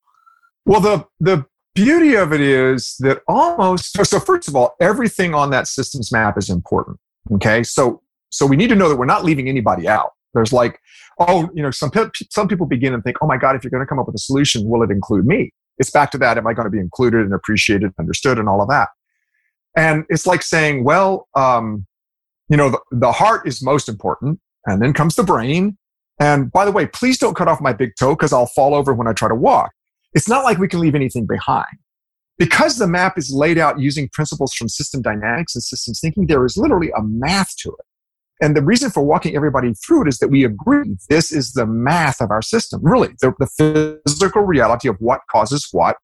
well 0.65 0.81
the 0.81 1.05
the 1.21 1.45
beauty 1.77 2.15
of 2.15 2.33
it 2.33 2.41
is 2.41 2.97
that 3.01 3.21
almost 3.29 3.93
so 4.05 4.19
first 4.19 4.49
of 4.49 4.57
all 4.57 4.75
everything 4.81 5.35
on 5.35 5.51
that 5.51 5.69
systems 5.69 6.11
map 6.11 6.37
is 6.37 6.51
important 6.51 6.99
okay? 7.33 7.63
So 7.63 8.03
so 8.31 8.47
we 8.47 8.57
need 8.57 8.69
to 8.69 8.75
know 8.75 8.89
that 8.89 8.97
we're 8.97 9.07
not 9.07 9.25
leaving 9.25 9.49
anybody 9.49 9.89
out. 9.89 10.13
There's 10.35 10.53
like 10.53 10.79
oh 11.19 11.49
you 11.55 11.63
know 11.63 11.71
some 11.71 11.91
some 12.31 12.49
people 12.49 12.67
begin 12.67 12.93
and 12.95 13.03
think 13.03 13.17
oh 13.23 13.27
my 13.27 13.39
god 13.39 13.57
if 13.57 13.65
you're 13.65 13.71
going 13.71 13.83
to 13.83 13.87
come 13.87 13.99
up 13.99 14.07
with 14.07 14.15
a 14.17 14.21
solution 14.21 14.69
will 14.69 14.83
it 14.83 14.91
include 14.91 15.27
me? 15.27 15.53
It's 15.79 15.91
back 15.91 16.11
to 16.13 16.19
that 16.19 16.39
am 16.39 16.47
i 16.47 16.53
going 16.53 16.65
to 16.65 16.71
be 16.71 16.79
included 16.79 17.21
and 17.21 17.35
appreciated 17.35 17.93
understood 17.99 18.39
and 18.39 18.49
all 18.49 18.63
of 18.63 18.69
that. 18.69 18.89
And 19.77 20.05
it's 20.09 20.27
like 20.27 20.43
saying 20.43 20.85
well 20.85 21.29
um, 21.35 21.87
you 22.49 22.57
know 22.57 22.71
the, 22.71 22.81
the 22.93 23.13
heart 23.13 23.47
is 23.47 23.63
most 23.63 23.89
important 23.89 24.41
and 24.67 24.83
then 24.83 24.93
comes 24.93 25.15
the 25.15 25.23
brain. 25.23 25.79
And 26.19 26.51
by 26.51 26.65
the 26.65 26.73
way, 26.73 26.87
please 26.87 27.19
don't 27.19 27.37
cut 27.37 27.47
off 27.47 27.61
my 27.61 27.75
big 27.75 27.93
toe 27.99 28.15
because 28.15 28.33
I'll 28.33 28.47
fall 28.47 28.75
over 28.75 28.95
when 28.95 29.07
I 29.07 29.13
try 29.13 29.29
to 29.29 29.35
walk. 29.35 29.71
It's 30.17 30.29
not 30.29 30.45
like 30.45 30.57
we 30.57 30.67
can 30.67 30.81
leave 30.81 30.95
anything 30.95 31.27
behind. 31.27 31.77
Because 32.39 32.79
the 32.79 32.89
map 32.89 33.17
is 33.17 33.31
laid 33.31 33.59
out 33.59 33.79
using 33.79 34.09
principles 34.13 34.55
from 34.55 34.69
system 34.69 35.03
dynamics 35.03 35.55
and 35.55 35.63
systems 35.63 36.01
thinking, 36.01 36.27
there 36.27 36.45
is 36.45 36.57
literally 36.57 36.91
a 36.97 37.03
math 37.03 37.55
to 37.59 37.69
it. 37.69 37.85
And 38.43 38.57
the 38.57 38.63
reason 38.63 38.91
for 38.91 39.03
walking 39.03 39.37
everybody 39.37 39.73
through 39.75 40.03
it 40.03 40.09
is 40.09 40.19
that 40.19 40.29
we 40.29 40.45
agree 40.45 40.97
this 41.09 41.33
is 41.33 41.53
the 41.53 41.67
math 41.67 42.21
of 42.21 42.31
our 42.31 42.43
system, 42.43 42.81
really, 42.83 43.11
the, 43.21 43.33
the 43.39 44.01
physical 44.07 44.43
reality 44.43 44.89
of 44.89 44.97
what 45.01 45.21
causes 45.31 45.69
what. 45.73 45.97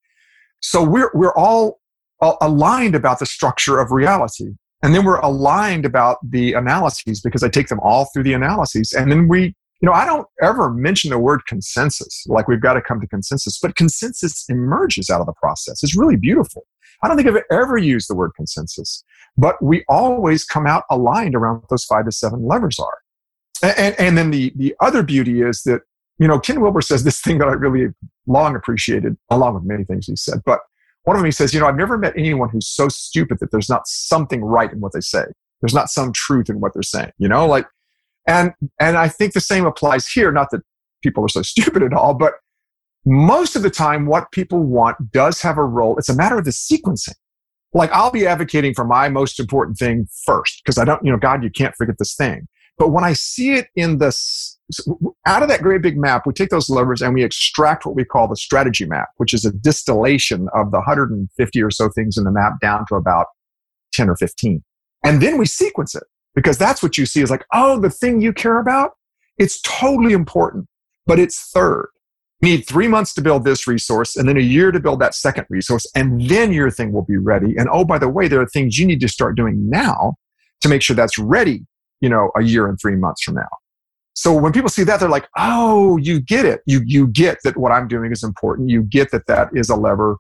So 0.60 0.82
we're, 0.82 1.10
we're 1.14 1.34
all 1.34 1.80
uh, 2.20 2.34
aligned 2.40 2.94
about 2.94 3.18
the 3.18 3.26
structure 3.26 3.78
of 3.78 3.90
reality. 3.90 4.52
And 4.82 4.94
then 4.94 5.04
we're 5.04 5.20
aligned 5.20 5.86
about 5.86 6.18
the 6.22 6.52
analyses 6.54 7.20
because 7.20 7.42
I 7.42 7.48
take 7.48 7.68
them 7.68 7.80
all 7.80 8.08
through 8.12 8.24
the 8.24 8.32
analyses. 8.34 8.92
And 8.92 9.10
then 9.10 9.28
we, 9.28 9.54
you 9.82 9.88
know, 9.88 9.92
I 9.92 10.06
don't 10.06 10.28
ever 10.40 10.70
mention 10.70 11.10
the 11.10 11.18
word 11.18 11.44
consensus, 11.46 12.24
like 12.28 12.46
we've 12.46 12.60
got 12.60 12.74
to 12.74 12.80
come 12.80 13.00
to 13.00 13.06
consensus, 13.08 13.58
but 13.58 13.74
consensus 13.74 14.44
emerges 14.48 15.10
out 15.10 15.20
of 15.20 15.26
the 15.26 15.32
process. 15.32 15.82
It's 15.82 15.96
really 15.96 16.14
beautiful. 16.16 16.64
I 17.02 17.08
don't 17.08 17.16
think 17.16 17.28
I've 17.28 17.42
ever 17.50 17.76
used 17.76 18.08
the 18.08 18.14
word 18.14 18.30
consensus, 18.36 19.02
but 19.36 19.60
we 19.60 19.84
always 19.88 20.44
come 20.44 20.68
out 20.68 20.84
aligned 20.88 21.34
around 21.34 21.56
what 21.56 21.68
those 21.68 21.84
five 21.84 22.04
to 22.04 22.12
seven 22.12 22.46
levers 22.46 22.78
are. 22.78 22.98
And, 23.60 23.76
and, 23.76 24.00
and 24.00 24.18
then 24.18 24.30
the, 24.30 24.52
the 24.54 24.72
other 24.78 25.02
beauty 25.02 25.42
is 25.42 25.62
that, 25.64 25.80
you 26.18 26.28
know, 26.28 26.38
Ken 26.38 26.60
Wilber 26.60 26.80
says 26.80 27.02
this 27.02 27.20
thing 27.20 27.38
that 27.38 27.48
I 27.48 27.52
really 27.52 27.92
long 28.28 28.54
appreciated, 28.54 29.16
along 29.30 29.54
with 29.54 29.64
many 29.64 29.82
things 29.82 30.06
he 30.06 30.14
said, 30.14 30.42
but 30.46 30.60
one 31.02 31.16
of 31.16 31.20
them 31.20 31.26
he 31.26 31.32
says, 31.32 31.52
you 31.52 31.58
know, 31.58 31.66
I've 31.66 31.74
never 31.74 31.98
met 31.98 32.12
anyone 32.16 32.50
who's 32.50 32.68
so 32.68 32.86
stupid 32.88 33.40
that 33.40 33.50
there's 33.50 33.68
not 33.68 33.88
something 33.88 34.44
right 34.44 34.72
in 34.72 34.78
what 34.78 34.92
they 34.92 35.00
say. 35.00 35.24
There's 35.60 35.74
not 35.74 35.88
some 35.88 36.12
truth 36.12 36.48
in 36.48 36.60
what 36.60 36.72
they're 36.72 36.84
saying, 36.84 37.10
you 37.18 37.28
know, 37.28 37.46
like, 37.46 37.66
and, 38.26 38.52
and 38.80 38.96
I 38.96 39.08
think 39.08 39.32
the 39.32 39.40
same 39.40 39.66
applies 39.66 40.06
here. 40.06 40.32
Not 40.32 40.50
that 40.50 40.62
people 41.02 41.24
are 41.24 41.28
so 41.28 41.42
stupid 41.42 41.82
at 41.82 41.92
all, 41.92 42.14
but 42.14 42.34
most 43.04 43.56
of 43.56 43.62
the 43.62 43.70
time, 43.70 44.06
what 44.06 44.30
people 44.30 44.60
want 44.60 45.10
does 45.10 45.42
have 45.42 45.58
a 45.58 45.64
role. 45.64 45.98
It's 45.98 46.08
a 46.08 46.14
matter 46.14 46.38
of 46.38 46.44
the 46.44 46.52
sequencing. 46.52 47.14
Like 47.74 47.90
I'll 47.92 48.10
be 48.10 48.26
advocating 48.26 48.74
for 48.74 48.84
my 48.84 49.08
most 49.08 49.40
important 49.40 49.78
thing 49.78 50.06
first 50.24 50.60
because 50.62 50.78
I 50.78 50.84
don't, 50.84 51.02
you 51.04 51.10
know, 51.10 51.18
God, 51.18 51.42
you 51.42 51.50
can't 51.50 51.74
forget 51.74 51.96
this 51.98 52.14
thing. 52.14 52.46
But 52.78 52.90
when 52.90 53.04
I 53.04 53.12
see 53.12 53.52
it 53.52 53.68
in 53.76 53.98
the 53.98 54.16
out 55.26 55.42
of 55.42 55.48
that 55.48 55.62
great 55.62 55.82
big 55.82 55.98
map, 55.98 56.26
we 56.26 56.32
take 56.32 56.50
those 56.50 56.70
levers 56.70 57.02
and 57.02 57.14
we 57.14 57.22
extract 57.22 57.84
what 57.84 57.94
we 57.94 58.04
call 58.04 58.28
the 58.28 58.36
strategy 58.36 58.86
map, 58.86 59.08
which 59.16 59.34
is 59.34 59.44
a 59.44 59.52
distillation 59.52 60.48
of 60.54 60.70
the 60.70 60.78
150 60.78 61.62
or 61.62 61.70
so 61.70 61.88
things 61.90 62.16
in 62.16 62.24
the 62.24 62.30
map 62.30 62.54
down 62.60 62.84
to 62.88 62.94
about 62.94 63.26
10 63.94 64.08
or 64.08 64.16
15. 64.16 64.62
And 65.04 65.20
then 65.20 65.38
we 65.38 65.46
sequence 65.46 65.94
it 65.94 66.04
because 66.34 66.58
that's 66.58 66.82
what 66.82 66.96
you 66.96 67.06
see 67.06 67.20
is 67.20 67.30
like, 67.30 67.44
oh, 67.52 67.80
the 67.80 67.90
thing 67.90 68.20
you 68.20 68.32
care 68.32 68.58
about, 68.58 68.92
it's 69.38 69.60
totally 69.62 70.12
important, 70.12 70.66
but 71.06 71.18
it's 71.18 71.50
third. 71.50 71.88
You 72.40 72.56
need 72.56 72.66
three 72.66 72.88
months 72.88 73.14
to 73.14 73.22
build 73.22 73.44
this 73.44 73.68
resource 73.68 74.16
and 74.16 74.28
then 74.28 74.36
a 74.36 74.40
year 74.40 74.72
to 74.72 74.80
build 74.80 75.00
that 75.00 75.14
second 75.14 75.46
resource 75.48 75.86
and 75.94 76.20
then 76.28 76.52
your 76.52 76.70
thing 76.70 76.92
will 76.92 77.04
be 77.04 77.16
ready. 77.16 77.56
And 77.56 77.68
oh 77.70 77.84
by 77.84 77.98
the 77.98 78.08
way 78.08 78.26
there 78.26 78.40
are 78.40 78.48
things 78.48 78.78
you 78.78 78.86
need 78.86 79.00
to 79.00 79.08
start 79.08 79.36
doing 79.36 79.70
now 79.70 80.14
to 80.60 80.68
make 80.68 80.82
sure 80.82 80.96
that's 80.96 81.18
ready 81.18 81.66
you 82.00 82.08
know 82.08 82.30
a 82.36 82.42
year 82.42 82.66
and 82.66 82.78
three 82.80 82.96
months 82.96 83.22
from 83.22 83.36
now. 83.36 83.48
So 84.14 84.34
when 84.34 84.52
people 84.52 84.68
see 84.68 84.82
that 84.82 84.98
they're 84.98 85.08
like 85.08 85.28
oh 85.38 85.96
you 85.98 86.20
get 86.20 86.44
it. 86.44 86.62
You 86.66 86.82
you 86.84 87.06
get 87.06 87.38
that 87.44 87.56
what 87.56 87.70
i'm 87.70 87.86
doing 87.86 88.10
is 88.10 88.24
important. 88.24 88.70
You 88.70 88.82
get 88.82 89.12
that 89.12 89.26
that 89.28 89.50
is 89.54 89.70
a 89.70 89.76
lever 89.76 90.16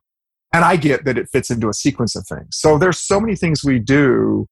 and 0.54 0.64
i 0.64 0.76
get 0.76 1.04
that 1.04 1.18
it 1.18 1.28
fits 1.32 1.50
into 1.50 1.68
a 1.68 1.74
sequence 1.74 2.14
of 2.14 2.24
things. 2.28 2.50
So 2.52 2.78
there's 2.78 3.00
so 3.00 3.20
many 3.20 3.34
things 3.34 3.64
we 3.64 3.80
do 3.80 4.46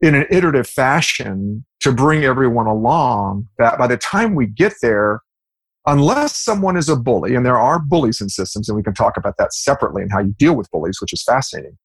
in 0.00 0.14
an 0.14 0.26
iterative 0.30 0.68
fashion 0.68 1.64
to 1.80 1.92
bring 1.92 2.24
everyone 2.24 2.66
along 2.66 3.48
that 3.58 3.78
by 3.78 3.86
the 3.86 3.96
time 3.96 4.34
we 4.34 4.46
get 4.46 4.74
there 4.82 5.20
unless 5.86 6.36
someone 6.36 6.76
is 6.76 6.88
a 6.88 6.96
bully, 6.96 7.34
and 7.34 7.46
there 7.46 7.58
are 7.58 7.78
bullies 7.78 8.20
in 8.20 8.28
systems, 8.28 8.68
and 8.68 8.76
we 8.76 8.82
can 8.82 8.94
talk 8.94 9.16
about 9.16 9.36
that 9.38 9.54
separately 9.54 10.02
and 10.02 10.10
how 10.12 10.18
you 10.18 10.34
deal 10.38 10.54
with 10.54 10.70
bullies, 10.70 11.00
which 11.00 11.12
is 11.12 11.22
fascinating. 11.22 11.78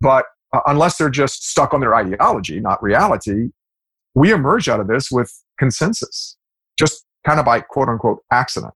But 0.00 0.26
uh, 0.52 0.60
unless 0.66 0.96
they're 0.96 1.10
just 1.10 1.48
stuck 1.48 1.74
on 1.74 1.80
their 1.80 1.94
ideology, 1.94 2.60
not 2.60 2.82
reality, 2.82 3.48
we 4.14 4.32
emerge 4.32 4.68
out 4.68 4.80
of 4.80 4.86
this 4.86 5.10
with 5.10 5.32
consensus, 5.58 6.36
just 6.78 7.04
kind 7.26 7.40
of 7.40 7.46
by 7.46 7.60
quote 7.60 7.88
unquote 7.88 8.20
accident. 8.32 8.72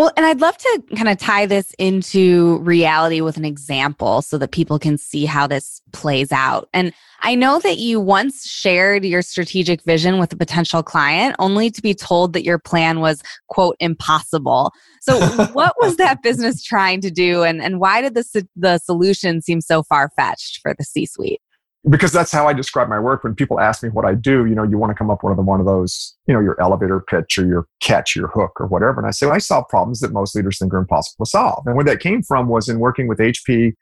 Well, 0.00 0.10
and 0.16 0.24
I'd 0.24 0.40
love 0.40 0.56
to 0.56 0.82
kind 0.96 1.10
of 1.10 1.18
tie 1.18 1.44
this 1.44 1.74
into 1.78 2.56
reality 2.60 3.20
with 3.20 3.36
an 3.36 3.44
example 3.44 4.22
so 4.22 4.38
that 4.38 4.50
people 4.50 4.78
can 4.78 4.96
see 4.96 5.26
how 5.26 5.46
this 5.46 5.82
plays 5.92 6.32
out. 6.32 6.70
And 6.72 6.94
I 7.20 7.34
know 7.34 7.58
that 7.58 7.76
you 7.76 8.00
once 8.00 8.48
shared 8.48 9.04
your 9.04 9.20
strategic 9.20 9.82
vision 9.82 10.18
with 10.18 10.32
a 10.32 10.38
potential 10.38 10.82
client 10.82 11.36
only 11.38 11.70
to 11.70 11.82
be 11.82 11.92
told 11.92 12.32
that 12.32 12.44
your 12.44 12.58
plan 12.58 13.00
was, 13.00 13.22
quote, 13.48 13.76
impossible. 13.78 14.72
So, 15.02 15.20
what 15.52 15.74
was 15.82 15.96
that 15.96 16.22
business 16.22 16.64
trying 16.64 17.02
to 17.02 17.10
do? 17.10 17.42
And, 17.42 17.60
and 17.60 17.78
why 17.78 18.00
did 18.00 18.14
the, 18.14 18.48
the 18.56 18.78
solution 18.78 19.42
seem 19.42 19.60
so 19.60 19.82
far 19.82 20.08
fetched 20.16 20.60
for 20.62 20.74
the 20.78 20.84
C 20.84 21.04
suite? 21.04 21.42
Because 21.88 22.12
that's 22.12 22.30
how 22.30 22.46
I 22.46 22.52
describe 22.52 22.88
my 22.88 22.98
work. 22.98 23.24
When 23.24 23.34
people 23.34 23.58
ask 23.58 23.82
me 23.82 23.88
what 23.88 24.04
I 24.04 24.14
do, 24.14 24.44
you 24.44 24.54
know, 24.54 24.62
you 24.62 24.76
want 24.76 24.90
to 24.90 24.94
come 24.94 25.10
up 25.10 25.24
with 25.24 25.38
one 25.38 25.60
of 25.60 25.66
those, 25.66 26.14
you 26.26 26.34
know, 26.34 26.40
your 26.40 26.60
elevator 26.60 27.00
pitch 27.00 27.38
or 27.38 27.46
your 27.46 27.66
catch, 27.80 28.14
your 28.14 28.28
hook 28.28 28.52
or 28.60 28.66
whatever. 28.66 29.00
And 29.00 29.06
I 29.06 29.12
say, 29.12 29.26
well, 29.26 29.34
I 29.34 29.38
solve 29.38 29.66
problems 29.68 30.00
that 30.00 30.12
most 30.12 30.36
leaders 30.36 30.58
think 30.58 30.74
are 30.74 30.78
impossible 30.78 31.24
to 31.24 31.30
solve. 31.30 31.62
And 31.66 31.76
where 31.76 31.84
that 31.84 32.00
came 32.00 32.22
from 32.22 32.48
was 32.48 32.68
in 32.68 32.80
working 32.80 33.08
with 33.08 33.18
HP 33.18 33.72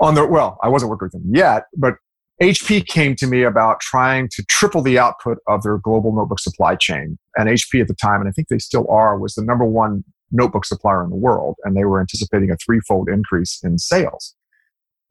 on 0.00 0.14
their, 0.14 0.26
well, 0.26 0.58
I 0.62 0.68
wasn't 0.68 0.90
working 0.90 1.06
with 1.06 1.12
them 1.12 1.34
yet, 1.34 1.64
but 1.74 1.94
HP 2.42 2.86
came 2.86 3.14
to 3.16 3.26
me 3.26 3.42
about 3.42 3.80
trying 3.80 4.28
to 4.32 4.44
triple 4.48 4.82
the 4.82 4.98
output 4.98 5.38
of 5.46 5.62
their 5.62 5.78
global 5.78 6.14
notebook 6.14 6.40
supply 6.40 6.74
chain. 6.74 7.16
And 7.36 7.48
HP 7.48 7.80
at 7.80 7.88
the 7.88 7.94
time, 7.94 8.20
and 8.20 8.28
I 8.28 8.32
think 8.32 8.48
they 8.48 8.58
still 8.58 8.86
are, 8.90 9.18
was 9.18 9.34
the 9.34 9.44
number 9.44 9.64
one 9.64 10.04
notebook 10.30 10.64
supplier 10.64 11.04
in 11.04 11.10
the 11.10 11.16
world. 11.16 11.56
And 11.64 11.76
they 11.76 11.84
were 11.84 12.00
anticipating 12.00 12.50
a 12.50 12.56
threefold 12.56 13.08
increase 13.08 13.60
in 13.62 13.78
sales. 13.78 14.34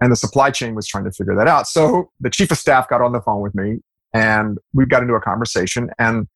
And 0.04 0.12
the 0.12 0.18
supply 0.18 0.52
chain 0.52 0.76
was 0.76 0.86
trying 0.86 1.06
to 1.06 1.12
figure 1.12 1.34
that 1.34 1.48
out. 1.48 1.66
So 1.66 2.12
the 2.20 2.30
chief 2.30 2.52
of 2.52 2.58
staff 2.58 2.90
got 2.90 3.00
on 3.00 3.14
the 3.14 3.22
phone 3.22 3.40
with 3.40 3.56
me 3.56 3.78
and 4.14 4.58
we 4.74 4.86
got 4.86 5.02
into 5.02 5.14
a 5.14 5.22
conversation. 5.22 5.92
And 5.98 6.28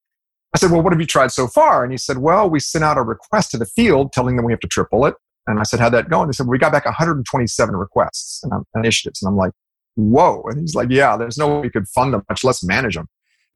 I 0.56 0.58
said, 0.58 0.72
Well, 0.72 0.82
what 0.82 0.94
have 0.94 1.02
you 1.02 1.06
tried 1.06 1.34
so 1.34 1.48
far? 1.48 1.84
And 1.84 1.92
he 1.92 1.98
said, 1.98 2.20
Well, 2.20 2.50
we 2.50 2.62
sent 2.62 2.86
out 2.86 2.98
a 2.98 3.02
request 3.02 3.52
to 3.52 3.58
the 3.58 3.66
field 3.66 4.14
telling 4.14 4.38
them 4.38 4.46
we 4.46 4.54
have 4.54 4.62
to 4.62 4.70
triple 4.70 5.06
it. 5.06 5.16
And 5.48 5.60
I 5.60 5.64
said, 5.64 5.82
How'd 5.82 5.92
that 5.96 6.10
go? 6.10 6.22
And 6.22 6.30
they 6.30 6.34
said, 6.34 6.48
We 6.48 6.58
got 6.58 6.72
back 6.72 6.86
127 6.86 7.76
requests 7.76 8.42
and 8.42 8.54
um, 8.54 8.64
initiatives. 8.74 9.22
And 9.22 9.28
I'm 9.28 9.36
like, 9.36 9.52
Whoa. 9.96 10.44
And 10.46 10.62
he's 10.62 10.74
like, 10.74 10.90
Yeah, 10.90 11.18
there's 11.18 11.38
no 11.38 11.56
way 11.56 11.64
we 11.64 11.70
could 11.70 11.90
fund 11.90 12.14
them, 12.14 12.24
much 12.30 12.46
less 12.46 12.64
manage 12.64 12.96
them. 12.96 13.08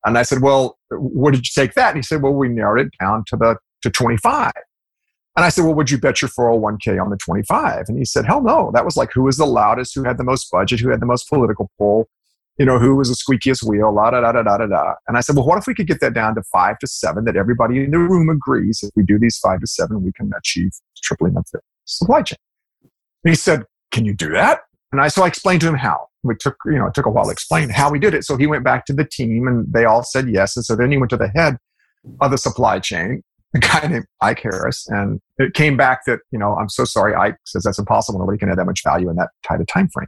And 0.04 0.17
I 0.17 0.24
said, 0.24 0.41
Well, 0.41 0.78
what 0.89 1.32
did 1.32 1.47
you 1.47 1.52
take 1.56 1.74
that? 1.76 1.91
And 1.91 1.97
he 2.00 2.04
said, 2.04 2.21
Well, 2.21 2.34
we 2.34 2.50
narrowed 2.50 2.88
it 2.88 2.93
down 3.00 3.24
to 3.28 3.38
the 3.38 3.56
to 3.84 3.89
25. 3.89 4.52
And 5.35 5.45
I 5.45 5.49
said, 5.49 5.63
well, 5.63 5.73
would 5.75 5.89
you 5.89 5.97
bet 5.97 6.21
your 6.21 6.29
401k 6.29 7.01
on 7.01 7.09
the 7.09 7.17
25? 7.17 7.85
And 7.87 7.97
he 7.97 8.03
said, 8.03 8.25
hell 8.25 8.41
no. 8.41 8.69
That 8.73 8.83
was 8.83 8.97
like 8.97 9.11
who 9.13 9.23
was 9.23 9.37
the 9.37 9.45
loudest, 9.45 9.95
who 9.95 10.03
had 10.03 10.17
the 10.17 10.25
most 10.25 10.51
budget, 10.51 10.81
who 10.81 10.89
had 10.89 10.99
the 10.99 11.05
most 11.05 11.29
political 11.29 11.71
pull, 11.77 12.09
you 12.57 12.65
know, 12.65 12.77
who 12.77 12.95
was 12.95 13.07
the 13.07 13.15
squeakiest 13.15 13.63
wheel, 13.63 13.93
la 13.93 14.11
da 14.11 14.19
da 14.19 14.33
da 14.33 14.43
da 14.43 14.57
da 14.57 14.65
da. 14.65 14.93
And 15.07 15.17
I 15.17 15.21
said, 15.21 15.37
well, 15.37 15.45
what 15.45 15.57
if 15.57 15.67
we 15.67 15.73
could 15.73 15.87
get 15.87 16.01
that 16.01 16.13
down 16.13 16.35
to 16.35 16.43
five 16.51 16.79
to 16.79 16.87
seven 16.87 17.23
that 17.25 17.37
everybody 17.37 17.83
in 17.83 17.91
the 17.91 17.99
room 17.99 18.29
agrees 18.29 18.81
if 18.83 18.91
we 18.95 19.03
do 19.03 19.17
these 19.17 19.37
five 19.37 19.61
to 19.61 19.67
seven, 19.67 20.03
we 20.03 20.11
can 20.11 20.31
achieve 20.37 20.71
tripling 21.01 21.37
of 21.37 21.45
the 21.53 21.61
supply 21.85 22.21
chain. 22.23 22.37
And 23.23 23.31
he 23.31 23.35
said, 23.35 23.63
can 23.91 24.03
you 24.03 24.13
do 24.13 24.29
that? 24.31 24.61
And 24.91 24.99
I, 24.99 25.07
so 25.07 25.23
I 25.23 25.27
explained 25.27 25.61
to 25.61 25.67
him 25.67 25.75
how. 25.75 26.07
We 26.23 26.35
took, 26.35 26.57
you 26.65 26.73
know, 26.77 26.87
it 26.87 26.93
took 26.93 27.05
a 27.05 27.09
while 27.09 27.25
to 27.25 27.31
explain 27.31 27.69
how 27.69 27.89
we 27.89 27.97
did 27.97 28.13
it. 28.13 28.25
So 28.25 28.37
he 28.37 28.45
went 28.45 28.63
back 28.63 28.85
to 28.85 28.93
the 28.93 29.05
team 29.05 29.47
and 29.47 29.65
they 29.71 29.85
all 29.85 30.03
said 30.03 30.29
yes. 30.29 30.55
And 30.55 30.63
so 30.63 30.75
then 30.75 30.91
he 30.91 30.97
went 30.97 31.09
to 31.11 31.17
the 31.17 31.29
head 31.29 31.57
of 32.19 32.29
the 32.29 32.37
supply 32.37 32.79
chain 32.79 33.23
a 33.55 33.59
guy 33.59 33.87
named 33.87 34.05
Ike 34.21 34.41
Harris, 34.41 34.87
and 34.87 35.19
it 35.37 35.53
came 35.53 35.77
back 35.77 36.05
that 36.05 36.19
you 36.31 36.39
know 36.39 36.55
I'm 36.55 36.69
so 36.69 36.85
sorry. 36.85 37.13
Ike 37.13 37.37
says 37.45 37.63
that's 37.63 37.79
impossible. 37.79 38.19
Nobody 38.19 38.37
can 38.37 38.49
add 38.49 38.57
that 38.57 38.65
much 38.65 38.83
value 38.83 39.09
in 39.09 39.15
that 39.17 39.29
tight 39.45 39.61
a 39.61 39.65
time 39.65 39.89
frame. 39.89 40.07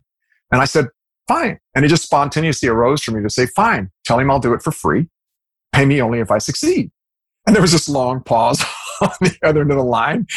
And 0.51 0.61
I 0.61 0.65
said, 0.65 0.87
fine. 1.27 1.59
And 1.75 1.83
it 1.83 1.87
just 1.87 2.03
spontaneously 2.03 2.69
arose 2.69 3.03
for 3.03 3.11
me 3.11 3.23
to 3.23 3.29
say, 3.29 3.47
fine. 3.47 3.91
Tell 4.05 4.19
him 4.19 4.29
I'll 4.29 4.39
do 4.39 4.53
it 4.53 4.61
for 4.61 4.71
free. 4.71 5.09
Pay 5.71 5.85
me 5.85 6.01
only 6.01 6.19
if 6.19 6.29
I 6.29 6.37
succeed. 6.37 6.91
And 7.47 7.55
there 7.55 7.61
was 7.61 7.71
this 7.71 7.89
long 7.89 8.21
pause 8.23 8.63
on 9.01 9.09
the 9.21 9.35
other 9.43 9.61
end 9.61 9.71
of 9.71 9.77
the 9.77 9.83
line. 9.83 10.27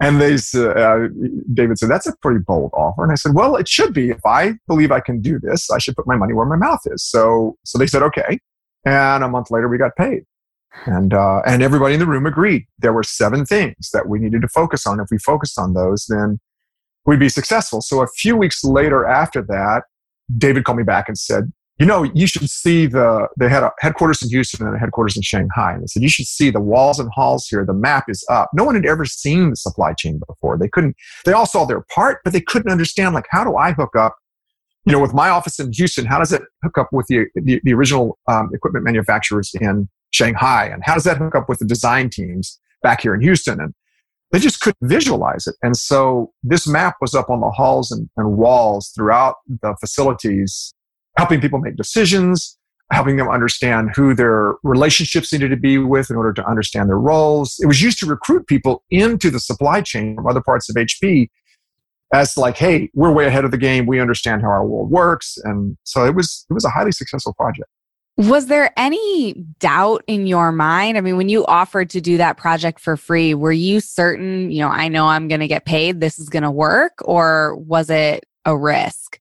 And 0.00 0.20
they 0.20 0.34
uh, 0.34 1.08
David 1.52 1.76
said, 1.76 1.90
that's 1.90 2.06
a 2.06 2.16
pretty 2.22 2.38
bold 2.46 2.70
offer. 2.72 3.02
And 3.02 3.10
I 3.10 3.16
said, 3.16 3.34
well, 3.34 3.56
it 3.56 3.68
should 3.68 3.92
be. 3.92 4.10
If 4.10 4.24
I 4.24 4.54
believe 4.68 4.92
I 4.92 5.00
can 5.00 5.20
do 5.20 5.40
this, 5.40 5.70
I 5.72 5.78
should 5.78 5.96
put 5.96 6.06
my 6.06 6.16
money 6.16 6.34
where 6.34 6.46
my 6.46 6.56
mouth 6.56 6.80
is. 6.86 7.02
So, 7.02 7.56
so 7.64 7.78
they 7.78 7.88
said, 7.88 8.02
okay. 8.02 8.38
And 8.84 9.24
a 9.24 9.28
month 9.28 9.50
later, 9.50 9.68
we 9.68 9.76
got 9.76 9.96
paid. 9.96 10.22
And, 10.86 11.12
uh, 11.12 11.40
and 11.46 11.62
everybody 11.62 11.94
in 11.94 12.00
the 12.00 12.06
room 12.06 12.26
agreed. 12.26 12.66
There 12.78 12.92
were 12.92 13.02
seven 13.02 13.44
things 13.44 13.90
that 13.92 14.08
we 14.08 14.18
needed 14.18 14.42
to 14.42 14.48
focus 14.48 14.86
on. 14.86 15.00
If 15.00 15.08
we 15.10 15.18
focused 15.18 15.58
on 15.58 15.74
those, 15.74 16.06
then 16.08 16.38
we'd 17.04 17.18
be 17.18 17.28
successful. 17.28 17.80
So 17.80 18.02
a 18.02 18.06
few 18.06 18.36
weeks 18.36 18.62
later 18.62 19.06
after 19.06 19.42
that, 19.42 19.82
David 20.36 20.64
called 20.64 20.78
me 20.78 20.84
back 20.84 21.08
and 21.08 21.18
said, 21.18 21.52
you 21.78 21.86
know, 21.86 22.02
you 22.02 22.26
should 22.26 22.48
see 22.50 22.86
the, 22.86 23.28
they 23.38 23.48
had 23.48 23.62
a 23.62 23.70
headquarters 23.80 24.22
in 24.22 24.28
Houston 24.30 24.66
and 24.66 24.74
a 24.74 24.78
headquarters 24.78 25.16
in 25.16 25.22
Shanghai. 25.22 25.72
And 25.72 25.82
they 25.82 25.86
said, 25.86 26.02
you 26.02 26.08
should 26.08 26.26
see 26.26 26.50
the 26.50 26.60
walls 26.60 26.98
and 26.98 27.08
halls 27.14 27.46
here. 27.46 27.64
The 27.64 27.72
map 27.72 28.06
is 28.08 28.24
up. 28.28 28.50
No 28.52 28.64
one 28.64 28.74
had 28.74 28.84
ever 28.84 29.04
seen 29.04 29.50
the 29.50 29.56
supply 29.56 29.94
chain 29.94 30.20
before. 30.26 30.58
They 30.58 30.68
couldn't, 30.68 30.96
they 31.24 31.32
all 31.32 31.46
saw 31.46 31.64
their 31.64 31.84
part, 31.94 32.18
but 32.24 32.32
they 32.32 32.40
couldn't 32.40 32.70
understand, 32.70 33.14
like, 33.14 33.26
how 33.30 33.44
do 33.44 33.56
I 33.56 33.72
hook 33.72 33.94
up, 33.96 34.16
you 34.84 34.92
know, 34.92 35.00
with 35.00 35.14
my 35.14 35.28
office 35.28 35.60
in 35.60 35.72
Houston? 35.72 36.04
How 36.04 36.18
does 36.18 36.32
it 36.32 36.42
hook 36.64 36.78
up 36.78 36.88
with 36.92 37.06
the, 37.06 37.26
the, 37.36 37.60
the 37.62 37.72
original 37.74 38.18
um, 38.26 38.50
equipment 38.52 38.84
manufacturers 38.84 39.52
in 39.60 39.88
Shanghai? 40.10 40.66
And 40.66 40.82
how 40.84 40.94
does 40.94 41.04
that 41.04 41.18
hook 41.18 41.34
up 41.34 41.48
with 41.48 41.58
the 41.58 41.64
design 41.64 42.10
teams 42.10 42.58
back 42.82 43.02
here 43.02 43.14
in 43.14 43.20
Houston. 43.20 43.60
And 43.60 43.74
they 44.30 44.38
just 44.38 44.60
couldn't 44.60 44.88
visualize 44.88 45.46
it. 45.46 45.56
And 45.62 45.76
so 45.76 46.32
this 46.42 46.66
map 46.66 46.96
was 47.00 47.14
up 47.14 47.30
on 47.30 47.40
the 47.40 47.50
halls 47.50 47.90
and, 47.90 48.08
and 48.16 48.36
walls 48.36 48.92
throughout 48.94 49.36
the 49.62 49.74
facilities, 49.80 50.74
helping 51.16 51.40
people 51.40 51.58
make 51.58 51.76
decisions, 51.76 52.58
helping 52.92 53.16
them 53.16 53.28
understand 53.28 53.90
who 53.94 54.14
their 54.14 54.54
relationships 54.62 55.32
needed 55.32 55.50
to 55.50 55.56
be 55.56 55.78
with 55.78 56.10
in 56.10 56.16
order 56.16 56.32
to 56.34 56.46
understand 56.46 56.88
their 56.88 56.98
roles. 56.98 57.56
It 57.60 57.66
was 57.66 57.82
used 57.82 57.98
to 58.00 58.06
recruit 58.06 58.46
people 58.46 58.84
into 58.90 59.30
the 59.30 59.40
supply 59.40 59.80
chain 59.80 60.16
from 60.16 60.26
other 60.26 60.42
parts 60.42 60.68
of 60.68 60.76
HP 60.76 61.28
as 62.12 62.36
like, 62.36 62.56
hey, 62.56 62.90
we're 62.94 63.12
way 63.12 63.26
ahead 63.26 63.44
of 63.44 63.50
the 63.50 63.58
game. 63.58 63.86
We 63.86 64.00
understand 64.00 64.42
how 64.42 64.48
our 64.48 64.66
world 64.66 64.90
works. 64.90 65.38
And 65.44 65.76
so 65.84 66.04
it 66.04 66.14
was 66.14 66.46
it 66.48 66.54
was 66.54 66.64
a 66.64 66.70
highly 66.70 66.92
successful 66.92 67.34
project. 67.34 67.68
Was 68.18 68.46
there 68.46 68.72
any 68.76 69.32
doubt 69.60 70.02
in 70.08 70.26
your 70.26 70.50
mind? 70.50 70.98
I 70.98 71.00
mean, 71.02 71.16
when 71.16 71.28
you 71.28 71.46
offered 71.46 71.88
to 71.90 72.00
do 72.00 72.16
that 72.16 72.36
project 72.36 72.80
for 72.80 72.96
free, 72.96 73.32
were 73.32 73.52
you 73.52 73.78
certain, 73.78 74.50
you 74.50 74.60
know, 74.60 74.68
I 74.68 74.88
know 74.88 75.06
I'm 75.06 75.28
going 75.28 75.40
to 75.40 75.46
get 75.46 75.64
paid, 75.64 76.00
this 76.00 76.18
is 76.18 76.28
going 76.28 76.42
to 76.42 76.50
work, 76.50 76.94
or 77.04 77.54
was 77.54 77.90
it 77.90 78.26
a 78.44 78.56
risk? 78.56 79.20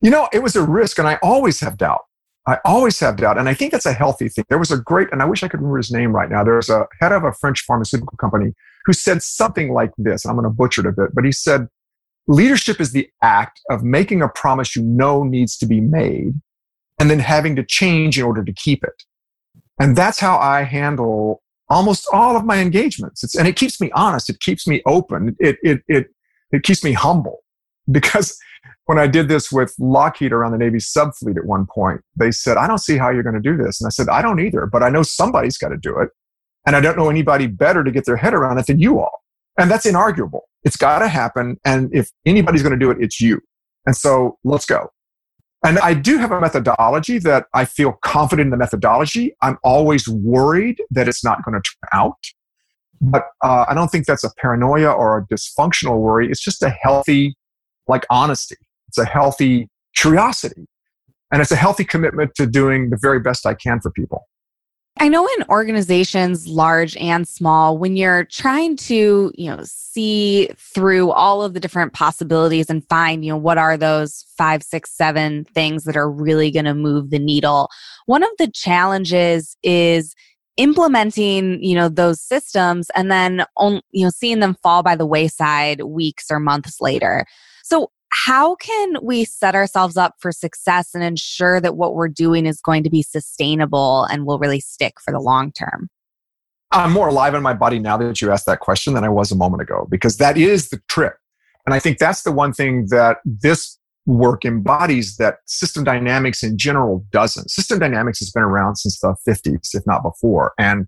You 0.00 0.10
know, 0.10 0.30
it 0.32 0.42
was 0.42 0.56
a 0.56 0.64
risk, 0.64 0.98
and 0.98 1.06
I 1.06 1.18
always 1.22 1.60
have 1.60 1.76
doubt. 1.76 2.00
I 2.46 2.56
always 2.64 2.98
have 3.00 3.18
doubt. 3.18 3.36
And 3.36 3.50
I 3.50 3.54
think 3.54 3.70
that's 3.70 3.84
a 3.84 3.92
healthy 3.92 4.30
thing. 4.30 4.46
There 4.48 4.58
was 4.58 4.72
a 4.72 4.78
great, 4.78 5.08
and 5.12 5.20
I 5.20 5.26
wish 5.26 5.42
I 5.42 5.48
could 5.48 5.60
remember 5.60 5.76
his 5.76 5.92
name 5.92 6.12
right 6.12 6.30
now. 6.30 6.42
There's 6.42 6.70
a 6.70 6.86
head 7.00 7.12
of 7.12 7.24
a 7.24 7.34
French 7.34 7.60
pharmaceutical 7.60 8.16
company 8.16 8.54
who 8.86 8.94
said 8.94 9.22
something 9.22 9.74
like 9.74 9.92
this. 9.98 10.24
I'm 10.24 10.36
going 10.36 10.44
to 10.44 10.50
butcher 10.50 10.80
it 10.80 10.86
a 10.86 10.92
bit, 10.92 11.14
but 11.14 11.26
he 11.26 11.32
said, 11.32 11.68
leadership 12.26 12.80
is 12.80 12.92
the 12.92 13.10
act 13.22 13.60
of 13.68 13.84
making 13.84 14.22
a 14.22 14.28
promise 14.28 14.74
you 14.74 14.82
know 14.82 15.22
needs 15.22 15.58
to 15.58 15.66
be 15.66 15.82
made 15.82 16.32
and 17.02 17.10
then 17.10 17.18
having 17.18 17.56
to 17.56 17.64
change 17.64 18.16
in 18.16 18.24
order 18.24 18.44
to 18.44 18.52
keep 18.52 18.84
it. 18.84 19.02
And 19.80 19.96
that's 19.96 20.20
how 20.20 20.38
I 20.38 20.62
handle 20.62 21.42
almost 21.68 22.06
all 22.12 22.36
of 22.36 22.44
my 22.44 22.58
engagements. 22.58 23.24
It's, 23.24 23.34
and 23.34 23.48
it 23.48 23.56
keeps 23.56 23.80
me 23.80 23.90
honest. 23.92 24.30
It 24.30 24.38
keeps 24.38 24.68
me 24.68 24.82
open. 24.86 25.34
It, 25.40 25.56
it, 25.64 25.80
it, 25.88 26.06
it 26.52 26.62
keeps 26.62 26.84
me 26.84 26.92
humble 26.92 27.38
because 27.90 28.38
when 28.84 29.00
I 29.00 29.08
did 29.08 29.26
this 29.26 29.50
with 29.50 29.74
Lockheed 29.80 30.32
around 30.32 30.52
the 30.52 30.58
Navy 30.58 30.78
subfleet 30.78 31.36
at 31.36 31.44
one 31.44 31.66
point, 31.66 32.02
they 32.14 32.30
said, 32.30 32.56
I 32.56 32.68
don't 32.68 32.78
see 32.78 32.98
how 32.98 33.10
you're 33.10 33.24
going 33.24 33.34
to 33.34 33.40
do 33.40 33.56
this. 33.56 33.80
And 33.80 33.88
I 33.88 33.90
said, 33.90 34.08
I 34.08 34.22
don't 34.22 34.38
either, 34.38 34.66
but 34.66 34.84
I 34.84 34.88
know 34.88 35.02
somebody's 35.02 35.58
got 35.58 35.70
to 35.70 35.76
do 35.76 35.98
it. 35.98 36.08
And 36.68 36.76
I 36.76 36.80
don't 36.80 36.96
know 36.96 37.10
anybody 37.10 37.48
better 37.48 37.82
to 37.82 37.90
get 37.90 38.04
their 38.04 38.16
head 38.16 38.32
around 38.32 38.58
it 38.58 38.68
than 38.68 38.78
you 38.78 39.00
all. 39.00 39.24
And 39.58 39.68
that's 39.68 39.86
inarguable. 39.86 40.42
It's 40.62 40.76
got 40.76 41.00
to 41.00 41.08
happen. 41.08 41.58
And 41.64 41.92
if 41.92 42.12
anybody's 42.24 42.62
going 42.62 42.78
to 42.78 42.78
do 42.78 42.92
it, 42.92 42.98
it's 43.00 43.20
you. 43.20 43.40
And 43.86 43.96
so 43.96 44.38
let's 44.44 44.66
go. 44.66 44.92
And 45.64 45.78
I 45.78 45.94
do 45.94 46.18
have 46.18 46.32
a 46.32 46.40
methodology 46.40 47.18
that 47.20 47.46
I 47.54 47.64
feel 47.64 47.92
confident 48.02 48.46
in 48.46 48.50
the 48.50 48.56
methodology. 48.56 49.36
I'm 49.42 49.58
always 49.62 50.08
worried 50.08 50.82
that 50.90 51.06
it's 51.06 51.22
not 51.22 51.44
going 51.44 51.54
to 51.54 51.60
turn 51.60 51.88
out. 51.92 52.18
But 53.00 53.26
uh, 53.42 53.66
I 53.68 53.74
don't 53.74 53.88
think 53.88 54.06
that's 54.06 54.24
a 54.24 54.30
paranoia 54.40 54.90
or 54.90 55.18
a 55.18 55.26
dysfunctional 55.26 56.00
worry. 56.00 56.28
It's 56.30 56.40
just 56.40 56.62
a 56.62 56.70
healthy, 56.70 57.36
like 57.86 58.06
honesty. 58.10 58.56
It's 58.88 58.98
a 58.98 59.04
healthy 59.04 59.68
curiosity. 59.96 60.66
And 61.32 61.40
it's 61.40 61.50
a 61.50 61.56
healthy 61.56 61.84
commitment 61.84 62.34
to 62.36 62.46
doing 62.46 62.90
the 62.90 62.98
very 63.00 63.20
best 63.20 63.46
I 63.46 63.54
can 63.54 63.80
for 63.80 63.90
people. 63.90 64.26
I 64.98 65.08
know 65.08 65.26
in 65.38 65.44
organizations, 65.48 66.46
large 66.46 66.96
and 66.96 67.26
small, 67.26 67.78
when 67.78 67.96
you're 67.96 68.24
trying 68.24 68.76
to, 68.76 69.32
you 69.34 69.50
know, 69.50 69.62
see 69.64 70.50
through 70.56 71.10
all 71.10 71.42
of 71.42 71.54
the 71.54 71.60
different 71.60 71.92
possibilities 71.92 72.68
and 72.68 72.86
find, 72.88 73.24
you 73.24 73.32
know, 73.32 73.38
what 73.38 73.58
are 73.58 73.76
those 73.76 74.24
five, 74.36 74.62
six, 74.62 74.94
seven 74.96 75.44
things 75.54 75.84
that 75.84 75.96
are 75.96 76.10
really 76.10 76.50
going 76.50 76.66
to 76.66 76.74
move 76.74 77.10
the 77.10 77.18
needle. 77.18 77.68
One 78.06 78.22
of 78.22 78.30
the 78.38 78.50
challenges 78.50 79.56
is 79.62 80.14
implementing, 80.58 81.62
you 81.64 81.74
know, 81.74 81.88
those 81.88 82.20
systems 82.20 82.88
and 82.94 83.10
then, 83.10 83.44
on, 83.56 83.80
you 83.90 84.04
know, 84.04 84.10
seeing 84.10 84.40
them 84.40 84.56
fall 84.62 84.82
by 84.82 84.94
the 84.94 85.06
wayside 85.06 85.82
weeks 85.82 86.26
or 86.30 86.38
months 86.38 86.80
later. 86.80 87.24
So 87.64 87.90
how 88.12 88.56
can 88.56 88.94
we 89.02 89.24
set 89.24 89.54
ourselves 89.54 89.96
up 89.96 90.14
for 90.18 90.32
success 90.32 90.94
and 90.94 91.02
ensure 91.02 91.60
that 91.60 91.76
what 91.76 91.94
we're 91.94 92.08
doing 92.08 92.46
is 92.46 92.60
going 92.60 92.84
to 92.84 92.90
be 92.90 93.02
sustainable 93.02 94.04
and 94.04 94.26
will 94.26 94.38
really 94.38 94.60
stick 94.60 94.94
for 95.02 95.12
the 95.12 95.20
long 95.20 95.50
term? 95.52 95.88
I'm 96.70 96.92
more 96.92 97.08
alive 97.08 97.34
in 97.34 97.42
my 97.42 97.54
body 97.54 97.78
now 97.78 97.96
that 97.98 98.20
you 98.20 98.30
asked 98.30 98.46
that 98.46 98.60
question 98.60 98.94
than 98.94 99.04
I 99.04 99.08
was 99.08 99.30
a 99.30 99.36
moment 99.36 99.62
ago 99.62 99.86
because 99.90 100.16
that 100.18 100.36
is 100.36 100.68
the 100.68 100.80
trick. 100.88 101.14
And 101.66 101.74
I 101.74 101.78
think 101.78 101.98
that's 101.98 102.22
the 102.22 102.32
one 102.32 102.52
thing 102.52 102.86
that 102.90 103.18
this 103.24 103.78
work 104.06 104.44
embodies 104.44 105.16
that 105.16 105.36
system 105.46 105.84
dynamics 105.84 106.42
in 106.42 106.58
general 106.58 107.04
doesn't. 107.12 107.50
System 107.50 107.78
dynamics 107.78 108.18
has 108.18 108.30
been 108.30 108.42
around 108.42 108.76
since 108.76 108.98
the 108.98 109.14
50s, 109.26 109.74
if 109.74 109.86
not 109.86 110.02
before. 110.02 110.54
And 110.58 110.86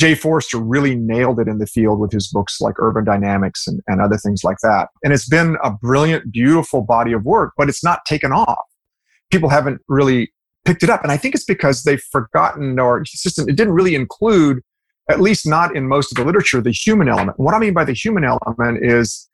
Jay 0.00 0.14
Forrester 0.14 0.56
really 0.56 0.96
nailed 0.96 1.38
it 1.40 1.46
in 1.46 1.58
the 1.58 1.66
field 1.66 2.00
with 2.00 2.10
his 2.10 2.26
books 2.26 2.58
like 2.58 2.74
Urban 2.78 3.04
Dynamics 3.04 3.66
and, 3.66 3.82
and 3.86 4.00
other 4.00 4.16
things 4.16 4.42
like 4.42 4.56
that. 4.62 4.88
And 5.04 5.12
it's 5.12 5.28
been 5.28 5.58
a 5.62 5.70
brilliant, 5.70 6.32
beautiful 6.32 6.80
body 6.80 7.12
of 7.12 7.22
work, 7.24 7.52
but 7.58 7.68
it's 7.68 7.84
not 7.84 8.00
taken 8.06 8.32
off. 8.32 8.64
People 9.30 9.50
haven't 9.50 9.82
really 9.88 10.32
picked 10.64 10.82
it 10.82 10.88
up. 10.88 11.02
And 11.02 11.12
I 11.12 11.18
think 11.18 11.34
it's 11.34 11.44
because 11.44 11.82
they've 11.82 12.02
forgotten 12.10 12.78
or 12.78 13.02
it 13.02 13.56
didn't 13.56 13.74
really 13.74 13.94
include, 13.94 14.62
at 15.10 15.20
least 15.20 15.46
not 15.46 15.76
in 15.76 15.86
most 15.86 16.10
of 16.10 16.16
the 16.16 16.24
literature, 16.24 16.62
the 16.62 16.72
human 16.72 17.10
element. 17.10 17.38
what 17.38 17.52
I 17.52 17.58
mean 17.58 17.74
by 17.74 17.84
the 17.84 17.92
human 17.92 18.24
element 18.24 18.82
is 18.82 19.28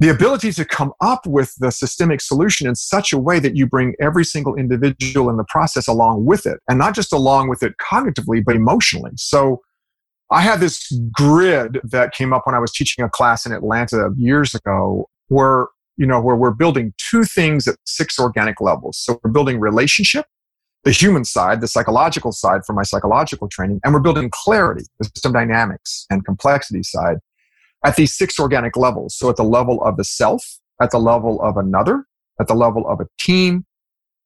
the 0.00 0.08
ability 0.08 0.50
to 0.52 0.64
come 0.64 0.94
up 1.02 1.26
with 1.26 1.54
the 1.58 1.70
systemic 1.70 2.22
solution 2.22 2.66
in 2.66 2.74
such 2.74 3.12
a 3.12 3.18
way 3.18 3.38
that 3.38 3.54
you 3.54 3.66
bring 3.66 3.94
every 4.00 4.24
single 4.24 4.54
individual 4.56 5.28
in 5.28 5.36
the 5.36 5.44
process 5.48 5.86
along 5.86 6.24
with 6.24 6.46
it 6.46 6.58
and 6.70 6.78
not 6.78 6.94
just 6.94 7.12
along 7.12 7.48
with 7.48 7.62
it 7.62 7.74
cognitively 7.78 8.44
but 8.44 8.56
emotionally 8.56 9.10
so 9.16 9.62
I 10.30 10.40
had 10.40 10.60
this 10.60 10.92
grid 11.12 11.80
that 11.84 12.12
came 12.12 12.32
up 12.32 12.46
when 12.46 12.54
I 12.54 12.58
was 12.58 12.72
teaching 12.72 13.04
a 13.04 13.08
class 13.08 13.46
in 13.46 13.52
Atlanta 13.52 14.10
years 14.16 14.54
ago 14.54 15.08
where, 15.28 15.68
you 15.96 16.06
know, 16.06 16.20
where 16.20 16.34
we're 16.34 16.50
building 16.50 16.92
two 16.98 17.24
things 17.24 17.68
at 17.68 17.76
six 17.84 18.18
organic 18.18 18.60
levels. 18.60 18.98
So 18.98 19.20
we're 19.22 19.30
building 19.30 19.60
relationship, 19.60 20.26
the 20.82 20.90
human 20.90 21.24
side, 21.24 21.60
the 21.60 21.68
psychological 21.68 22.32
side 22.32 22.64
for 22.66 22.72
my 22.72 22.82
psychological 22.82 23.48
training, 23.48 23.80
and 23.84 23.94
we're 23.94 24.00
building 24.00 24.30
clarity, 24.32 24.84
the 24.98 25.04
system 25.04 25.32
dynamics 25.32 26.06
and 26.10 26.24
complexity 26.24 26.82
side 26.82 27.18
at 27.84 27.94
these 27.94 28.16
six 28.16 28.38
organic 28.40 28.76
levels. 28.76 29.16
So 29.16 29.30
at 29.30 29.36
the 29.36 29.44
level 29.44 29.82
of 29.84 29.96
the 29.96 30.04
self, 30.04 30.44
at 30.82 30.90
the 30.90 30.98
level 30.98 31.40
of 31.40 31.56
another, 31.56 32.04
at 32.40 32.48
the 32.48 32.54
level 32.54 32.86
of 32.88 33.00
a 33.00 33.06
team, 33.18 33.64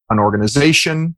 an 0.08 0.18
organization, 0.18 1.16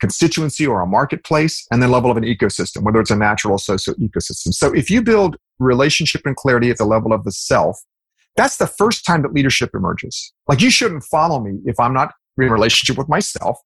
constituency 0.00 0.66
or 0.66 0.80
a 0.80 0.86
marketplace, 0.86 1.66
and 1.70 1.82
then 1.82 1.90
level 1.90 2.10
of 2.10 2.16
an 2.16 2.24
ecosystem, 2.24 2.82
whether 2.82 3.00
it's 3.00 3.10
a 3.10 3.16
natural 3.16 3.58
social 3.58 3.94
ecosystem. 3.94 4.52
So 4.52 4.72
if 4.72 4.90
you 4.90 5.02
build 5.02 5.36
relationship 5.58 6.22
and 6.24 6.36
clarity 6.36 6.70
at 6.70 6.78
the 6.78 6.84
level 6.84 7.12
of 7.12 7.24
the 7.24 7.32
self, 7.32 7.78
that's 8.36 8.58
the 8.58 8.66
first 8.66 9.04
time 9.04 9.22
that 9.22 9.32
leadership 9.32 9.70
emerges. 9.74 10.32
Like 10.46 10.60
you 10.60 10.70
shouldn't 10.70 11.04
follow 11.04 11.40
me 11.40 11.58
if 11.64 11.80
I'm 11.80 11.94
not 11.94 12.12
in 12.38 12.50
relationship 12.50 12.98
with 12.98 13.08
myself. 13.08 13.58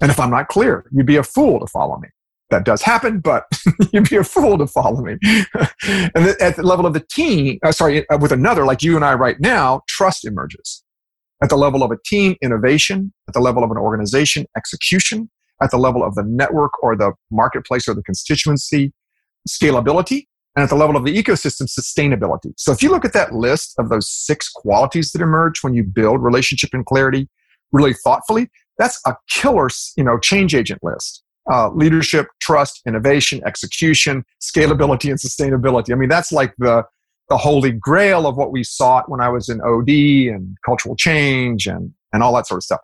And 0.00 0.10
if 0.10 0.20
I'm 0.20 0.30
not 0.30 0.48
clear, 0.48 0.84
you'd 0.92 1.06
be 1.06 1.16
a 1.16 1.22
fool 1.22 1.58
to 1.60 1.66
follow 1.66 1.98
me. 1.98 2.08
That 2.50 2.64
does 2.64 2.82
happen, 2.82 3.18
but 3.18 3.44
you'd 3.92 4.08
be 4.08 4.16
a 4.16 4.22
fool 4.22 4.56
to 4.58 4.68
follow 4.68 5.02
me. 5.02 5.16
and 5.24 6.28
at 6.40 6.54
the 6.54 6.62
level 6.62 6.86
of 6.86 6.92
the 6.92 7.04
team, 7.10 7.58
uh, 7.64 7.72
sorry, 7.72 8.08
uh, 8.08 8.18
with 8.18 8.30
another, 8.30 8.64
like 8.64 8.82
you 8.84 8.94
and 8.94 9.04
I 9.04 9.14
right 9.14 9.40
now, 9.40 9.82
trust 9.88 10.24
emerges. 10.24 10.84
At 11.42 11.48
the 11.48 11.56
level 11.56 11.82
of 11.82 11.90
a 11.90 11.96
team, 12.04 12.36
innovation. 12.40 13.12
At 13.26 13.34
the 13.34 13.40
level 13.40 13.64
of 13.64 13.70
an 13.72 13.76
organization, 13.76 14.46
execution 14.56 15.28
at 15.62 15.70
the 15.70 15.78
level 15.78 16.04
of 16.04 16.14
the 16.14 16.22
network 16.22 16.82
or 16.82 16.96
the 16.96 17.12
marketplace 17.30 17.88
or 17.88 17.94
the 17.94 18.02
constituency, 18.02 18.92
scalability, 19.48 20.26
and 20.54 20.62
at 20.62 20.70
the 20.70 20.76
level 20.76 20.96
of 20.96 21.04
the 21.04 21.14
ecosystem, 21.14 21.68
sustainability. 21.68 22.52
So 22.56 22.72
if 22.72 22.82
you 22.82 22.90
look 22.90 23.04
at 23.04 23.12
that 23.12 23.34
list 23.34 23.74
of 23.78 23.90
those 23.90 24.08
six 24.10 24.48
qualities 24.48 25.12
that 25.12 25.20
emerge 25.20 25.62
when 25.62 25.74
you 25.74 25.84
build 25.84 26.22
relationship 26.22 26.70
and 26.72 26.84
clarity 26.84 27.28
really 27.72 27.92
thoughtfully, 27.92 28.48
that's 28.78 29.00
a 29.06 29.16
killer, 29.30 29.68
you 29.96 30.04
know, 30.04 30.18
change 30.18 30.54
agent 30.54 30.82
list. 30.82 31.22
Uh, 31.48 31.70
leadership, 31.70 32.26
trust, 32.40 32.80
innovation, 32.86 33.40
execution, 33.46 34.24
scalability, 34.40 35.10
and 35.10 35.20
sustainability. 35.20 35.92
I 35.92 35.94
mean, 35.94 36.08
that's 36.08 36.32
like 36.32 36.52
the 36.58 36.82
the 37.28 37.36
holy 37.36 37.72
grail 37.72 38.26
of 38.26 38.36
what 38.36 38.52
we 38.52 38.62
sought 38.62 39.08
when 39.08 39.20
I 39.20 39.28
was 39.28 39.48
in 39.48 39.60
OD 39.60 40.34
and 40.34 40.56
cultural 40.64 40.96
change 40.96 41.66
and 41.68 41.92
and 42.12 42.22
all 42.22 42.34
that 42.34 42.46
sort 42.46 42.58
of 42.58 42.64
stuff. 42.64 42.80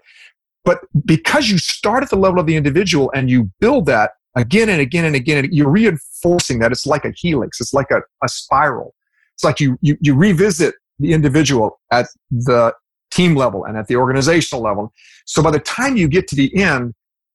But 0.65 0.81
because 1.05 1.49
you 1.49 1.59
start 1.59 2.03
at 2.03 2.11
the 2.11 2.17
level 2.17 2.39
of 2.39 2.47
the 2.47 2.57
individual 2.57 3.11
and 3.15 3.29
you 3.29 3.51
build 3.61 3.87
that 3.87 4.13
again 4.37 4.69
and 4.69 4.81
again 4.81 5.05
and 5.05 5.17
again, 5.17 5.49
you're 5.51 5.71
reinforcing 5.71 6.61
that. 6.61 6.73
It's 6.73 6.87
like 6.87 7.05
a 7.05 7.13
helix, 7.17 7.61
it's 7.61 7.75
like 7.75 7.91
a, 7.91 8.01
a 8.23 8.29
spiral. 8.29 8.95
It's 9.35 9.45
like 9.45 9.61
you, 9.61 9.79
you, 9.81 9.97
you 10.01 10.15
revisit 10.15 10.75
the 10.99 11.13
individual 11.13 11.81
at 11.91 12.07
the 12.31 12.75
team 13.11 13.35
level 13.35 13.65
and 13.65 13.77
at 13.77 13.89
the 13.89 13.97
organizational 13.97 14.63
level. 14.63 14.93
So 15.27 15.43
by 15.43 15.51
the 15.51 15.59
time 15.59 15.97
you 15.97 16.09
get 16.09 16.29
to 16.29 16.37
the 16.37 16.55
end, 16.57 16.95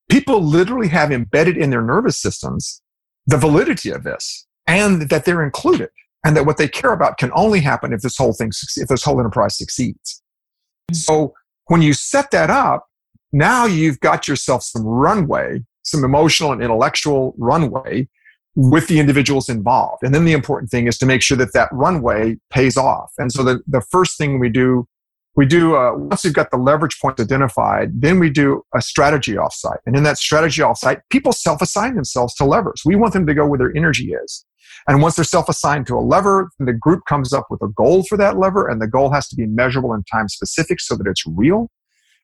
people 0.09 0.41
literally 0.41 0.87
have 0.87 1.11
embedded 1.11 1.57
in 1.57 1.69
their 1.69 1.81
nervous 1.81 2.17
systems 2.17 2.81
the 3.27 3.37
validity 3.37 3.91
of 3.91 4.03
this 4.03 4.47
and 4.67 5.09
that 5.09 5.25
they're 5.25 5.43
included 5.43 5.89
and 6.25 6.35
that 6.35 6.45
what 6.45 6.57
they 6.57 6.67
care 6.67 6.93
about 6.93 7.17
can 7.17 7.31
only 7.35 7.59
happen 7.59 7.93
if 7.93 8.01
this 8.01 8.17
whole 8.17 8.33
thing, 8.33 8.51
if 8.77 8.87
this 8.87 9.03
whole 9.03 9.19
enterprise 9.19 9.57
succeeds. 9.57 10.23
Mm-hmm. 10.91 10.95
So 10.95 11.33
when 11.67 11.81
you 11.81 11.93
set 11.93 12.31
that 12.31 12.49
up, 12.49 12.87
now 13.31 13.65
you've 13.65 13.99
got 13.99 14.27
yourself 14.27 14.63
some 14.63 14.83
runway, 14.83 15.63
some 15.83 16.03
emotional 16.03 16.51
and 16.51 16.61
intellectual 16.61 17.33
runway 17.37 18.07
with 18.55 18.87
the 18.87 18.99
individuals 18.99 19.49
involved. 19.49 20.01
And 20.03 20.15
then 20.15 20.25
the 20.25 20.33
important 20.33 20.71
thing 20.71 20.87
is 20.87 20.97
to 20.97 21.05
make 21.05 21.21
sure 21.21 21.37
that 21.37 21.53
that 21.53 21.69
runway 21.71 22.37
pays 22.49 22.75
off. 22.75 23.11
And 23.17 23.31
so 23.31 23.43
the, 23.43 23.61
the 23.67 23.81
first 23.81 24.17
thing 24.17 24.39
we 24.39 24.49
do, 24.49 24.87
we 25.35 25.45
do, 25.45 25.75
uh, 25.75 25.93
once 25.95 26.23
we've 26.23 26.33
got 26.33 26.49
the 26.49 26.57
leverage 26.57 26.99
points 26.99 27.21
identified, 27.21 28.01
then 28.01 28.17
we 28.19 28.31
do 28.31 28.63
a 28.73 28.81
strategy 28.81 29.33
offsite. 29.33 29.77
And 29.85 29.95
in 29.95 30.01
that 30.03 30.17
strategy 30.17 30.63
offsite, 30.63 31.01
people 31.11 31.31
self 31.31 31.61
assign 31.61 31.93
themselves 31.93 32.33
to 32.35 32.45
levers. 32.45 32.81
We 32.83 32.95
want 32.95 33.13
them 33.13 33.27
to 33.27 33.35
go 33.35 33.45
where 33.45 33.59
their 33.59 33.75
energy 33.75 34.13
is. 34.13 34.43
And 34.87 35.03
once 35.03 35.15
they're 35.15 35.25
self 35.25 35.49
assigned 35.49 35.85
to 35.87 35.95
a 35.95 36.01
lever, 36.01 36.49
the 36.57 36.73
group 36.73 37.03
comes 37.07 37.33
up 37.33 37.47
with 37.51 37.61
a 37.61 37.67
goal 37.67 38.03
for 38.03 38.17
that 38.17 38.39
lever, 38.39 38.67
and 38.67 38.81
the 38.81 38.87
goal 38.87 39.11
has 39.11 39.27
to 39.29 39.35
be 39.35 39.45
measurable 39.45 39.93
and 39.93 40.05
time 40.11 40.27
specific 40.27 40.79
so 40.79 40.95
that 40.95 41.05
it's 41.05 41.23
real. 41.27 41.69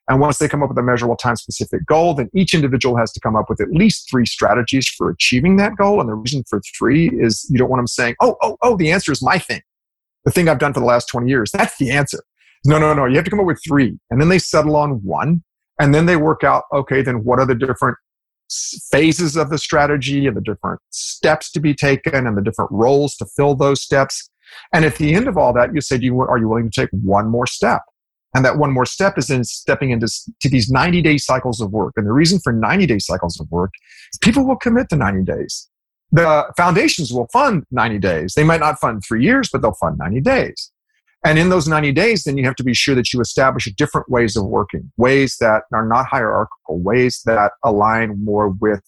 And 0.10 0.20
once 0.20 0.38
they 0.38 0.50
come 0.50 0.62
up 0.62 0.70
with 0.70 0.78
a 0.78 0.84
measurable 0.84 1.16
time 1.16 1.38
specific 1.38 1.86
goal, 1.86 2.14
then 2.14 2.30
each 2.36 2.54
individual 2.54 2.98
has 2.98 3.12
to 3.14 3.20
come 3.22 3.36
up 3.36 3.50
with 3.50 3.62
at 3.62 3.72
least 3.72 4.10
three 4.10 4.26
strategies 4.26 4.88
for 4.88 5.10
achieving 5.10 5.56
that 5.58 5.78
goal. 5.78 6.02
And 6.02 6.10
the 6.10 6.16
reason 6.16 6.44
for 6.50 6.62
three 6.78 7.10
is 7.10 7.48
you 7.50 7.58
don't 7.58 7.70
want 7.70 7.80
them 7.80 7.88
saying, 7.88 8.16
oh, 8.20 8.36
oh, 8.42 8.58
oh, 8.62 8.76
the 8.76 8.92
answer 8.92 9.12
is 9.12 9.22
my 9.22 9.40
thing. 9.40 9.62
The 10.26 10.32
thing 10.32 10.50
I've 10.50 10.60
done 10.60 10.74
for 10.74 10.82
the 10.82 10.86
last 10.86 11.08
20 11.08 11.30
years. 11.30 11.52
That's 11.52 11.78
the 11.78 11.92
answer. 11.92 12.22
No, 12.66 12.80
no, 12.80 12.94
no. 12.94 13.06
You 13.06 13.16
have 13.16 13.26
to 13.26 13.32
come 13.32 13.40
up 13.40 13.46
with 13.46 13.62
three. 13.66 13.98
And 14.10 14.20
then 14.20 14.30
they 14.30 14.40
settle 14.40 14.76
on 14.76 15.02
one. 15.04 15.44
And 15.80 15.94
then 15.94 16.06
they 16.06 16.18
work 16.18 16.44
out, 16.44 16.64
okay, 16.74 17.02
then 17.02 17.24
what 17.24 17.40
are 17.40 17.46
the 17.46 17.56
different 17.56 17.98
phases 18.92 19.36
of 19.36 19.50
the 19.50 19.58
strategy 19.58 20.28
and 20.28 20.38
the 20.38 20.42
different 20.42 20.80
steps 20.92 21.52
to 21.52 21.60
be 21.60 21.74
taken 21.74 22.28
and 22.28 22.38
the 22.38 22.42
different 22.42 22.72
roles 22.72 23.16
to 23.16 23.26
fill 23.26 23.56
those 23.56 23.82
steps. 23.82 24.30
And 24.74 24.86
at 24.86 24.98
the 24.98 25.16
end 25.16 25.28
of 25.28 25.38
all 25.38 25.54
that, 25.54 25.74
you 25.74 25.82
say, 25.82 25.98
do 25.98 26.06
you, 26.06 26.20
are 26.22 26.38
you 26.38 26.48
willing 26.48 26.70
to 26.70 26.82
take 26.82 26.90
one 26.92 27.28
more 27.30 27.48
step? 27.48 27.82
And 28.36 28.44
that 28.46 28.58
one 28.58 28.72
more 28.72 28.86
step 28.86 29.18
is 29.18 29.30
in 29.30 29.44
stepping 29.44 29.92
into 29.92 30.08
to 30.42 30.50
these 30.50 30.70
90 30.70 31.02
day 31.02 31.18
cycles 31.18 31.62
of 31.62 31.72
work. 31.72 31.94
And 31.98 32.08
the 32.08 32.12
reason 32.12 32.40
for 32.40 32.52
90 32.52 32.86
day 32.88 33.00
cycles 33.00 33.40
of 33.40 33.50
work 33.52 33.72
is 34.12 34.18
people 34.20 34.46
will 34.46 34.56
commit 34.56 34.90
to 34.90 34.96
90 34.96 35.24
days. 35.24 35.70
The 36.12 36.46
foundations 36.58 37.12
will 37.12 37.28
fund 37.34 37.64
90 37.72 38.00
days. 38.00 38.34
They 38.36 38.44
might 38.44 38.60
not 38.60 38.80
fund 38.80 39.04
three 39.08 39.24
years, 39.24 39.50
but 39.52 39.62
they'll 39.62 39.74
fund 39.74 39.98
90 39.98 40.22
days. 40.22 40.72
And 41.26 41.40
in 41.40 41.50
those 41.50 41.68
90 41.68 41.92
days, 41.94 42.24
then 42.24 42.38
you 42.38 42.46
have 42.46 42.56
to 42.56 42.64
be 42.64 42.74
sure 42.74 42.96
that 42.96 43.14
you 43.14 43.22
establish 43.22 43.66
different 43.78 44.10
ways 44.10 44.36
of 44.36 44.46
working, 44.46 44.92
ways 44.98 45.38
that 45.40 45.64
are 45.72 45.88
not 45.88 46.06
hierarchical, 46.08 46.80
ways 46.80 47.22
that 47.26 47.54
align 47.64 48.24
more 48.24 48.50
with 48.50 48.82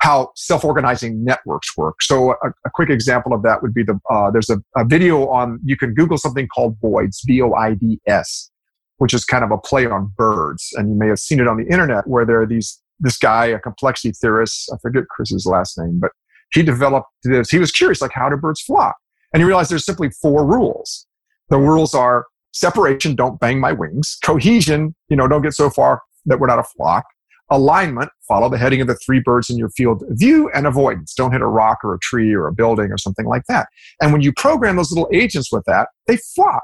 how 0.00 0.30
self-organizing 0.34 1.24
networks 1.24 1.76
work. 1.76 2.02
So 2.02 2.32
a, 2.32 2.48
a 2.66 2.70
quick 2.74 2.90
example 2.90 3.32
of 3.32 3.42
that 3.42 3.62
would 3.62 3.74
be 3.74 3.82
the, 3.82 3.98
uh, 4.10 4.30
there's 4.30 4.50
a, 4.50 4.58
a, 4.76 4.84
video 4.84 5.28
on, 5.28 5.60
you 5.64 5.76
can 5.76 5.94
Google 5.94 6.18
something 6.18 6.48
called 6.48 6.80
boids, 6.80 7.18
B-O-I-D-S 7.26 8.50
which 8.98 9.14
is 9.14 9.24
kind 9.24 9.42
of 9.42 9.50
a 9.50 9.58
play 9.58 9.86
on 9.86 10.12
birds. 10.16 10.68
And 10.74 10.88
you 10.88 10.94
may 10.94 11.08
have 11.08 11.18
seen 11.18 11.40
it 11.40 11.48
on 11.48 11.56
the 11.56 11.66
internet 11.66 12.06
where 12.06 12.24
there 12.24 12.40
are 12.40 12.46
these, 12.46 12.80
this 13.00 13.16
guy, 13.16 13.46
a 13.46 13.58
complexity 13.58 14.12
theorist, 14.12 14.70
I 14.72 14.76
forget 14.82 15.08
Chris's 15.08 15.46
last 15.46 15.78
name, 15.78 15.98
but 16.00 16.12
he 16.52 16.62
developed 16.62 17.08
this. 17.24 17.50
He 17.50 17.58
was 17.58 17.72
curious, 17.72 18.00
like, 18.00 18.12
how 18.12 18.28
do 18.28 18.36
birds 18.36 18.60
flock? 18.60 18.96
And 19.32 19.40
he 19.40 19.46
realized 19.46 19.70
there's 19.70 19.84
simply 19.84 20.10
four 20.10 20.46
rules. 20.46 21.06
The 21.50 21.58
rules 21.58 21.94
are 21.94 22.26
separation, 22.52 23.14
don't 23.14 23.38
bang 23.40 23.60
my 23.60 23.72
wings. 23.72 24.18
Cohesion, 24.22 24.94
you 25.08 25.16
know, 25.16 25.28
don't 25.28 25.42
get 25.42 25.54
so 25.54 25.70
far 25.70 26.02
that 26.26 26.40
we're 26.40 26.46
not 26.46 26.58
a 26.58 26.64
flock. 26.64 27.04
Alignment, 27.50 28.10
follow 28.26 28.50
the 28.50 28.58
heading 28.58 28.80
of 28.82 28.88
the 28.88 28.96
three 28.96 29.20
birds 29.20 29.48
in 29.48 29.56
your 29.56 29.70
field 29.70 30.02
view, 30.10 30.50
and 30.54 30.66
avoidance. 30.66 31.14
Don't 31.14 31.32
hit 31.32 31.40
a 31.40 31.46
rock 31.46 31.78
or 31.82 31.94
a 31.94 31.98
tree 32.00 32.34
or 32.34 32.46
a 32.46 32.52
building 32.52 32.90
or 32.90 32.98
something 32.98 33.26
like 33.26 33.44
that. 33.48 33.68
And 34.02 34.12
when 34.12 34.20
you 34.20 34.32
program 34.32 34.76
those 34.76 34.90
little 34.90 35.08
agents 35.12 35.50
with 35.50 35.64
that, 35.66 35.88
they 36.06 36.18
flock. 36.18 36.62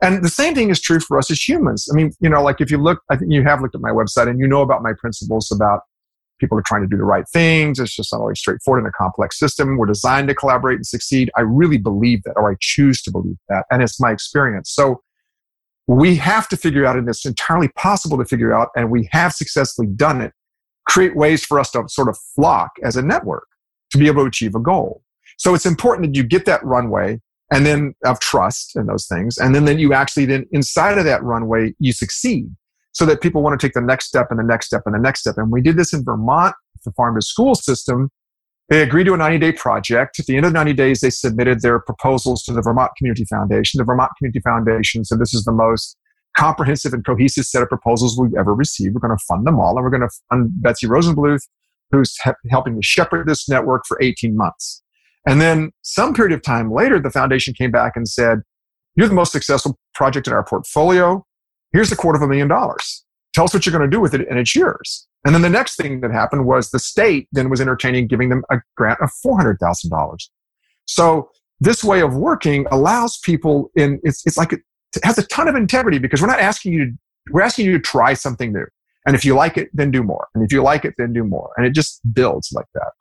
And 0.00 0.24
the 0.24 0.28
same 0.28 0.54
thing 0.54 0.70
is 0.70 0.80
true 0.80 1.00
for 1.00 1.18
us 1.18 1.30
as 1.30 1.46
humans. 1.46 1.88
I 1.92 1.96
mean, 1.96 2.12
you 2.20 2.28
know, 2.28 2.42
like 2.42 2.60
if 2.60 2.70
you 2.70 2.78
look, 2.78 3.02
I 3.10 3.16
think 3.16 3.32
you 3.32 3.42
have 3.44 3.60
looked 3.60 3.74
at 3.74 3.80
my 3.80 3.90
website 3.90 4.28
and 4.28 4.38
you 4.38 4.46
know 4.46 4.62
about 4.62 4.82
my 4.82 4.92
principles 4.98 5.50
about 5.50 5.80
people 6.38 6.56
are 6.56 6.62
trying 6.64 6.82
to 6.82 6.86
do 6.86 6.96
the 6.96 7.04
right 7.04 7.28
things. 7.28 7.80
It's 7.80 7.96
just 7.96 8.12
not 8.12 8.20
always 8.20 8.38
straightforward 8.38 8.84
in 8.84 8.88
a 8.88 8.92
complex 8.92 9.38
system. 9.38 9.76
We're 9.76 9.86
designed 9.86 10.28
to 10.28 10.34
collaborate 10.34 10.76
and 10.76 10.86
succeed. 10.86 11.30
I 11.36 11.40
really 11.40 11.78
believe 11.78 12.22
that, 12.24 12.34
or 12.36 12.52
I 12.52 12.56
choose 12.60 13.02
to 13.02 13.10
believe 13.10 13.38
that. 13.48 13.64
And 13.72 13.82
it's 13.82 14.00
my 14.00 14.12
experience. 14.12 14.70
So 14.70 15.02
we 15.88 16.14
have 16.16 16.48
to 16.50 16.56
figure 16.56 16.86
out, 16.86 16.96
and 16.96 17.08
it's 17.08 17.26
entirely 17.26 17.68
possible 17.68 18.18
to 18.18 18.24
figure 18.24 18.52
out, 18.52 18.68
and 18.76 18.90
we 18.90 19.08
have 19.10 19.32
successfully 19.32 19.88
done 19.88 20.20
it, 20.20 20.32
create 20.86 21.16
ways 21.16 21.44
for 21.44 21.58
us 21.58 21.70
to 21.72 21.84
sort 21.88 22.08
of 22.08 22.16
flock 22.36 22.70
as 22.84 22.96
a 22.96 23.02
network 23.02 23.46
to 23.90 23.98
be 23.98 24.06
able 24.06 24.22
to 24.22 24.28
achieve 24.28 24.54
a 24.54 24.60
goal. 24.60 25.02
So 25.38 25.54
it's 25.54 25.66
important 25.66 26.06
that 26.06 26.16
you 26.16 26.22
get 26.22 26.44
that 26.44 26.64
runway 26.64 27.20
and 27.50 27.64
then 27.64 27.94
of 28.04 28.20
trust 28.20 28.76
and 28.76 28.88
those 28.88 29.06
things. 29.06 29.38
And 29.38 29.54
then, 29.54 29.64
then 29.64 29.78
you 29.78 29.94
actually 29.94 30.26
then 30.26 30.46
inside 30.52 30.98
of 30.98 31.04
that 31.04 31.22
runway, 31.22 31.74
you 31.78 31.92
succeed 31.92 32.50
so 32.92 33.06
that 33.06 33.20
people 33.20 33.42
want 33.42 33.58
to 33.58 33.66
take 33.66 33.74
the 33.74 33.80
next 33.80 34.06
step 34.06 34.28
and 34.30 34.38
the 34.38 34.44
next 34.44 34.66
step 34.66 34.82
and 34.86 34.94
the 34.94 34.98
next 34.98 35.20
step. 35.20 35.36
And 35.38 35.50
we 35.50 35.62
did 35.62 35.76
this 35.76 35.92
in 35.92 36.04
Vermont, 36.04 36.54
the 36.84 36.92
farm 36.92 37.14
to 37.14 37.22
school 37.22 37.54
system. 37.54 38.10
They 38.68 38.82
agreed 38.82 39.04
to 39.04 39.14
a 39.14 39.16
90 39.16 39.38
day 39.38 39.52
project. 39.52 40.20
At 40.20 40.26
the 40.26 40.36
end 40.36 40.44
of 40.44 40.52
90 40.52 40.74
days, 40.74 41.00
they 41.00 41.10
submitted 41.10 41.62
their 41.62 41.80
proposals 41.80 42.42
to 42.44 42.52
the 42.52 42.60
Vermont 42.60 42.92
Community 42.98 43.24
Foundation. 43.24 43.78
The 43.78 43.84
Vermont 43.84 44.12
Community 44.18 44.40
Foundation 44.40 45.04
said 45.04 45.18
this 45.18 45.32
is 45.32 45.44
the 45.44 45.52
most 45.52 45.96
comprehensive 46.36 46.92
and 46.92 47.04
cohesive 47.04 47.44
set 47.44 47.62
of 47.62 47.68
proposals 47.68 48.18
we've 48.18 48.34
ever 48.38 48.54
received. 48.54 48.94
We're 48.94 49.00
going 49.00 49.16
to 49.16 49.24
fund 49.26 49.46
them 49.46 49.58
all, 49.58 49.76
and 49.76 49.84
we're 49.84 49.90
going 49.90 50.02
to 50.02 50.14
fund 50.28 50.50
Betsy 50.62 50.86
Rosenbluth, 50.86 51.42
who's 51.90 52.14
he- 52.22 52.50
helping 52.50 52.76
to 52.76 52.82
shepherd 52.82 53.26
this 53.26 53.48
network 53.48 53.84
for 53.86 53.98
18 54.02 54.36
months. 54.36 54.82
And 55.28 55.42
then 55.42 55.72
some 55.82 56.14
period 56.14 56.34
of 56.34 56.40
time 56.40 56.72
later, 56.72 56.98
the 56.98 57.10
foundation 57.10 57.52
came 57.52 57.70
back 57.70 57.92
and 57.96 58.08
said, 58.08 58.40
You're 58.96 59.08
the 59.08 59.14
most 59.14 59.30
successful 59.30 59.78
project 59.94 60.26
in 60.26 60.32
our 60.32 60.42
portfolio. 60.42 61.22
Here's 61.70 61.92
a 61.92 61.96
quarter 61.96 62.16
of 62.16 62.22
a 62.22 62.26
million 62.26 62.48
dollars. 62.48 63.04
Tell 63.34 63.44
us 63.44 63.52
what 63.52 63.66
you're 63.66 63.76
going 63.76 63.88
to 63.88 63.94
do 63.94 64.00
with 64.00 64.14
it, 64.14 64.26
and 64.26 64.38
it's 64.38 64.56
yours. 64.56 65.06
And 65.26 65.34
then 65.34 65.42
the 65.42 65.50
next 65.50 65.76
thing 65.76 66.00
that 66.00 66.10
happened 66.10 66.46
was 66.46 66.70
the 66.70 66.78
state 66.78 67.28
then 67.32 67.50
was 67.50 67.60
entertaining 67.60 68.06
giving 68.06 68.30
them 68.30 68.42
a 68.50 68.56
grant 68.74 69.00
of 69.02 69.10
$400,000. 69.22 70.16
So 70.86 71.28
this 71.60 71.84
way 71.84 72.00
of 72.00 72.16
working 72.16 72.64
allows 72.70 73.18
people 73.18 73.70
in, 73.76 74.00
it's, 74.04 74.26
it's 74.26 74.38
like 74.38 74.54
it 74.54 74.60
has 75.04 75.18
a 75.18 75.26
ton 75.26 75.46
of 75.46 75.56
integrity 75.56 75.98
because 75.98 76.22
we're 76.22 76.28
not 76.28 76.40
asking 76.40 76.72
you 76.72 76.86
to, 76.86 76.92
we're 77.32 77.42
asking 77.42 77.66
you 77.66 77.72
to 77.72 77.80
try 77.80 78.14
something 78.14 78.50
new. 78.54 78.64
And 79.04 79.14
if 79.14 79.26
you 79.26 79.34
like 79.34 79.58
it, 79.58 79.68
then 79.74 79.90
do 79.90 80.02
more. 80.02 80.28
And 80.34 80.42
if 80.42 80.52
you 80.52 80.62
like 80.62 80.86
it, 80.86 80.94
then 80.96 81.12
do 81.12 81.22
more. 81.22 81.50
And 81.58 81.66
it 81.66 81.74
just 81.74 82.00
builds 82.14 82.50
like 82.52 82.66
that. 82.72 82.92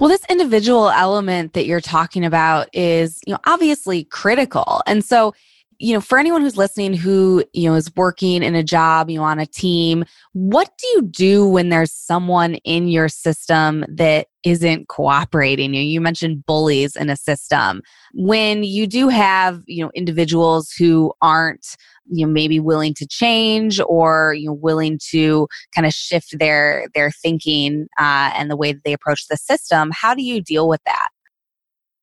Well, 0.00 0.08
this 0.08 0.24
individual 0.30 0.88
element 0.88 1.52
that 1.52 1.66
you're 1.66 1.82
talking 1.82 2.24
about 2.24 2.70
is, 2.72 3.20
you 3.26 3.34
know, 3.34 3.38
obviously 3.46 4.04
critical. 4.04 4.82
And 4.86 5.04
so, 5.04 5.34
you 5.80 5.94
know, 5.94 6.00
for 6.00 6.18
anyone 6.18 6.42
who's 6.42 6.58
listening 6.58 6.92
who, 6.92 7.42
you 7.54 7.68
know, 7.68 7.74
is 7.74 7.90
working 7.96 8.42
in 8.42 8.54
a 8.54 8.62
job, 8.62 9.08
you 9.08 9.18
know, 9.18 9.24
on 9.24 9.38
a 9.38 9.46
team, 9.46 10.04
what 10.34 10.70
do 10.78 10.86
you 10.88 11.02
do 11.02 11.48
when 11.48 11.70
there's 11.70 11.90
someone 11.90 12.56
in 12.56 12.86
your 12.86 13.08
system 13.08 13.86
that 13.88 14.26
isn't 14.44 14.88
cooperating? 14.88 15.72
You, 15.72 15.80
you 15.80 16.00
mentioned 16.02 16.44
bullies 16.44 16.96
in 16.96 17.08
a 17.08 17.16
system. 17.16 17.80
When 18.12 18.62
you 18.62 18.86
do 18.86 19.08
have, 19.08 19.62
you 19.66 19.82
know, 19.82 19.90
individuals 19.94 20.70
who 20.70 21.14
aren't 21.22 21.76
you 22.12 22.26
know 22.26 22.32
maybe 22.32 22.58
willing 22.58 22.92
to 22.94 23.06
change 23.06 23.80
or 23.86 24.34
you 24.34 24.48
know 24.48 24.52
willing 24.52 24.98
to 25.10 25.46
kind 25.74 25.86
of 25.86 25.92
shift 25.92 26.38
their 26.38 26.86
their 26.92 27.10
thinking 27.10 27.86
uh, 27.98 28.32
and 28.34 28.50
the 28.50 28.56
way 28.56 28.72
that 28.72 28.82
they 28.84 28.92
approach 28.92 29.28
the 29.28 29.36
system 29.36 29.90
how 29.92 30.12
do 30.12 30.22
you 30.22 30.42
deal 30.42 30.68
with 30.68 30.82
that 30.86 31.10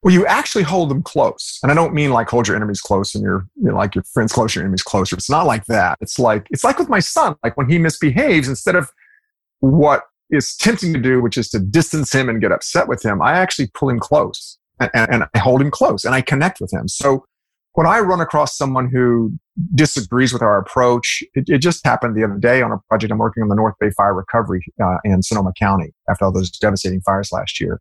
well 0.03 0.13
you 0.13 0.25
actually 0.25 0.63
hold 0.63 0.89
them 0.89 1.01
close. 1.01 1.59
And 1.63 1.71
i 1.71 1.75
don't 1.75 1.93
mean 1.93 2.11
like 2.11 2.29
hold 2.29 2.47
your 2.47 2.55
enemies 2.55 2.81
close 2.81 3.15
and 3.15 3.23
your 3.23 3.47
you 3.55 3.69
know, 3.69 3.75
like 3.75 3.95
your 3.95 4.03
friends 4.03 4.31
close 4.31 4.55
your 4.55 4.63
enemies 4.63 4.83
closer. 4.83 5.15
It's 5.15 5.29
not 5.29 5.45
like 5.45 5.65
that. 5.65 5.97
It's 6.01 6.19
like 6.19 6.47
it's 6.51 6.63
like 6.63 6.79
with 6.79 6.89
my 6.89 6.99
son 6.99 7.35
like 7.43 7.57
when 7.57 7.69
he 7.69 7.77
misbehaves 7.77 8.47
instead 8.47 8.75
of 8.75 8.91
what 9.59 10.03
is 10.29 10.55
tempting 10.57 10.93
to 10.93 10.99
do 10.99 11.21
which 11.21 11.37
is 11.37 11.49
to 11.49 11.59
distance 11.59 12.13
him 12.13 12.27
and 12.27 12.41
get 12.41 12.51
upset 12.51 12.89
with 12.89 13.03
him 13.03 13.21
i 13.21 13.31
actually 13.31 13.65
pull 13.73 13.89
him 13.89 13.97
close 13.97 14.57
and, 14.77 14.91
and, 14.93 15.09
and 15.09 15.23
i 15.33 15.39
hold 15.39 15.61
him 15.61 15.71
close 15.71 16.03
and 16.03 16.13
i 16.13 16.21
connect 16.21 16.59
with 16.59 16.71
him. 16.71 16.87
So 16.87 17.25
when 17.77 17.85
I 17.85 17.99
run 17.99 18.19
across 18.21 18.57
someone 18.57 18.89
who 18.89 19.37
disagrees 19.75 20.33
with 20.33 20.41
our 20.41 20.57
approach, 20.57 21.23
it, 21.35 21.47
it, 21.47 21.59
just 21.59 21.85
happened 21.85 22.17
the 22.17 22.23
other 22.23 22.39
day 22.39 22.63
on 22.63 22.71
a 22.71 22.79
project. 22.89 23.11
I'm 23.11 23.19
working 23.19 23.43
on 23.43 23.49
the 23.49 23.55
North 23.55 23.75
Bay 23.79 23.91
Fire 23.91 24.15
Recovery 24.15 24.65
uh, 24.83 24.97
in 25.03 25.21
Sonoma 25.21 25.53
County 25.59 25.93
after 26.09 26.25
all 26.25 26.31
those 26.31 26.49
devastating 26.49 27.01
fires 27.01 27.31
last 27.31 27.61
year. 27.61 27.79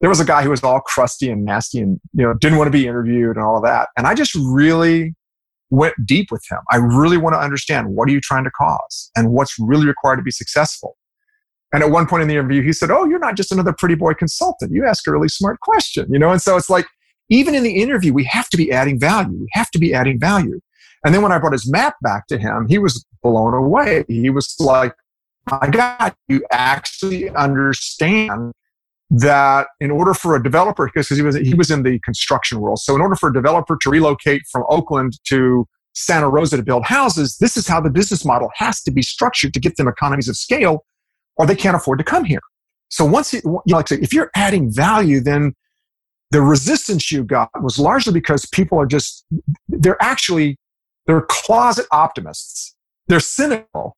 There 0.00 0.10
was 0.10 0.20
a 0.20 0.24
guy 0.24 0.42
who 0.42 0.50
was 0.50 0.62
all 0.62 0.80
crusty 0.80 1.30
and 1.30 1.44
nasty 1.44 1.80
and 1.80 2.00
you 2.12 2.22
know 2.22 2.34
didn't 2.34 2.58
want 2.58 2.68
to 2.68 2.78
be 2.78 2.86
interviewed 2.86 3.36
and 3.36 3.44
all 3.44 3.56
of 3.56 3.64
that. 3.64 3.88
And 3.96 4.06
I 4.06 4.14
just 4.14 4.34
really 4.34 5.14
went 5.70 5.94
deep 6.06 6.30
with 6.30 6.42
him. 6.50 6.58
I 6.70 6.76
really 6.76 7.16
want 7.16 7.34
to 7.34 7.40
understand 7.40 7.88
what 7.88 8.08
are 8.08 8.12
you 8.12 8.20
trying 8.20 8.44
to 8.44 8.50
cause 8.50 9.10
and 9.16 9.32
what's 9.32 9.54
really 9.58 9.86
required 9.86 10.16
to 10.16 10.22
be 10.22 10.30
successful. 10.30 10.96
And 11.72 11.82
at 11.82 11.90
one 11.90 12.06
point 12.06 12.22
in 12.22 12.28
the 12.28 12.34
interview, 12.34 12.62
he 12.62 12.72
said, 12.72 12.90
"Oh, 12.90 13.04
you're 13.04 13.18
not 13.18 13.36
just 13.36 13.52
another 13.52 13.72
pretty 13.72 13.94
boy 13.94 14.14
consultant. 14.14 14.72
You 14.72 14.86
ask 14.86 15.06
a 15.06 15.12
really 15.12 15.28
smart 15.28 15.60
question, 15.60 16.06
you 16.10 16.18
know." 16.18 16.30
And 16.30 16.40
so 16.40 16.56
it's 16.56 16.70
like 16.70 16.86
even 17.28 17.54
in 17.54 17.62
the 17.62 17.82
interview, 17.82 18.12
we 18.12 18.24
have 18.24 18.48
to 18.50 18.56
be 18.56 18.72
adding 18.72 18.98
value. 18.98 19.36
We 19.38 19.48
have 19.52 19.70
to 19.72 19.78
be 19.78 19.92
adding 19.94 20.18
value. 20.18 20.60
And 21.04 21.14
then 21.14 21.22
when 21.22 21.32
I 21.32 21.38
brought 21.38 21.52
his 21.52 21.70
map 21.70 21.96
back 22.02 22.26
to 22.28 22.38
him, 22.38 22.66
he 22.68 22.78
was 22.78 23.04
blown 23.22 23.54
away. 23.54 24.04
He 24.08 24.30
was 24.30 24.54
like, 24.58 24.94
my 25.50 25.68
God, 25.68 26.14
you 26.28 26.44
actually 26.50 27.30
understand 27.30 28.52
that 29.10 29.68
in 29.80 29.90
order 29.90 30.14
for 30.14 30.36
a 30.36 30.42
developer, 30.42 30.86
because 30.86 31.08
he 31.08 31.22
was, 31.22 31.36
he 31.36 31.54
was 31.54 31.70
in 31.70 31.82
the 31.82 31.98
construction 32.00 32.60
world. 32.60 32.78
So 32.78 32.94
in 32.94 33.00
order 33.00 33.16
for 33.16 33.30
a 33.30 33.32
developer 33.32 33.76
to 33.80 33.90
relocate 33.90 34.42
from 34.50 34.64
Oakland 34.68 35.18
to 35.28 35.66
Santa 35.94 36.28
Rosa 36.28 36.56
to 36.58 36.62
build 36.62 36.84
houses, 36.84 37.38
this 37.38 37.56
is 37.56 37.66
how 37.66 37.80
the 37.80 37.90
business 37.90 38.24
model 38.24 38.50
has 38.56 38.82
to 38.82 38.90
be 38.90 39.02
structured 39.02 39.54
to 39.54 39.60
get 39.60 39.76
them 39.76 39.88
economies 39.88 40.28
of 40.28 40.36
scale 40.36 40.84
or 41.36 41.46
they 41.46 41.56
can't 41.56 41.76
afford 41.76 41.98
to 41.98 42.04
come 42.04 42.24
here. 42.24 42.40
so 42.90 43.04
once 43.04 43.32
you, 43.32 43.40
you 43.44 43.62
know, 43.66 43.76
like 43.78 43.90
if 43.92 44.12
you're 44.12 44.30
adding 44.34 44.70
value, 44.72 45.20
then 45.20 45.54
the 46.30 46.42
resistance 46.42 47.10
you 47.10 47.24
got 47.24 47.48
was 47.62 47.78
largely 47.78 48.12
because 48.12 48.44
people 48.46 48.78
are 48.78 48.86
just 48.86 49.24
they're 49.68 50.00
actually 50.02 50.58
they're 51.06 51.22
closet 51.22 51.86
optimists. 51.90 52.76
They're 53.06 53.20
cynical 53.20 53.96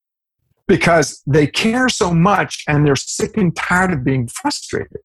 because 0.70 1.20
they 1.26 1.48
care 1.48 1.88
so 1.88 2.14
much 2.14 2.62
and 2.68 2.86
they're 2.86 2.94
sick 2.94 3.36
and 3.36 3.56
tired 3.56 3.92
of 3.92 4.04
being 4.04 4.28
frustrated. 4.28 4.98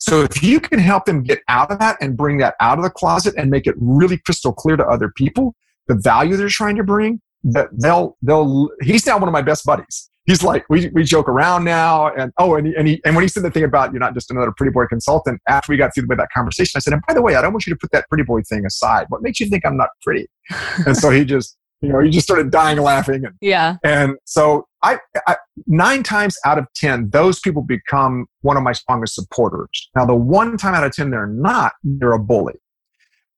So 0.00 0.22
if 0.22 0.42
you 0.42 0.58
can 0.58 0.80
help 0.80 1.04
them 1.04 1.22
get 1.22 1.42
out 1.46 1.70
of 1.70 1.78
that 1.78 1.96
and 2.00 2.16
bring 2.16 2.38
that 2.38 2.56
out 2.58 2.76
of 2.78 2.82
the 2.82 2.90
closet 2.90 3.34
and 3.38 3.52
make 3.52 3.68
it 3.68 3.76
really 3.78 4.18
crystal 4.18 4.52
clear 4.52 4.76
to 4.76 4.84
other 4.84 5.12
people, 5.14 5.54
the 5.86 5.94
value 5.94 6.36
they're 6.36 6.48
trying 6.48 6.74
to 6.74 6.82
bring, 6.82 7.20
that 7.44 7.68
they'll 7.80 8.16
they'll 8.20 8.68
he's 8.82 9.06
now 9.06 9.16
one 9.16 9.28
of 9.28 9.32
my 9.32 9.42
best 9.42 9.64
buddies. 9.64 10.10
He's 10.24 10.42
like 10.42 10.64
we, 10.68 10.88
we 10.88 11.04
joke 11.04 11.28
around 11.28 11.62
now 11.64 12.12
and 12.12 12.32
oh 12.38 12.56
and 12.56 12.66
he, 12.66 12.74
and 12.74 12.88
he 12.88 13.00
and 13.04 13.14
when 13.14 13.22
he 13.22 13.28
said 13.28 13.44
the 13.44 13.50
thing 13.50 13.62
about 13.62 13.92
you're 13.92 14.00
not 14.00 14.14
just 14.14 14.32
another 14.32 14.52
pretty 14.56 14.72
boy 14.72 14.86
consultant 14.86 15.40
after 15.48 15.72
we 15.72 15.76
got 15.76 15.94
through 15.94 16.06
with 16.08 16.18
that 16.18 16.28
conversation 16.34 16.76
i 16.76 16.80
said 16.80 16.92
and 16.92 17.02
by 17.08 17.14
the 17.14 17.22
way 17.22 17.34
i 17.34 17.42
don't 17.42 17.52
want 17.52 17.66
you 17.66 17.72
to 17.72 17.78
put 17.78 17.90
that 17.92 18.06
pretty 18.08 18.22
boy 18.22 18.42
thing 18.42 18.66
aside. 18.66 19.06
What 19.08 19.22
makes 19.22 19.40
you 19.40 19.46
think 19.46 19.64
i'm 19.64 19.76
not 19.76 19.88
pretty? 20.02 20.28
And 20.86 20.96
so 20.96 21.10
he 21.10 21.24
just 21.24 21.56
you 21.82 21.88
know 21.88 22.00
you 22.00 22.10
just 22.10 22.26
started 22.26 22.50
dying 22.50 22.78
laughing 22.78 23.24
and 23.24 23.34
yeah. 23.40 23.76
and 23.84 24.16
so 24.24 24.66
I, 24.82 24.98
I 25.26 25.36
nine 25.66 26.02
times 26.02 26.36
out 26.44 26.58
of 26.58 26.66
ten 26.74 27.10
those 27.10 27.40
people 27.40 27.62
become 27.62 28.26
one 28.42 28.56
of 28.56 28.62
my 28.62 28.72
strongest 28.72 29.14
supporters. 29.14 29.90
Now 29.94 30.04
the 30.04 30.14
one 30.14 30.56
time 30.56 30.74
out 30.74 30.84
of 30.84 30.92
ten 30.92 31.10
they're 31.10 31.26
not 31.26 31.72
they're 31.82 32.12
a 32.12 32.18
bully. 32.18 32.54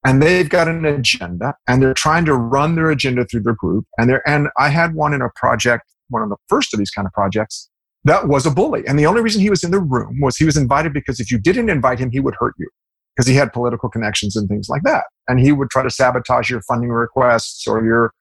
And 0.05 0.21
they've 0.21 0.49
got 0.49 0.67
an 0.67 0.85
agenda 0.85 1.55
and 1.69 1.81
they're 1.81 1.95
trying 1.95 2.25
to 2.25 2.35
run 2.35 2.75
their 2.75 2.91
agenda 2.91 3.25
through 3.25 3.43
their 3.43 3.55
group. 3.55 3.87
And 3.99 4.11
they're, 4.11 4.29
and 4.29 4.49
i 4.59 4.69
had 4.69 4.95
one 4.95 5.15
in 5.15 5.23
a 5.23 5.31
project 5.37 5.85
one 6.09 6.23
of 6.23 6.29
the 6.29 6.37
first 6.49 6.75
of 6.75 6.79
these 6.79 6.91
kind 6.91 7.07
of 7.07 7.13
projects 7.13 7.71
that 8.05 8.27
was 8.27 8.47
a 8.47 8.51
bully. 8.51 8.83
And 8.87 8.99
the 8.99 9.07
only 9.07 9.23
reason 9.23 9.41
he 9.41 9.51
was 9.51 9.63
in 9.63 9.71
the 9.71 9.79
room 9.81 10.21
was 10.21 10.37
he 10.37 10.45
was 10.45 10.57
invited 10.57 10.93
because 10.93 11.21
if 11.21 11.31
you 11.31 11.39
didn't 11.39 11.71
invite 11.71 12.01
him 12.01 12.11
he 12.11 12.19
would 12.19 12.35
hurt 12.39 12.55
you 12.59 12.69
because 13.15 13.29
he 13.29 13.35
had 13.35 13.53
political 13.53 13.89
connections 13.89 14.37
and 14.37 14.49
things 14.49 14.69
like 14.69 14.83
that. 14.83 15.05
And 15.29 15.39
he 15.39 15.53
would 15.53 15.71
try 15.71 15.83
to 15.83 15.91
sabotage 15.91 16.51
your 16.51 16.63
funding 16.63 16.91
requests 16.91 17.67
or 17.67 17.85
your 17.85 18.13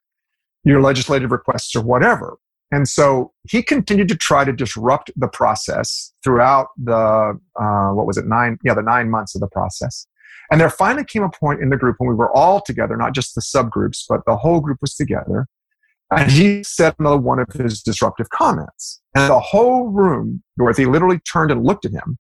your 0.64 0.82
legislative 0.82 1.32
requests 1.32 1.76
or 1.76 1.82
whatever 1.82 2.38
and 2.74 2.88
so 2.88 3.34
he 3.50 3.62
continued 3.62 4.08
to 4.08 4.16
try 4.16 4.46
to 4.46 4.54
disrupt 4.54 5.12
the 5.16 5.28
process 5.28 6.14
throughout 6.24 6.68
the 6.78 7.38
uh, 7.60 7.90
what 7.90 8.06
was 8.06 8.18
it 8.18 8.26
nine 8.26 8.58
yeah 8.64 8.74
the 8.74 8.82
nine 8.82 9.10
months 9.10 9.36
of 9.36 9.42
the 9.42 9.48
process 9.48 10.08
and 10.52 10.60
there 10.60 10.70
finally 10.70 11.06
came 11.06 11.24
a 11.24 11.30
point 11.30 11.62
in 11.62 11.70
the 11.70 11.78
group 11.78 11.96
when 12.00 12.10
we 12.10 12.16
were 12.16 12.30
all 12.36 12.62
together, 12.62 12.98
not 12.98 13.16
just 13.16 13.36
the 13.36 13.42
subgroups, 13.42 14.04
but 14.08 14.20
the 14.28 14.36
whole 14.36 14.60
group 14.60 14.80
was 14.82 14.94
together. 14.94 15.48
And 16.14 16.30
he 16.30 16.62
said 16.64 16.94
another 17.00 17.18
one 17.18 17.40
of 17.40 17.48
his 17.54 17.82
disruptive 17.82 18.30
comments. 18.30 19.02
And 19.16 19.32
the 19.32 19.40
whole 19.40 19.88
room, 19.88 20.44
Dorothy, 20.58 20.86
literally 20.86 21.20
turned 21.20 21.52
and 21.52 21.66
looked 21.66 21.86
at 21.86 21.94
him. 21.94 22.18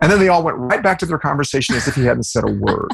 And 0.00 0.10
then 0.10 0.18
they 0.18 0.26
all 0.26 0.42
went 0.42 0.58
right 0.58 0.82
back 0.82 0.98
to 1.00 1.06
their 1.06 1.18
conversation 1.18 1.76
as 1.76 1.86
if 1.86 1.94
he 1.94 2.04
hadn't 2.04 2.24
said 2.24 2.42
a 2.42 2.52
word. 2.52 2.90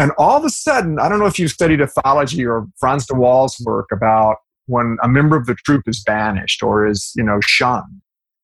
And 0.00 0.10
all 0.18 0.36
of 0.36 0.44
a 0.44 0.50
sudden, 0.50 0.98
I 0.98 1.08
don't 1.08 1.20
know 1.20 1.26
if 1.26 1.38
you've 1.38 1.50
studied 1.50 1.80
ethology 1.80 2.44
or 2.44 2.66
Frans 2.78 3.06
de 3.06 3.14
Waal's 3.14 3.62
work 3.64 3.90
about 3.92 4.36
when 4.66 4.96
a 5.02 5.08
member 5.08 5.36
of 5.36 5.46
the 5.46 5.54
troop 5.54 5.82
is 5.86 6.02
banished 6.02 6.62
or 6.62 6.86
is, 6.86 7.12
you 7.14 7.22
know, 7.22 7.38
shunned 7.42 8.00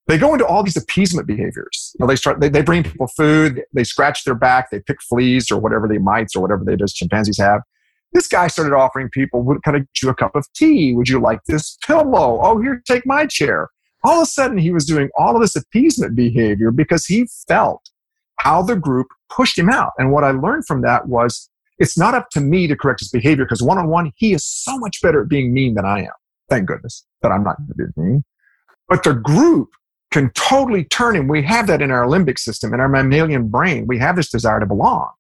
they 0.07 0.19
go 0.19 0.33
into 0.33 0.47
all 0.47 0.63
these 0.63 0.77
appeasement 0.77 1.27
behaviors. 1.27 1.93
You 1.95 2.05
know, 2.05 2.09
they 2.09 2.17
start, 2.17 2.41
they, 2.41 2.49
they 2.49 2.63
bring 2.63 2.85
people 2.85 3.09
food, 3.09 3.65
they 3.73 3.85
scratch 3.85 4.25
their 4.25 4.35
back, 4.35 4.71
they 4.71 4.81
pick 4.81 5.03
fleas 5.03 5.51
or 5.51 5.59
whatever 5.59 5.89
they 5.89 5.99
mites 5.99 6.37
or 6.37 6.41
whatever 6.41 6.65
they 6.65 6.77
just 6.77 6.97
chimpanzees 6.97 7.39
have. 7.39 7.63
This 8.13 8.29
guy 8.29 8.47
started 8.47 8.73
offering 8.73 9.11
people, 9.11 9.43
would 9.43 9.63
kind 9.63 9.77
of 9.77 9.87
you 10.01 10.09
a 10.09 10.15
cup 10.15 10.37
of 10.37 10.47
tea? 10.55 10.95
Would 10.95 11.09
you 11.09 11.21
like 11.21 11.41
this 11.47 11.77
pillow? 11.85 12.41
Oh, 12.41 12.61
here, 12.61 12.83
take 12.87 13.05
my 13.05 13.27
chair. 13.27 13.69
All 14.05 14.21
of 14.21 14.23
a 14.23 14.27
sudden, 14.27 14.59
he 14.59 14.71
was 14.71 14.85
doing 14.85 15.11
all 15.19 15.35
of 15.35 15.43
this 15.43 15.57
appeasement 15.57 16.15
behavior 16.15 16.71
because 16.71 17.07
he 17.07 17.27
felt 17.49 17.91
how 18.39 18.63
the 18.63 18.77
group 18.77 19.09
pushed 19.35 19.59
him 19.59 19.69
out. 19.69 19.93
And 19.99 20.13
what 20.13 20.25
I 20.25 20.31
learned 20.31 20.67
from 20.67 20.83
that 20.83 21.09
was 21.09 21.49
it's 21.79 21.99
not 21.99 22.15
up 22.15 22.31
to 22.31 22.41
me 22.41 22.67
to 22.67 22.77
correct 22.77 23.01
his 23.01 23.11
behavior 23.11 23.45
because 23.45 23.63
one 23.63 23.79
on 23.79 23.89
one, 23.89 24.13
he 24.17 24.33
is 24.33 24.45
so 24.45 24.79
much 24.79 25.03
better 25.03 25.23
at 25.23 25.29
being 25.29 25.53
mean 25.53 25.75
than 25.75 25.85
I 25.85 26.01
am. 26.01 26.13
Thank 26.49 26.67
goodness 26.67 27.05
that 27.23 27.33
I'm 27.33 27.43
not 27.43 27.57
mean. 27.97 28.25
But 28.89 29.03
the 29.03 29.15
group 29.15 29.71
can 30.13 30.31
totally 30.31 30.85
turn 30.85 31.17
him. 31.17 31.29
We 31.29 31.43
have 31.43 31.67
that 31.67 31.83
in 31.83 31.91
our 31.91 32.07
limbic 32.07 32.39
system, 32.39 32.73
in 32.73 32.81
our 32.81 32.89
mammalian 32.89 33.49
brain. 33.49 33.87
We 33.87 33.99
have 33.99 34.17
this 34.17 34.31
desire 34.31 34.61
to 34.61 34.67
belong. 34.67 35.11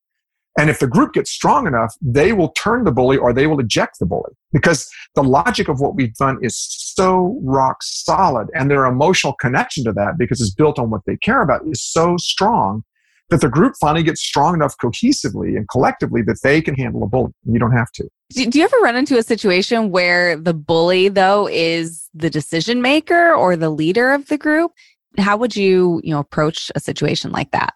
And 0.59 0.71
if 0.71 0.79
the 0.79 0.87
group 0.87 1.13
gets 1.13 1.31
strong 1.31 1.67
enough, 1.67 1.95
they 2.01 2.33
will 2.33 2.49
turn 2.51 2.85
the 2.85 2.93
bully 2.93 3.19
or 3.19 3.33
they 3.33 3.47
will 3.47 3.61
eject 3.61 3.99
the 3.99 4.07
bully 4.07 4.33
because 4.53 4.89
the 5.15 5.23
logic 5.23 5.69
of 5.69 5.81
what 5.81 5.97
we've 5.97 6.15
done 6.15 6.39
is 6.43 6.57
so 6.57 7.39
rock 7.43 7.83
solid 7.83 8.49
and 8.55 8.71
their 8.71 8.87
emotional 8.87 9.35
connection 9.35 9.85
to 9.85 9.93
that 9.93 10.17
because 10.17 10.41
it's 10.41 10.55
built 10.55 10.79
on 10.79 10.89
what 10.89 11.03
they 11.07 11.17
care 11.19 11.43
about 11.43 11.67
is 11.67 11.83
so 11.83 12.17
strong 12.17 12.85
that 13.31 13.41
the 13.41 13.49
group 13.49 13.75
finally 13.81 14.05
gets 14.05 14.23
strong 14.23 14.55
enough 14.55 14.77
cohesively 14.83 15.57
and 15.57 15.69
collectively 15.69 16.23
that 16.23 16.39
they 16.43 16.61
can 16.62 16.75
handle 16.75 17.03
a 17.03 17.07
bully. 17.07 17.33
You 17.45 17.59
don't 17.59 17.73
have 17.73 17.91
to. 17.93 18.09
Do 18.31 18.59
you 18.59 18.65
ever 18.65 18.77
run 18.79 18.97
into 18.97 19.19
a 19.19 19.23
situation 19.23 19.91
where 19.91 20.37
the 20.37 20.55
bully, 20.55 21.09
though, 21.09 21.49
is 21.49 22.09
the 22.15 22.31
decision 22.31 22.83
maker 22.83 23.35
or 23.35 23.57
the 23.57 23.71
leader 23.71 24.12
of 24.12 24.27
the 24.29 24.39
group? 24.39 24.73
How 25.19 25.37
would 25.37 25.57
you, 25.57 26.01
you 26.05 26.12
know, 26.12 26.21
approach 26.21 26.71
a 26.75 26.81
situation 26.81 27.33
like 27.33 27.51
that? 27.51 27.75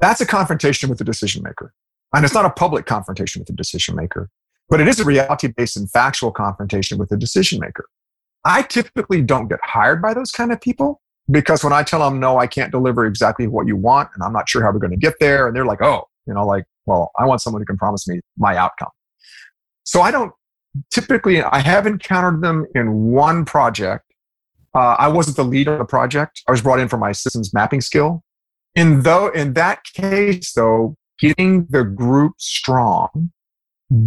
That's 0.00 0.20
a 0.20 0.26
confrontation 0.26 0.88
with 0.88 0.98
the 0.98 1.04
decision 1.04 1.42
maker. 1.42 1.72
And 2.14 2.24
it's 2.24 2.34
not 2.34 2.44
a 2.44 2.50
public 2.50 2.86
confrontation 2.86 3.40
with 3.40 3.46
the 3.46 3.54
decision 3.54 3.94
maker, 3.94 4.30
but 4.68 4.80
it 4.80 4.88
is 4.88 4.98
a 4.98 5.04
reality 5.04 5.48
based 5.48 5.76
and 5.76 5.90
factual 5.90 6.32
confrontation 6.32 6.98
with 6.98 7.10
the 7.10 7.16
decision 7.16 7.60
maker. 7.60 7.86
I 8.44 8.62
typically 8.62 9.22
don't 9.22 9.48
get 9.48 9.60
hired 9.62 10.00
by 10.00 10.14
those 10.14 10.32
kind 10.32 10.50
of 10.50 10.60
people 10.60 11.00
because 11.30 11.64
when 11.64 11.72
I 11.72 11.82
tell 11.82 12.00
them, 12.00 12.20
no, 12.20 12.38
I 12.38 12.46
can't 12.46 12.70
deliver 12.70 13.06
exactly 13.06 13.46
what 13.46 13.66
you 13.66 13.76
want, 13.76 14.10
and 14.14 14.22
I'm 14.22 14.32
not 14.32 14.48
sure 14.48 14.62
how 14.62 14.70
we're 14.72 14.78
going 14.78 14.92
to 14.92 14.96
get 14.96 15.14
there, 15.20 15.46
and 15.46 15.56
they're 15.56 15.66
like, 15.66 15.82
oh, 15.82 16.08
you 16.26 16.34
know, 16.34 16.46
like, 16.46 16.64
well, 16.86 17.10
I 17.18 17.26
want 17.26 17.40
someone 17.40 17.62
who 17.62 17.66
can 17.66 17.76
promise 17.76 18.06
me 18.08 18.20
my 18.36 18.56
outcome. 18.56 18.90
So 19.84 20.02
I 20.02 20.10
don't 20.10 20.32
typically, 20.92 21.42
I 21.42 21.58
have 21.60 21.86
encountered 21.86 22.42
them 22.42 22.66
in 22.74 23.10
one 23.10 23.44
project. 23.44 24.04
Uh, 24.74 24.96
I 24.98 25.08
wasn't 25.08 25.36
the 25.36 25.44
lead 25.44 25.68
on 25.68 25.78
the 25.78 25.84
project. 25.84 26.42
I 26.46 26.52
was 26.52 26.62
brought 26.62 26.78
in 26.78 26.88
for 26.88 26.96
my 26.96 27.12
systems 27.12 27.52
mapping 27.52 27.80
skill. 27.80 28.22
In 28.76 29.02
though, 29.02 29.28
in 29.28 29.54
that 29.54 29.82
case, 29.84 30.52
though, 30.52 30.96
getting 31.18 31.66
the 31.70 31.82
group 31.84 32.34
strong 32.38 33.32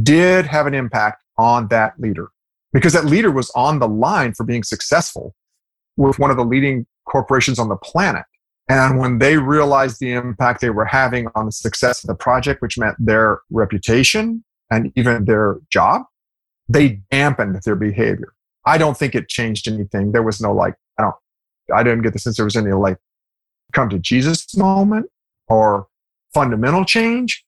did 0.04 0.45
have 0.45 0.65
an 0.65 0.73
impact 0.73 1.23
on 1.38 1.67
that 1.67 1.99
leader 1.99 2.30
because 2.71 2.93
that 2.93 3.06
leader 3.06 3.30
was 3.30 3.52
on 3.56 3.80
the 3.80 3.88
line 3.88 4.34
for 4.34 4.45
being 4.45 4.63
successful 4.63 5.36
with 5.97 6.17
one 6.17 6.32
of 6.32 6.38
the 6.38 6.45
leading 6.45 6.86
corporations 7.06 7.60
on 7.60 7.70
the 7.70 7.76
planet. 7.76 8.24
And 8.70 8.98
when 8.98 9.20
they 9.20 9.38
realized 9.38 10.00
the 10.00 10.13
impact 10.13 10.62
they 10.62 10.70
were 10.70 10.86
having 10.86 11.28
on 11.36 11.46
the 11.48 11.52
success 11.52 12.04
of 12.04 12.08
the 12.08 12.16
project, 12.16 12.62
which 12.62 12.78
meant 12.78 12.96
their 12.98 13.42
reputation 13.50 14.44
and 14.72 14.92
even 14.96 15.26
their 15.26 15.58
job, 15.70 16.04
they 16.70 17.02
dampened 17.12 17.62
their 17.66 17.76
behavior. 17.76 18.34
I 18.66 18.78
don't 18.78 18.98
think 18.98 19.16
it 19.16 19.28
changed 19.28 19.68
anything. 19.68 20.13
There 20.13 20.24
was 20.24 20.39
no 20.39 20.54
like, 20.54 20.76
I 20.98 21.04
don't, 21.04 21.16
I 21.74 21.84
didn't 21.84 22.04
get 22.04 22.13
the 22.13 22.20
sense 22.20 22.38
there 22.38 22.46
was 22.46 22.56
any 22.56 22.72
like 22.72 22.98
come 23.74 23.89
to 23.89 24.00
Jesus 24.00 24.56
moment 24.56 25.08
or 25.50 25.88
fundamental 26.34 26.86
change, 26.86 27.44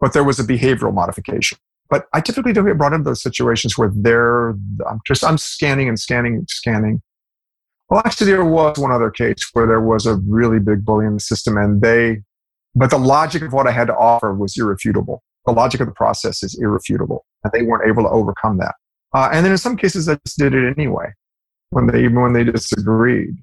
but 0.00 0.12
there 0.12 0.24
was 0.24 0.38
a 0.38 0.44
behavioral 0.44 0.92
modification. 0.92 1.56
But 1.88 2.06
I 2.12 2.20
typically 2.20 2.52
don't 2.52 2.66
get 2.66 2.76
brought 2.76 2.92
into 2.92 3.08
those 3.08 3.22
situations 3.22 3.78
where 3.78 3.90
they're, 3.94 4.50
I'm 4.86 5.00
just, 5.06 5.24
I'm 5.24 5.38
scanning 5.38 5.88
and 5.88 5.98
scanning 5.98 6.34
and 6.34 6.50
scanning 6.50 7.00
well, 7.90 8.02
actually, 8.04 8.30
there 8.30 8.44
was 8.44 8.78
one 8.78 8.92
other 8.92 9.10
case 9.10 9.48
where 9.52 9.66
there 9.66 9.80
was 9.80 10.06
a 10.06 10.16
really 10.16 10.58
big 10.58 10.84
bully 10.84 11.06
in 11.06 11.14
the 11.14 11.20
system, 11.20 11.56
and 11.56 11.80
they, 11.80 12.22
but 12.74 12.90
the 12.90 12.98
logic 12.98 13.42
of 13.42 13.52
what 13.52 13.66
I 13.66 13.70
had 13.70 13.86
to 13.86 13.96
offer 13.96 14.34
was 14.34 14.56
irrefutable. 14.58 15.22
The 15.46 15.52
logic 15.52 15.80
of 15.80 15.86
the 15.86 15.94
process 15.94 16.42
is 16.42 16.58
irrefutable, 16.60 17.24
and 17.42 17.52
they 17.52 17.62
weren't 17.62 17.88
able 17.88 18.02
to 18.02 18.10
overcome 18.10 18.58
that. 18.58 18.74
Uh, 19.14 19.30
and 19.32 19.44
then 19.44 19.52
in 19.52 19.58
some 19.58 19.76
cases, 19.76 20.08
I 20.08 20.18
just 20.26 20.38
did 20.38 20.54
it 20.54 20.74
anyway, 20.76 21.12
when 21.70 21.86
they 21.86 22.04
even 22.04 22.20
when 22.20 22.34
they 22.34 22.44
disagreed 22.44 23.36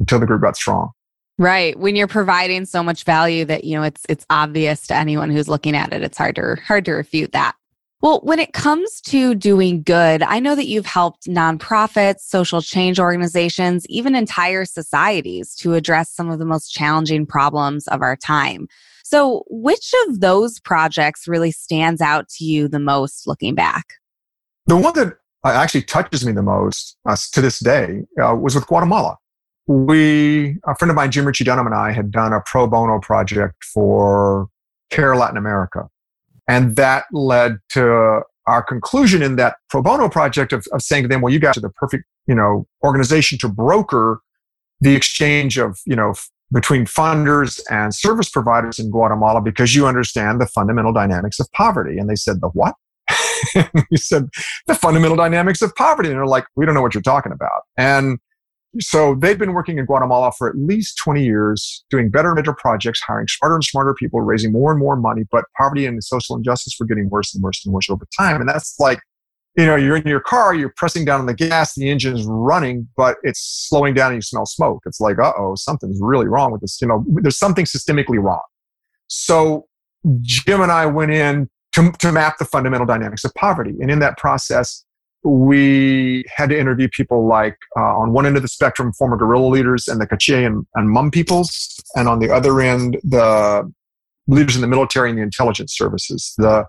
until 0.00 0.18
the 0.18 0.26
group 0.26 0.42
got 0.42 0.56
strong. 0.56 0.90
Right. 1.38 1.78
When 1.78 1.96
you're 1.96 2.08
providing 2.08 2.66
so 2.66 2.82
much 2.82 3.04
value 3.04 3.44
that 3.46 3.64
you 3.64 3.76
know 3.76 3.84
it's 3.84 4.02
it's 4.08 4.26
obvious 4.30 4.86
to 4.88 4.94
anyone 4.94 5.30
who's 5.30 5.48
looking 5.48 5.76
at 5.76 5.92
it, 5.92 6.02
it's 6.02 6.18
hard 6.18 6.36
to 6.36 6.56
hard 6.66 6.84
to 6.86 6.92
refute 6.92 7.32
that. 7.32 7.54
Well, 8.02 8.18
when 8.24 8.40
it 8.40 8.52
comes 8.52 9.00
to 9.02 9.32
doing 9.36 9.84
good, 9.84 10.24
I 10.24 10.40
know 10.40 10.56
that 10.56 10.66
you've 10.66 10.86
helped 10.86 11.28
nonprofits, 11.28 12.22
social 12.22 12.60
change 12.60 12.98
organizations, 12.98 13.86
even 13.88 14.16
entire 14.16 14.64
societies 14.64 15.54
to 15.56 15.74
address 15.74 16.10
some 16.10 16.28
of 16.28 16.40
the 16.40 16.44
most 16.44 16.70
challenging 16.70 17.26
problems 17.26 17.86
of 17.86 18.02
our 18.02 18.16
time. 18.16 18.66
So, 19.04 19.44
which 19.48 19.94
of 20.08 20.18
those 20.18 20.58
projects 20.58 21.28
really 21.28 21.52
stands 21.52 22.00
out 22.00 22.28
to 22.30 22.44
you 22.44 22.66
the 22.66 22.80
most 22.80 23.28
looking 23.28 23.54
back? 23.54 23.94
The 24.66 24.76
one 24.76 24.94
that 24.94 25.18
actually 25.44 25.82
touches 25.82 26.26
me 26.26 26.32
the 26.32 26.42
most 26.42 26.96
uh, 27.08 27.16
to 27.30 27.40
this 27.40 27.60
day 27.60 28.02
uh, 28.20 28.34
was 28.34 28.56
with 28.56 28.66
Guatemala. 28.66 29.16
We, 29.68 30.56
a 30.66 30.74
friend 30.74 30.90
of 30.90 30.96
mine, 30.96 31.12
Jim 31.12 31.24
Ritchie 31.24 31.44
Dunham, 31.44 31.66
and 31.66 31.74
I 31.74 31.92
had 31.92 32.10
done 32.10 32.32
a 32.32 32.40
pro 32.44 32.66
bono 32.66 32.98
project 32.98 33.62
for 33.62 34.48
Care 34.90 35.14
Latin 35.14 35.36
America 35.36 35.88
and 36.52 36.76
that 36.76 37.06
led 37.12 37.60
to 37.70 38.20
our 38.46 38.62
conclusion 38.62 39.22
in 39.22 39.36
that 39.36 39.56
pro 39.70 39.80
bono 39.80 40.10
project 40.10 40.52
of, 40.52 40.66
of 40.72 40.82
saying 40.82 41.04
to 41.04 41.08
them, 41.08 41.22
well, 41.22 41.32
you 41.32 41.38
guys 41.38 41.56
are 41.56 41.62
the 41.62 41.70
perfect, 41.70 42.04
you 42.26 42.34
know, 42.34 42.66
organization 42.84 43.38
to 43.38 43.48
broker 43.48 44.20
the 44.82 44.94
exchange 44.94 45.56
of, 45.56 45.78
you 45.86 45.96
know, 45.96 46.12
between 46.52 46.84
funders 46.84 47.58
and 47.70 47.94
service 47.94 48.28
providers 48.28 48.78
in 48.78 48.90
Guatemala 48.90 49.40
because 49.40 49.74
you 49.74 49.86
understand 49.86 50.42
the 50.42 50.46
fundamental 50.46 50.92
dynamics 50.92 51.40
of 51.40 51.50
poverty. 51.52 51.96
And 51.96 52.10
they 52.10 52.16
said, 52.16 52.42
The 52.42 52.48
what? 52.48 52.74
he 53.88 53.96
said, 53.96 54.28
The 54.66 54.74
fundamental 54.74 55.16
dynamics 55.16 55.62
of 55.62 55.74
poverty. 55.74 56.10
And 56.10 56.18
they're 56.18 56.26
like, 56.26 56.44
We 56.54 56.66
don't 56.66 56.74
know 56.74 56.82
what 56.82 56.92
you're 56.92 57.00
talking 57.00 57.32
about. 57.32 57.62
And 57.78 58.18
so 58.80 59.14
they've 59.14 59.38
been 59.38 59.52
working 59.52 59.78
in 59.78 59.84
Guatemala 59.84 60.32
for 60.36 60.48
at 60.48 60.56
least 60.56 60.96
20 60.98 61.22
years, 61.22 61.84
doing 61.90 62.10
better 62.10 62.28
and 62.28 62.36
better 62.36 62.54
projects, 62.54 63.00
hiring 63.00 63.28
smarter 63.28 63.56
and 63.56 63.64
smarter 63.64 63.94
people, 63.94 64.20
raising 64.20 64.52
more 64.52 64.70
and 64.70 64.80
more 64.80 64.96
money, 64.96 65.24
but 65.30 65.44
poverty 65.56 65.84
and 65.84 66.02
social 66.02 66.36
injustice 66.36 66.74
were 66.80 66.86
getting 66.86 67.10
worse 67.10 67.34
and 67.34 67.42
worse 67.42 67.64
and 67.64 67.74
worse 67.74 67.90
over 67.90 68.06
time. 68.16 68.40
And 68.40 68.48
that's 68.48 68.78
like, 68.80 69.00
you 69.58 69.66
know, 69.66 69.76
you're 69.76 69.96
in 69.96 70.06
your 70.06 70.20
car, 70.20 70.54
you're 70.54 70.72
pressing 70.76 71.04
down 71.04 71.20
on 71.20 71.26
the 71.26 71.34
gas, 71.34 71.74
the 71.74 71.90
engine's 71.90 72.24
running, 72.26 72.88
but 72.96 73.18
it's 73.22 73.40
slowing 73.40 73.92
down 73.92 74.12
and 74.12 74.16
you 74.16 74.22
smell 74.22 74.46
smoke. 74.46 74.82
It's 74.86 75.00
like, 75.00 75.18
uh 75.18 75.32
oh, 75.36 75.54
something's 75.54 75.98
really 76.00 76.26
wrong 76.26 76.50
with 76.50 76.62
this. 76.62 76.80
You 76.80 76.88
know, 76.88 77.04
there's 77.06 77.38
something 77.38 77.66
systemically 77.66 78.22
wrong. 78.22 78.42
So 79.08 79.66
Jim 80.22 80.62
and 80.62 80.72
I 80.72 80.86
went 80.86 81.12
in 81.12 81.50
to, 81.72 81.92
to 82.00 82.12
map 82.12 82.38
the 82.38 82.46
fundamental 82.46 82.86
dynamics 82.86 83.24
of 83.24 83.34
poverty. 83.34 83.74
And 83.80 83.90
in 83.90 83.98
that 83.98 84.16
process, 84.16 84.84
we 85.24 86.24
had 86.34 86.50
to 86.50 86.58
interview 86.58 86.88
people 86.88 87.26
like 87.26 87.56
uh, 87.76 87.96
on 87.96 88.12
one 88.12 88.26
end 88.26 88.36
of 88.36 88.42
the 88.42 88.48
spectrum 88.48 88.92
former 88.92 89.16
guerrilla 89.16 89.46
leaders 89.46 89.88
and 89.88 90.00
the 90.00 90.06
Quiche 90.06 90.30
and, 90.30 90.66
and 90.74 90.90
Mam 90.90 91.10
peoples 91.10 91.80
and 91.94 92.08
on 92.08 92.18
the 92.18 92.30
other 92.30 92.60
end 92.60 92.98
the 93.04 93.70
leaders 94.26 94.56
in 94.56 94.62
the 94.62 94.68
military 94.68 95.10
and 95.10 95.18
the 95.18 95.22
intelligence 95.22 95.76
services 95.76 96.34
the 96.38 96.64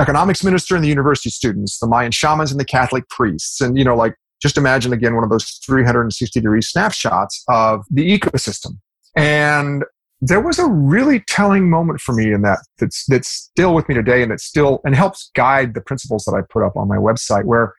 economics 0.00 0.42
minister 0.42 0.74
and 0.74 0.84
the 0.84 0.88
university 0.88 1.28
students 1.28 1.78
the 1.78 1.86
mayan 1.86 2.10
shamans 2.10 2.50
and 2.50 2.58
the 2.58 2.64
catholic 2.64 3.06
priests 3.10 3.60
and 3.60 3.76
you 3.76 3.84
know 3.84 3.94
like 3.94 4.14
just 4.40 4.56
imagine 4.56 4.92
again 4.92 5.14
one 5.14 5.24
of 5.24 5.30
those 5.30 5.60
360 5.64 6.40
degree 6.40 6.62
snapshots 6.62 7.44
of 7.48 7.84
the 7.90 8.18
ecosystem. 8.18 8.78
And 9.16 9.84
there 10.20 10.40
was 10.40 10.58
a 10.58 10.66
really 10.66 11.20
telling 11.20 11.70
moment 11.70 12.00
for 12.00 12.12
me 12.12 12.32
in 12.32 12.42
that 12.42 12.58
that's 12.78 13.04
that's 13.06 13.28
still 13.28 13.74
with 13.74 13.88
me 13.88 13.94
today 13.94 14.22
and 14.22 14.32
that 14.32 14.40
still 14.40 14.80
and 14.84 14.94
helps 14.94 15.30
guide 15.34 15.74
the 15.74 15.80
principles 15.80 16.24
that 16.24 16.34
I 16.34 16.40
put 16.50 16.64
up 16.64 16.76
on 16.76 16.88
my 16.88 16.96
website 16.96 17.44
where 17.44 17.74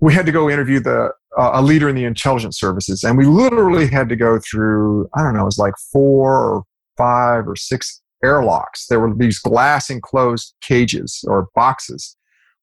we 0.00 0.12
had 0.12 0.26
to 0.26 0.32
go 0.32 0.50
interview 0.50 0.80
the 0.80 1.10
uh, 1.38 1.50
a 1.54 1.62
leader 1.62 1.88
in 1.88 1.96
the 1.96 2.04
intelligence 2.04 2.58
services 2.58 3.04
and 3.04 3.18
we 3.18 3.24
literally 3.24 3.86
had 3.86 4.08
to 4.08 4.16
go 4.16 4.38
through 4.38 5.08
I 5.14 5.22
don't 5.22 5.34
know 5.34 5.42
it 5.42 5.44
was 5.44 5.58
like 5.58 5.74
four 5.92 6.38
or 6.38 6.62
five 6.96 7.46
or 7.46 7.56
six 7.56 8.02
airlocks 8.24 8.86
there 8.86 9.00
were 9.00 9.14
these 9.14 9.38
glass 9.38 9.90
enclosed 9.90 10.54
cages 10.62 11.22
or 11.28 11.48
boxes 11.54 12.16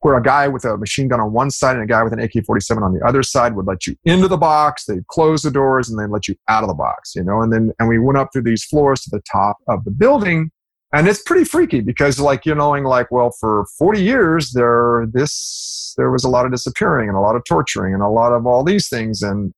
where 0.04 0.18
a 0.18 0.22
guy 0.22 0.48
with 0.48 0.66
a 0.66 0.78
machine 0.78 1.08
gun 1.08 1.20
on 1.20 1.32
one 1.32 1.50
side 1.50 1.76
and 1.76 1.84
a 1.84 1.88
guy 1.88 2.04
with 2.04 2.14
an 2.14 2.20
AK-47 2.20 2.82
on 2.84 2.94
the 2.94 3.06
other 3.06 3.24
side 3.24 3.56
would 3.56 3.66
let 3.66 3.88
you 3.88 3.96
into 4.04 4.28
the 4.28 4.38
box. 4.38 4.86
They'd 4.86 5.08
close 5.08 5.44
the 5.44 5.52
doors 5.52 5.90
and 5.90 5.98
then 5.98 6.12
let 6.12 6.28
you 6.28 6.36
out 6.50 6.64
of 6.64 6.68
the 6.68 6.76
box, 6.76 7.16
you 7.16 7.24
know. 7.24 7.42
And 7.42 7.52
then 7.52 7.72
and 7.80 7.88
we 7.88 8.00
went 8.00 8.18
up 8.18 8.30
through 8.34 8.44
these 8.44 8.66
floors 8.66 9.02
to 9.02 9.10
the 9.12 9.22
top 9.32 9.58
of 9.68 9.84
the 9.86 9.92
building, 9.92 10.52
and 10.94 11.08
it's 11.08 11.22
pretty 11.22 11.44
freaky 11.44 11.82
because, 11.82 12.20
like, 12.20 12.46
you're 12.46 12.56
knowing, 12.56 12.84
like, 12.84 13.12
well, 13.12 13.32
for 13.40 13.66
40 13.78 14.02
years 14.02 14.52
there 14.52 15.06
this 15.12 15.94
there 15.98 16.12
was 16.12 16.24
a 16.24 16.30
lot 16.30 16.46
of 16.46 16.52
disappearing 16.52 17.08
and 17.10 17.18
a 17.18 17.22
lot 17.22 17.36
of 17.36 17.44
torturing 17.44 17.94
and 17.94 18.02
a 18.02 18.10
lot 18.10 18.32
of 18.32 18.48
all 18.48 18.64
these 18.64 18.88
things, 18.90 19.22
and 19.22 19.54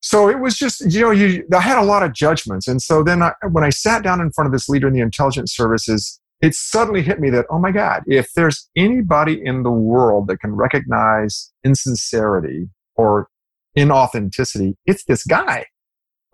so 0.00 0.28
it 0.28 0.40
was 0.40 0.56
just 0.56 0.92
you 0.92 1.00
know 1.00 1.10
you 1.10 1.44
I 1.54 1.60
had 1.60 1.78
a 1.78 1.84
lot 1.84 2.02
of 2.02 2.12
judgments, 2.12 2.68
and 2.68 2.80
so 2.80 3.02
then 3.02 3.22
I, 3.22 3.32
when 3.50 3.64
I 3.64 3.70
sat 3.70 4.02
down 4.02 4.20
in 4.20 4.30
front 4.32 4.46
of 4.46 4.52
this 4.52 4.68
leader 4.68 4.88
in 4.88 4.94
the 4.94 5.00
intelligence 5.00 5.54
services 5.54 6.20
it 6.40 6.54
suddenly 6.54 7.02
hit 7.02 7.20
me 7.20 7.30
that, 7.30 7.46
oh 7.50 7.58
my 7.58 7.72
God, 7.72 8.02
if 8.06 8.32
there's 8.34 8.68
anybody 8.76 9.40
in 9.42 9.62
the 9.62 9.70
world 9.70 10.28
that 10.28 10.40
can 10.40 10.54
recognize 10.54 11.52
insincerity 11.64 12.68
or 12.94 13.28
inauthenticity, 13.76 14.74
it's 14.84 15.04
this 15.04 15.24
guy. 15.24 15.66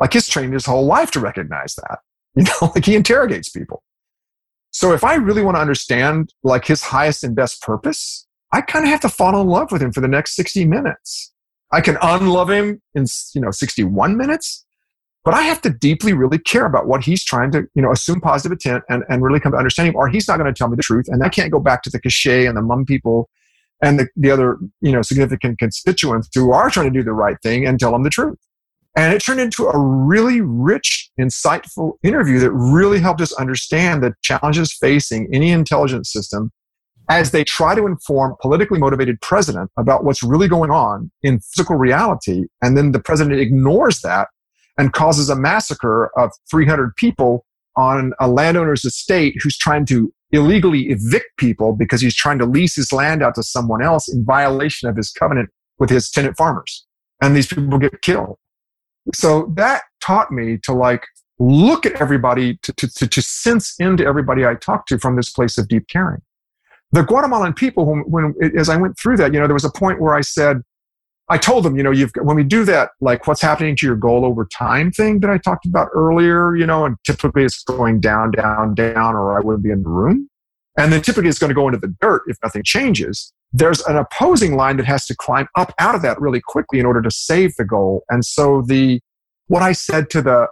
Like 0.01 0.13
he's 0.13 0.29
trained 0.29 0.55
his 0.55 0.67
whole 0.67 0.87
life 0.87 1.11
to 1.13 1.21
recognize 1.21 1.75
that. 1.77 1.99
You 2.35 2.45
know, 2.45 2.73
like 2.75 2.87
he 2.87 2.97
interrogates 2.97 3.51
people. 3.51 3.83
So 4.73 4.93
if 4.93 5.05
I 5.05 5.15
really 5.15 5.43
want 5.43 5.57
to 5.57 5.61
understand 5.61 6.33
like 6.43 6.65
his 6.65 6.83
highest 6.83 7.23
and 7.23 7.37
best 7.37 7.63
purpose, 7.63 8.27
I 8.53 8.63
kind 8.63 8.85
of 8.85 8.91
have 8.91 9.01
to 9.01 9.09
fall 9.09 9.39
in 9.41 9.47
love 9.47 9.71
with 9.71 9.83
him 9.83 9.93
for 9.93 10.01
the 10.01 10.09
next 10.09 10.35
60 10.35 10.65
minutes. 10.65 11.33
I 11.71 11.81
can 11.81 11.97
unlove 12.03 12.51
him 12.51 12.83
in, 12.95 13.07
you 13.35 13.41
know, 13.41 13.51
61 13.51 14.17
minutes, 14.17 14.65
but 15.25 15.35
I 15.35 15.43
have 15.43 15.63
to 15.63 15.71
deeply 15.71 16.13
really 16.15 16.39
care 16.39 16.67
about 16.67 16.87
what 16.87 17.05
he's 17.05 17.25
trying 17.25 17.51
to, 17.53 17.67
you 17.75 17.83
know, 17.83 17.93
assume 17.93 18.21
positive 18.21 18.53
intent 18.53 18.85
and, 18.89 19.05
and 19.09 19.23
really 19.23 19.41
come 19.41 19.53
to 19.53 19.59
understand 19.59 19.89
him, 19.89 19.97
or 19.97 20.09
he's 20.09 20.27
not 20.27 20.39
going 20.39 20.53
to 20.53 20.57
tell 20.57 20.69
me 20.69 20.77
the 20.77 20.83
truth. 20.83 21.07
And 21.09 21.23
I 21.23 21.29
can't 21.29 21.53
go 21.53 21.61
back 21.61 21.83
to 21.85 21.91
the 21.91 22.01
Quiche 22.01 22.47
and 22.47 22.57
the 22.57 22.63
Mam 22.63 22.85
people 22.85 23.31
and 23.83 23.99
the, 23.99 24.09
the 24.17 24.31
other, 24.31 24.59
you 24.81 24.93
know, 24.93 25.03
significant 25.03 25.59
constituents 25.59 26.29
who 26.35 26.53
are 26.53 26.71
trying 26.71 26.93
to 26.93 26.99
do 26.99 27.05
the 27.05 27.13
right 27.13 27.37
thing 27.43 27.67
and 27.67 27.79
tell 27.79 27.93
them 27.93 28.05
the 28.05 28.11
truth. 28.11 28.39
And 28.95 29.15
it 29.15 29.23
turned 29.23 29.41
into 29.41 29.67
a 29.67 29.79
really 29.79 30.41
rich, 30.43 31.11
insightful 31.19 31.93
interview 32.03 32.39
that 32.41 32.51
really 32.53 33.01
helped 33.01 33.23
us 33.23 33.33
understand 33.35 34.03
the 34.03 34.15
challenges 34.23 34.73
facing 34.73 35.29
any 35.33 35.51
intelligence 35.51 36.13
system 36.13 36.51
as 37.09 37.31
they 37.31 37.43
try 37.43 37.75
to 37.75 37.87
inform 37.87 38.37
politically 38.41 38.79
motivated 38.79 39.21
president 39.21 39.71
about 39.79 40.05
what's 40.05 40.23
really 40.23 40.49
going 40.49 40.71
on 40.71 41.11
in 41.23 41.41
physical 41.41 41.77
reality. 41.77 42.45
And 42.63 42.77
then 42.77 42.93
the 42.93 43.01
president 43.01 43.41
ignores 43.41 44.01
that 44.01 44.29
and 44.79 44.93
causes 44.93 45.29
a 45.29 45.37
massacre 45.37 46.11
of 46.19 46.31
300 46.51 46.95
people 46.97 47.45
on 47.77 48.13
a 48.21 48.29
landowner's 48.29 48.85
estate 48.85 49.35
who's 49.43 49.57
trying 49.57 49.87
to 49.87 50.13
illegally 50.31 50.89
evict 50.89 51.37
people 51.37 51.75
because 51.75 52.01
he's 52.01 52.15
trying 52.15 52.39
to 52.39 52.47
lease 52.47 52.77
his 52.77 52.93
land 52.93 53.23
out 53.23 53.35
to 53.35 53.43
someone 53.43 53.83
else 53.83 54.09
in 54.13 54.25
violation 54.25 54.89
of 54.89 54.97
his 54.97 55.11
covenant 55.11 55.51
with 55.79 55.91
his 55.91 56.11
tenant 56.11 56.37
farmers. 56.37 56.87
And 57.21 57.37
these 57.37 57.47
people 57.47 57.79
get 57.79 58.03
killed. 58.03 58.37
So 59.15 59.53
that 59.57 59.83
taught 60.01 60.31
me 60.31 60.59
to 60.65 60.73
like 60.73 61.05
look 61.39 61.87
at 61.87 62.01
everybody, 62.01 62.59
to, 62.63 62.73
to, 62.75 62.89
to, 62.89 63.07
to 63.07 63.23
sense 63.23 63.75
into 63.79 64.05
everybody 64.05 64.47
I 64.47 64.55
talked 64.55 64.89
to 64.91 64.99
from 64.99 65.17
this 65.17 65.31
place 65.31 65.59
of 65.59 65.69
deep 65.69 65.89
caring. 65.89 66.23
The 66.93 67.03
Guatemalan 67.03 67.55
people, 67.55 67.87
when, 67.87 68.01
when 68.01 68.35
as 68.57 68.69
I 68.69 68.77
went 68.77 68.99
through 68.99 69.17
that, 69.17 69.33
you 69.33 69.41
know, 69.41 69.47
there 69.47 69.55
was 69.55 69.65
a 69.65 69.73
point 69.73 70.01
where 70.01 70.15
I 70.15 70.21
said, 70.21 70.63
I 71.29 71.39
told 71.39 71.65
them, 71.65 71.77
you 71.77 71.83
know, 71.83 71.91
you've 71.91 72.11
when 72.21 72.37
we 72.37 72.45
do 72.45 72.65
that, 72.67 72.91
like 73.01 73.27
what's 73.27 73.41
happening 73.41 73.75
to 73.77 73.87
your 73.87 73.97
goal 73.97 74.27
over 74.27 74.45
time 74.45 74.91
thing 74.91 75.21
that 75.21 75.31
I 75.31 75.39
talked 75.39 75.65
about 75.65 75.89
earlier, 75.95 76.55
you 76.55 76.67
know, 76.67 76.85
and 76.85 76.97
typically 77.07 77.45
it's 77.45 77.63
going 77.65 78.01
down, 78.01 78.33
down, 78.33 78.75
down, 78.75 79.15
or 79.15 79.39
I 79.39 79.41
wouldn't 79.41 79.65
be 79.65 79.71
in 79.71 79.83
the 79.83 79.89
room. 79.89 80.29
And 80.77 80.93
then 80.93 81.01
typically 81.01 81.31
it's 81.31 81.39
going 81.39 81.49
to 81.49 81.55
go 81.55 81.69
into 81.69 81.79
the 81.79 81.95
dirt 82.01 82.23
if 82.27 82.37
nothing 82.43 82.63
changes. 82.65 83.33
There's 83.53 83.81
an 83.83 83.97
opposing 83.97 84.57
line 84.57 84.79
that 84.79 84.87
has 84.87 85.07
to 85.07 85.17
climb 85.17 85.47
up 85.57 85.75
out 85.79 85.95
of 85.95 86.03
that 86.03 86.21
really 86.21 86.41
quickly 86.41 86.79
in 86.81 86.87
order 86.87 87.03
to 87.03 87.11
save 87.11 87.55
the 87.57 87.65
goal. 87.65 88.05
And 88.09 88.25
so 88.25 88.63
the 88.63 89.01
what 89.49 89.63
I 89.63 89.73
said 89.73 90.09
to 90.11 90.23
the 90.23 90.49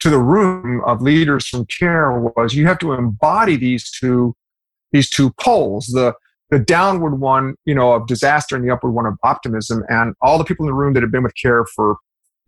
to 0.00 0.10
the 0.10 0.18
room 0.18 0.82
of 0.84 1.00
leaders 1.00 1.46
from 1.46 1.66
care 1.66 2.10
was 2.12 2.54
you 2.54 2.66
have 2.66 2.78
to 2.80 2.92
embody 2.92 3.56
these 3.56 3.90
two 3.90 4.34
these 4.90 5.08
two 5.08 5.30
poles 5.38 5.86
the 5.86 6.14
the 6.52 6.58
downward 6.58 7.18
one, 7.18 7.54
you 7.64 7.74
know, 7.74 7.92
of 7.94 8.06
disaster 8.06 8.54
and 8.54 8.62
the 8.62 8.70
upward 8.70 8.90
one 8.90 9.06
of 9.06 9.14
optimism. 9.24 9.82
And 9.88 10.14
all 10.20 10.36
the 10.36 10.44
people 10.44 10.66
in 10.66 10.68
the 10.68 10.74
room 10.74 10.92
that 10.92 11.02
have 11.02 11.10
been 11.10 11.22
with 11.22 11.32
CARE 11.40 11.64
for, 11.74 11.96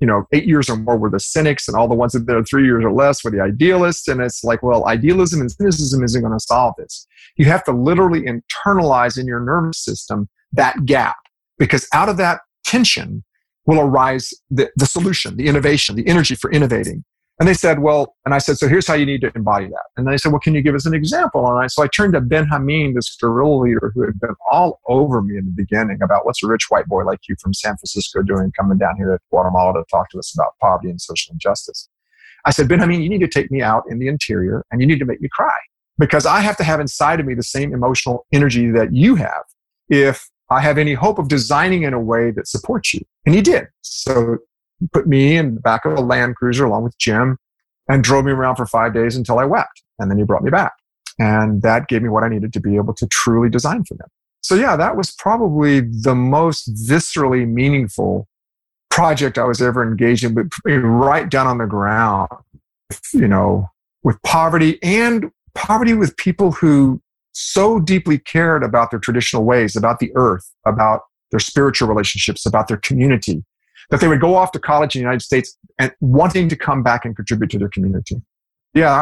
you 0.01 0.07
know, 0.07 0.27
eight 0.33 0.47
years 0.47 0.69
or 0.69 0.77
more 0.77 0.97
were 0.97 1.11
the 1.11 1.21
cynics, 1.21 1.69
and 1.69 1.77
all 1.77 1.89
the 1.89 1.95
ones 1.95 2.13
that 2.13 2.29
are 2.29 2.45
three 2.45 2.65
years 2.65 2.85
or 2.85 2.93
less 2.93 3.25
were 3.25 3.31
the 3.31 3.41
idealists. 3.41 4.09
And 4.09 4.21
it's 4.21 4.43
like, 4.45 4.63
well, 4.63 4.87
idealism 4.87 5.41
and 5.41 5.51
cynicism 5.51 6.03
isn't 6.03 6.21
going 6.21 6.33
to 6.33 6.45
solve 6.45 6.75
this. 6.79 7.07
You 7.37 7.47
have 7.47 7.65
to 7.65 7.73
literally 7.73 8.23
internalize 8.23 9.19
in 9.19 9.27
your 9.27 9.41
nervous 9.41 9.85
system 9.85 10.29
that 10.53 10.85
gap 10.85 11.17
because 11.59 11.87
out 11.93 12.09
of 12.09 12.17
that 12.19 12.41
tension 12.65 13.25
will 13.67 13.81
arise 13.81 14.33
the, 14.51 14.71
the 14.77 14.87
solution, 14.87 15.37
the 15.37 15.47
innovation, 15.47 15.97
the 15.97 16.07
energy 16.07 16.35
for 16.35 16.51
innovating. 16.51 17.05
And 17.41 17.49
they 17.49 17.55
said, 17.55 17.81
well, 17.81 18.15
and 18.25 18.33
I 18.33 18.39
said, 18.39 18.59
so 18.59 18.69
here's 18.69 18.87
how 18.87 18.95
you 18.95 19.05
need 19.05 19.21
to 19.23 19.33
embody 19.35 19.67
that. 19.67 19.85
And 19.97 20.07
they 20.07 20.17
said, 20.17 20.31
well, 20.31 20.41
can 20.41 20.55
you 20.55 20.63
give 20.63 20.77
us 20.77 20.87
an 20.87 20.95
example? 20.95 21.45
And 21.49 21.65
I, 21.65 21.67
so 21.67 21.83
I 21.83 21.89
turned 21.89 22.13
to 22.13 22.21
Ben 22.21 22.47
Hameen, 22.47 22.95
this 22.95 23.17
guerrilla 23.21 23.57
leader 23.57 23.91
who 23.93 24.03
had 24.03 24.21
been 24.21 24.35
all 24.51 24.81
over 24.87 25.21
me 25.21 25.37
in 25.37 25.47
the 25.47 25.51
beginning 25.51 25.99
about 26.01 26.25
what's 26.25 26.45
a 26.45 26.47
rich 26.47 26.67
white 26.69 26.87
boy 26.87 27.03
like 27.03 27.21
you 27.29 27.35
from 27.41 27.53
San 27.53 27.77
Francisco 27.77 28.23
doing 28.23 28.53
coming 28.53 28.79
down 28.79 28.97
here 28.97 29.09
to 29.09 29.19
Guatemala 29.31 29.75
to 29.75 29.85
talk 29.91 30.11
to 30.11 30.19
us 30.19 30.33
about 30.33 30.53
poverty 30.61 30.91
and 30.91 31.01
social 31.01 31.33
injustice. 31.33 31.89
I 32.45 32.51
said, 32.51 32.69
Ben 32.69 32.79
Hameen, 32.79 33.03
you 33.03 33.09
need 33.09 33.21
to 33.21 33.29
take 33.29 33.51
me 33.51 33.63
out 33.63 33.83
in 33.91 33.99
the 33.99 34.07
interior 34.07 34.65
and 34.71 34.81
you 34.81 34.87
need 34.87 35.01
to 35.01 35.05
make 35.05 35.21
me 35.21 35.29
cry 35.33 35.55
because 35.99 36.27
I 36.27 36.41
have 36.41 36.57
to 36.59 36.65
have 36.65 36.79
inside 36.79 37.19
of 37.19 37.27
me 37.27 37.35
the 37.35 37.43
same 37.43 37.73
emotional 37.75 38.27
energy 38.33 38.71
that 38.71 38.95
you 38.95 39.17
have 39.17 39.43
if 39.89 40.29
I 40.51 40.61
have 40.61 40.79
any 40.79 40.95
hope 40.95 41.19
of 41.19 41.29
designing 41.29 41.83
in 41.83 41.95
a 41.95 42.01
way 42.01 42.31
that 42.31 42.47
supports 42.47 42.95
you. 42.95 43.01
And 43.27 43.35
he 43.35 43.41
did. 43.41 43.67
So 43.81 44.39
put 44.93 45.07
me 45.07 45.37
in 45.37 45.57
the 45.57 45.61
back 45.61 45.85
of 45.85 45.93
a 45.93 46.01
Land 46.01 46.37
Cruiser 46.37 46.65
along 46.65 46.85
with 46.85 46.97
Jim 46.99 47.39
and 47.89 48.03
drove 48.03 48.25
me 48.25 48.33
around 48.33 48.57
for 48.57 48.67
five 48.67 48.95
days 48.95 49.17
until 49.17 49.39
I 49.39 49.45
wept. 49.45 49.83
And 49.99 50.11
then 50.11 50.19
he 50.19 50.25
brought 50.25 50.43
me 50.43 50.51
back. 50.51 50.73
And 51.19 51.63
that 51.63 51.89
gave 51.89 52.03
me 52.03 52.09
what 52.09 52.25
I 52.25 52.29
needed 52.29 52.53
to 52.55 52.61
be 52.61 52.77
able 52.77 52.95
to 52.95 53.07
truly 53.07 53.49
design 53.49 53.85
for 53.85 53.95
them. 53.95 54.09
So, 54.43 54.55
yeah, 54.55 54.77
that 54.77 54.97
was 54.97 55.13
probably 55.13 55.81
the 55.81 56.15
most 56.15 56.75
viscerally 56.75 57.49
meaningful 57.49 58.29
project 58.91 59.39
I 59.39 59.45
was 59.45 59.63
ever 59.63 59.83
engaged 59.87 60.25
in, 60.25 60.35
but 60.35 60.47
eh, 60.69 60.75
right 60.75 61.29
down 61.29 61.47
on 61.47 61.59
the 61.59 61.67
ground, 61.67 62.29
you 63.13 63.27
know, 63.27 63.69
with 64.03 64.21
poverty 64.23 64.79
and 64.83 65.31
poverty 65.55 65.95
with 65.95 66.17
people 66.17 66.53
who 66.53 67.01
so 67.33 67.81
deeply 67.81 68.19
cared 68.19 68.63
about 68.63 68.91
their 68.91 69.01
traditional 69.01 69.45
ways, 69.45 69.75
about 69.75 69.99
the 69.99 70.13
earth, 70.15 70.49
about 70.65 71.03
their 71.31 71.41
spiritual 71.41 71.89
relationships, 71.89 72.47
about 72.47 72.69
their 72.69 72.77
community, 72.77 73.45
that 73.91 74.01
they 74.01 74.09
would 74.09 74.21
go 74.21 74.35
off 74.35 74.53
to 74.53 74.59
college 74.59 74.95
in 74.95 75.01
the 75.01 75.05
United 75.05 75.23
States 75.23 75.57
and 75.79 75.93
wanting 76.01 76.49
to 76.49 76.57
come 76.57 76.83
back 76.83 77.05
and 77.05 77.15
contribute 77.17 77.51
to 77.51 77.59
their 77.59 77.69
community. 77.69 78.17
Yeah, 78.75 78.93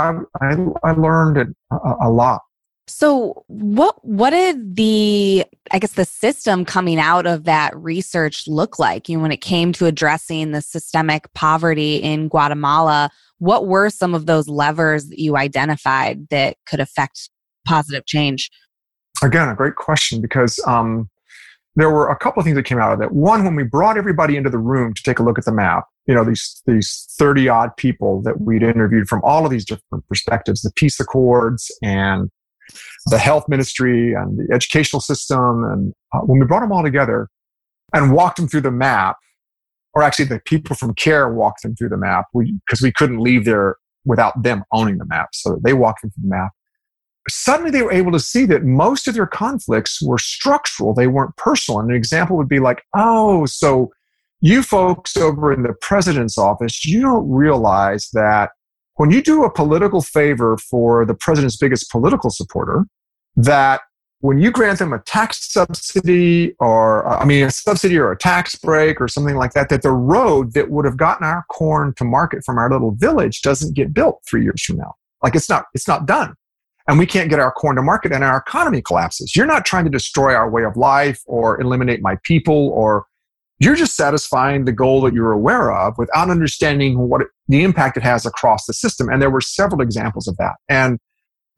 I, 0.40 0.46
I, 0.46 0.56
I 0.82 0.92
learned 0.92 1.54
a, 1.70 1.94
a 2.00 2.10
lot. 2.10 2.42
So 2.88 3.44
what 3.46 4.04
what 4.04 4.30
did 4.30 4.76
the 4.76 5.44
I 5.70 5.78
guess 5.78 5.92
the 5.92 6.04
system 6.04 6.64
coming 6.64 6.98
out 6.98 7.26
of 7.26 7.44
that 7.44 7.76
research 7.76 8.48
look 8.48 8.78
like? 8.78 9.08
You 9.08 9.16
know, 9.16 9.22
when 9.22 9.32
it 9.32 9.40
came 9.40 9.72
to 9.74 9.86
addressing 9.86 10.50
the 10.50 10.60
systemic 10.60 11.32
poverty 11.32 11.96
in 11.96 12.28
Guatemala, 12.28 13.10
what 13.38 13.66
were 13.66 13.88
some 13.88 14.14
of 14.14 14.26
those 14.26 14.48
levers 14.48 15.08
that 15.08 15.20
you 15.20 15.36
identified 15.36 16.28
that 16.30 16.56
could 16.66 16.80
affect 16.80 17.30
positive 17.64 18.04
change? 18.04 18.50
Again, 19.22 19.48
a 19.48 19.54
great 19.54 19.76
question 19.76 20.20
because 20.20 20.58
um, 20.66 21.08
there 21.76 21.90
were 21.90 22.08
a 22.08 22.16
couple 22.16 22.40
of 22.40 22.44
things 22.44 22.56
that 22.56 22.64
came 22.64 22.78
out 22.78 22.92
of 22.92 22.98
that. 22.98 23.12
One, 23.12 23.44
when 23.44 23.54
we 23.54 23.62
brought 23.62 23.96
everybody 23.96 24.36
into 24.36 24.50
the 24.50 24.58
room 24.58 24.92
to 24.94 25.02
take 25.02 25.18
a 25.18 25.22
look 25.22 25.38
at 25.38 25.44
the 25.44 25.52
map, 25.52 25.84
you 26.06 26.14
know, 26.14 26.24
these 26.24 26.62
these 26.66 27.06
30 27.18 27.48
odd 27.48 27.76
people 27.76 28.20
that 28.22 28.40
we'd 28.40 28.62
interviewed 28.62 29.08
from 29.08 29.20
all 29.24 29.44
of 29.44 29.50
these 29.50 29.64
different 29.64 30.06
perspectives, 30.08 30.62
the 30.62 30.72
peace 30.74 31.00
accords 31.00 31.70
and 31.82 32.30
the 33.06 33.18
health 33.18 33.48
ministry 33.48 34.12
and 34.12 34.38
the 34.38 34.54
educational 34.54 35.00
system. 35.00 35.64
And 35.64 35.94
uh, 36.12 36.20
when 36.20 36.40
we 36.40 36.46
brought 36.46 36.60
them 36.60 36.72
all 36.72 36.82
together 36.82 37.28
and 37.94 38.12
walked 38.12 38.36
them 38.36 38.48
through 38.48 38.62
the 38.62 38.70
map, 38.70 39.16
or 39.94 40.02
actually 40.02 40.26
the 40.26 40.40
people 40.40 40.76
from 40.76 40.94
CARE 40.94 41.32
walked 41.32 41.62
them 41.62 41.74
through 41.74 41.90
the 41.90 41.96
map 41.96 42.26
because 42.66 42.82
we, 42.82 42.88
we 42.88 42.92
couldn't 42.92 43.20
leave 43.20 43.44
there 43.44 43.76
without 44.04 44.42
them 44.42 44.64
owning 44.72 44.98
the 44.98 45.06
map. 45.06 45.28
So 45.32 45.58
they 45.62 45.72
walked 45.72 46.02
them 46.02 46.10
through 46.10 46.28
the 46.28 46.34
map 46.34 46.52
suddenly 47.28 47.70
they 47.70 47.82
were 47.82 47.92
able 47.92 48.12
to 48.12 48.20
see 48.20 48.44
that 48.46 48.64
most 48.64 49.06
of 49.06 49.14
their 49.14 49.26
conflicts 49.26 50.02
were 50.02 50.18
structural, 50.18 50.94
they 50.94 51.06
weren't 51.06 51.36
personal. 51.36 51.80
And 51.80 51.90
an 51.90 51.96
example 51.96 52.36
would 52.36 52.48
be 52.48 52.60
like, 52.60 52.82
oh, 52.94 53.46
so 53.46 53.92
you 54.40 54.62
folks 54.62 55.16
over 55.16 55.52
in 55.52 55.62
the 55.62 55.74
president's 55.80 56.36
office, 56.36 56.84
you 56.84 57.00
don't 57.00 57.30
realize 57.30 58.08
that 58.12 58.50
when 58.96 59.10
you 59.10 59.22
do 59.22 59.44
a 59.44 59.52
political 59.52 60.02
favor 60.02 60.56
for 60.58 61.06
the 61.06 61.14
president's 61.14 61.56
biggest 61.56 61.90
political 61.90 62.28
supporter, 62.28 62.86
that 63.36 63.82
when 64.20 64.38
you 64.38 64.50
grant 64.50 64.78
them 64.78 64.92
a 64.92 65.00
tax 65.00 65.50
subsidy 65.52 66.54
or 66.60 67.08
i 67.08 67.24
mean 67.24 67.44
a 67.44 67.50
subsidy 67.50 67.98
or 67.98 68.12
a 68.12 68.16
tax 68.16 68.54
break 68.54 69.00
or 69.00 69.08
something 69.08 69.34
like 69.34 69.52
that 69.52 69.68
that 69.68 69.82
the 69.82 69.90
road 69.90 70.52
that 70.52 70.70
would 70.70 70.84
have 70.84 70.96
gotten 70.96 71.26
our 71.26 71.44
corn 71.50 71.92
to 71.96 72.04
market 72.04 72.44
from 72.44 72.56
our 72.56 72.70
little 72.70 72.92
village 72.92 73.42
doesn't 73.42 73.74
get 73.74 73.92
built 73.92 74.22
three 74.28 74.44
years 74.44 74.62
from 74.62 74.76
now. 74.76 74.94
Like 75.24 75.34
it's 75.34 75.48
not 75.48 75.66
it's 75.74 75.88
not 75.88 76.06
done 76.06 76.34
and 76.88 76.98
we 76.98 77.06
can't 77.06 77.30
get 77.30 77.38
our 77.40 77.52
corn 77.52 77.76
to 77.76 77.82
market 77.82 78.12
and 78.12 78.24
our 78.24 78.38
economy 78.38 78.82
collapses. 78.82 79.36
You're 79.36 79.46
not 79.46 79.64
trying 79.64 79.84
to 79.84 79.90
destroy 79.90 80.34
our 80.34 80.50
way 80.50 80.64
of 80.64 80.76
life 80.76 81.22
or 81.26 81.60
eliminate 81.60 82.02
my 82.02 82.16
people 82.24 82.70
or 82.70 83.06
you're 83.58 83.76
just 83.76 83.94
satisfying 83.94 84.64
the 84.64 84.72
goal 84.72 85.00
that 85.02 85.14
you're 85.14 85.30
aware 85.30 85.70
of 85.70 85.96
without 85.96 86.30
understanding 86.30 86.98
what 86.98 87.20
it, 87.20 87.28
the 87.46 87.62
impact 87.62 87.96
it 87.96 88.02
has 88.02 88.26
across 88.26 88.66
the 88.66 88.74
system. 88.74 89.08
And 89.08 89.22
there 89.22 89.30
were 89.30 89.40
several 89.40 89.80
examples 89.80 90.26
of 90.26 90.36
that. 90.38 90.54
And 90.68 90.98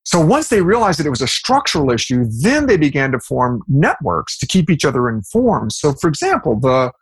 so 0.05 0.21
once 0.21 0.49
they 0.49 0.61
realized 0.61 0.99
that 0.99 1.07
it 1.07 1.11
was 1.11 1.23
a 1.23 1.27
structural 1.27 1.91
issue, 1.91 2.27
then 2.43 2.67
they 2.67 2.77
began 2.77 3.13
to 3.13 3.21
form 3.21 3.63
networks 3.69 4.37
to 4.39 4.47
keep 4.47 4.69
each 4.69 4.85
other 4.85 5.09
informed. 5.09 5.73
So 5.73 5.95
for 5.95 6.09
example, 6.09 6.61
the 6.61 6.93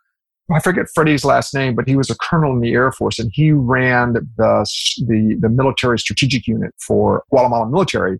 I 0.51 0.59
forget 0.59 0.87
Freddie's 0.93 1.23
last 1.23 1.53
name, 1.53 1.73
but 1.75 1.87
he 1.87 1.95
was 1.95 2.09
a 2.09 2.15
colonel 2.17 2.51
in 2.51 2.59
the 2.59 2.73
Air 2.73 2.91
Force 2.91 3.17
and 3.17 3.31
he 3.33 3.51
ran 3.51 4.13
the, 4.13 4.21
the, 4.37 5.37
the 5.39 5.49
military 5.49 5.97
strategic 5.97 6.47
unit 6.47 6.73
for 6.85 7.23
Guatemalan 7.29 7.71
military. 7.71 8.19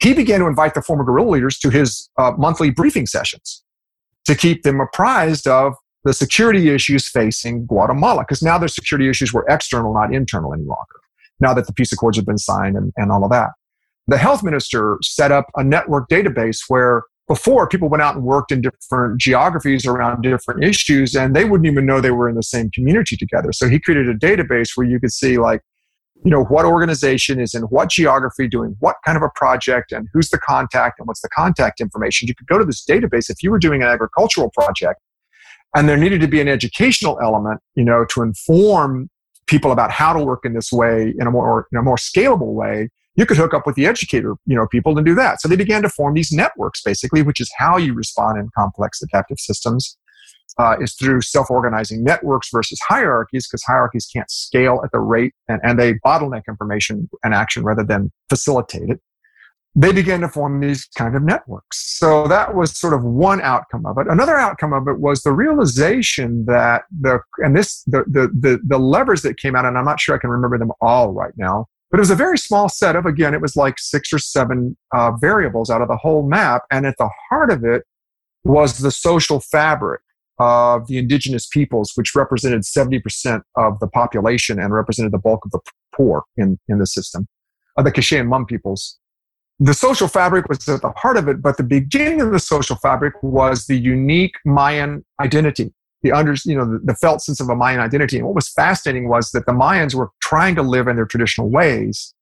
He 0.00 0.12
began 0.12 0.40
to 0.40 0.46
invite 0.46 0.74
the 0.74 0.82
former 0.82 1.04
guerrilla 1.04 1.30
leaders 1.30 1.58
to 1.60 1.70
his 1.70 2.10
uh, 2.18 2.32
monthly 2.36 2.70
briefing 2.70 3.06
sessions 3.06 3.64
to 4.26 4.34
keep 4.34 4.64
them 4.64 4.80
apprised 4.80 5.48
of 5.48 5.74
the 6.04 6.12
security 6.12 6.68
issues 6.70 7.08
facing 7.08 7.64
Guatemala, 7.66 8.22
because 8.22 8.42
now 8.42 8.58
their 8.58 8.68
security 8.68 9.08
issues 9.08 9.32
were 9.32 9.46
external, 9.48 9.94
not 9.94 10.12
internal 10.12 10.52
any 10.52 10.64
longer, 10.64 11.00
now 11.40 11.54
that 11.54 11.66
the 11.66 11.72
peace 11.72 11.92
accords 11.92 12.16
have 12.16 12.26
been 12.26 12.38
signed 12.38 12.76
and, 12.76 12.92
and 12.96 13.12
all 13.12 13.24
of 13.24 13.30
that. 13.30 13.50
The 14.08 14.18
health 14.18 14.42
minister 14.42 14.98
set 15.02 15.30
up 15.30 15.46
a 15.56 15.62
network 15.62 16.08
database 16.08 16.58
where 16.66 17.04
before 17.28 17.68
people 17.68 17.88
went 17.88 18.02
out 18.02 18.14
and 18.14 18.24
worked 18.24 18.52
in 18.52 18.60
different 18.60 19.20
geographies 19.20 19.86
around 19.86 20.22
different 20.22 20.64
issues 20.64 21.14
and 21.14 21.34
they 21.36 21.44
wouldn't 21.44 21.66
even 21.66 21.86
know 21.86 22.00
they 22.00 22.10
were 22.10 22.28
in 22.28 22.34
the 22.34 22.42
same 22.42 22.70
community 22.70 23.16
together. 23.16 23.52
So 23.52 23.68
he 23.68 23.78
created 23.78 24.08
a 24.08 24.14
database 24.14 24.70
where 24.74 24.86
you 24.86 24.98
could 24.98 25.12
see 25.12 25.38
like 25.38 25.62
you 26.24 26.30
know 26.30 26.44
what 26.44 26.64
organization 26.64 27.40
is 27.40 27.52
in 27.54 27.62
what 27.62 27.90
geography 27.90 28.46
doing 28.46 28.76
what 28.78 28.96
kind 29.04 29.16
of 29.16 29.22
a 29.22 29.30
project 29.34 29.90
and 29.90 30.08
who's 30.12 30.30
the 30.30 30.38
contact 30.38 30.98
and 30.98 31.08
what's 31.08 31.20
the 31.20 31.28
contact 31.28 31.80
information. 31.80 32.28
You 32.28 32.34
could 32.34 32.46
go 32.46 32.58
to 32.58 32.64
this 32.64 32.84
database 32.84 33.30
if 33.30 33.42
you 33.42 33.50
were 33.50 33.58
doing 33.58 33.82
an 33.82 33.88
agricultural 33.88 34.50
project 34.50 35.00
and 35.74 35.88
there 35.88 35.96
needed 35.96 36.20
to 36.20 36.28
be 36.28 36.40
an 36.40 36.48
educational 36.48 37.18
element 37.22 37.60
you 37.74 37.84
know 37.84 38.04
to 38.06 38.22
inform 38.22 39.08
people 39.46 39.72
about 39.72 39.90
how 39.90 40.12
to 40.12 40.24
work 40.24 40.40
in 40.44 40.54
this 40.54 40.72
way 40.72 41.14
in 41.18 41.26
a 41.26 41.30
more 41.30 41.66
in 41.72 41.78
a 41.78 41.82
more 41.82 41.96
scalable 41.96 42.52
way 42.52 42.88
you 43.14 43.26
could 43.26 43.36
hook 43.36 43.54
up 43.54 43.66
with 43.66 43.76
the 43.76 43.86
educator, 43.86 44.34
you 44.46 44.56
know, 44.56 44.66
people 44.66 44.96
and 44.96 45.06
do 45.06 45.14
that. 45.14 45.40
So 45.40 45.48
they 45.48 45.56
began 45.56 45.82
to 45.82 45.88
form 45.88 46.14
these 46.14 46.32
networks, 46.32 46.82
basically, 46.82 47.22
which 47.22 47.40
is 47.40 47.50
how 47.58 47.76
you 47.76 47.94
respond 47.94 48.38
in 48.38 48.48
complex 48.56 49.02
adaptive 49.02 49.38
systems. 49.38 49.98
Uh, 50.58 50.76
is 50.82 50.94
through 50.96 51.22
self-organizing 51.22 52.04
networks 52.04 52.50
versus 52.52 52.78
hierarchies, 52.86 53.48
because 53.48 53.62
hierarchies 53.62 54.06
can't 54.12 54.30
scale 54.30 54.82
at 54.84 54.90
the 54.92 54.98
rate 54.98 55.32
and, 55.48 55.62
and 55.64 55.80
they 55.80 55.94
bottleneck 56.04 56.42
information 56.46 57.08
and 57.24 57.32
action 57.32 57.62
rather 57.62 57.82
than 57.82 58.12
facilitate 58.28 58.90
it. 58.90 59.00
They 59.74 59.92
began 59.92 60.20
to 60.20 60.28
form 60.28 60.60
these 60.60 60.86
kind 60.98 61.16
of 61.16 61.22
networks. 61.22 61.96
So 61.98 62.28
that 62.28 62.54
was 62.54 62.78
sort 62.78 62.92
of 62.92 63.02
one 63.02 63.40
outcome 63.40 63.86
of 63.86 63.96
it. 63.96 64.06
Another 64.10 64.36
outcome 64.36 64.74
of 64.74 64.88
it 64.88 65.00
was 65.00 65.22
the 65.22 65.32
realization 65.32 66.44
that 66.44 66.82
the 67.00 67.20
and 67.38 67.56
this 67.56 67.82
the 67.84 68.04
the 68.06 68.28
the, 68.38 68.60
the 68.62 68.78
levers 68.78 69.22
that 69.22 69.38
came 69.38 69.56
out, 69.56 69.64
and 69.64 69.78
I'm 69.78 69.86
not 69.86 70.00
sure 70.00 70.14
I 70.14 70.18
can 70.18 70.28
remember 70.28 70.58
them 70.58 70.72
all 70.82 71.12
right 71.12 71.32
now 71.38 71.66
but 71.92 71.98
it 71.98 72.00
was 72.00 72.10
a 72.10 72.16
very 72.16 72.38
small 72.38 72.70
set 72.70 72.96
of, 72.96 73.04
again, 73.04 73.34
it 73.34 73.42
was 73.42 73.54
like 73.54 73.78
six 73.78 74.14
or 74.14 74.18
seven 74.18 74.78
uh, 74.94 75.12
variables 75.20 75.68
out 75.68 75.82
of 75.82 75.88
the 75.88 75.96
whole 75.98 76.26
map. 76.26 76.62
And 76.70 76.86
at 76.86 76.96
the 76.98 77.10
heart 77.28 77.50
of 77.50 77.64
it 77.64 77.82
was 78.44 78.78
the 78.78 78.90
social 78.90 79.40
fabric 79.40 80.00
of 80.38 80.86
the 80.86 80.96
indigenous 80.96 81.46
peoples, 81.46 81.92
which 81.94 82.14
represented 82.14 82.62
70% 82.62 83.42
of 83.56 83.78
the 83.78 83.88
population 83.88 84.58
and 84.58 84.72
represented 84.72 85.12
the 85.12 85.18
bulk 85.18 85.44
of 85.44 85.50
the 85.50 85.60
poor 85.94 86.22
in, 86.38 86.58
in 86.66 86.78
the 86.78 86.86
system, 86.86 87.28
uh, 87.76 87.82
the 87.82 88.16
and 88.18 88.28
Mam 88.30 88.46
peoples. 88.46 88.98
The 89.60 89.74
social 89.74 90.08
fabric 90.08 90.48
was 90.48 90.66
at 90.70 90.80
the 90.80 90.92
heart 90.92 91.18
of 91.18 91.28
it, 91.28 91.42
but 91.42 91.58
the 91.58 91.62
beginning 91.62 92.22
of 92.22 92.32
the 92.32 92.40
social 92.40 92.76
fabric 92.76 93.22
was 93.22 93.66
the 93.66 93.78
unique 93.78 94.36
Mayan 94.46 95.04
identity 95.20 95.74
the 96.02 96.12
under, 96.12 96.34
you 96.44 96.56
know, 96.56 96.64
the, 96.64 96.80
the, 96.82 96.94
felt 96.96 97.22
sense 97.22 97.40
of 97.40 97.48
a 97.48 97.54
Mayan 97.54 97.80
identity. 97.80 98.18
And 98.18 98.26
what 98.26 98.34
was 98.34 98.48
fascinating 98.48 99.08
was 99.08 99.30
that 99.30 99.46
the 99.46 99.52
Mayans 99.52 99.94
were 99.94 100.10
trying 100.20 100.54
to 100.56 100.62
live 100.62 100.88
in 100.88 100.96
their 100.96 101.06
traditional 101.06 101.48
ways, 101.48 102.14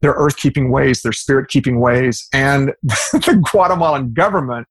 their 0.00 0.12
earth 0.12 0.36
keeping 0.36 0.70
ways, 0.70 1.02
their 1.02 1.12
spirit 1.12 1.48
keeping 1.48 1.80
ways, 1.80 2.26
and 2.32 2.72
the 2.82 3.46
Guatemalan 3.52 4.12
government 4.14 4.66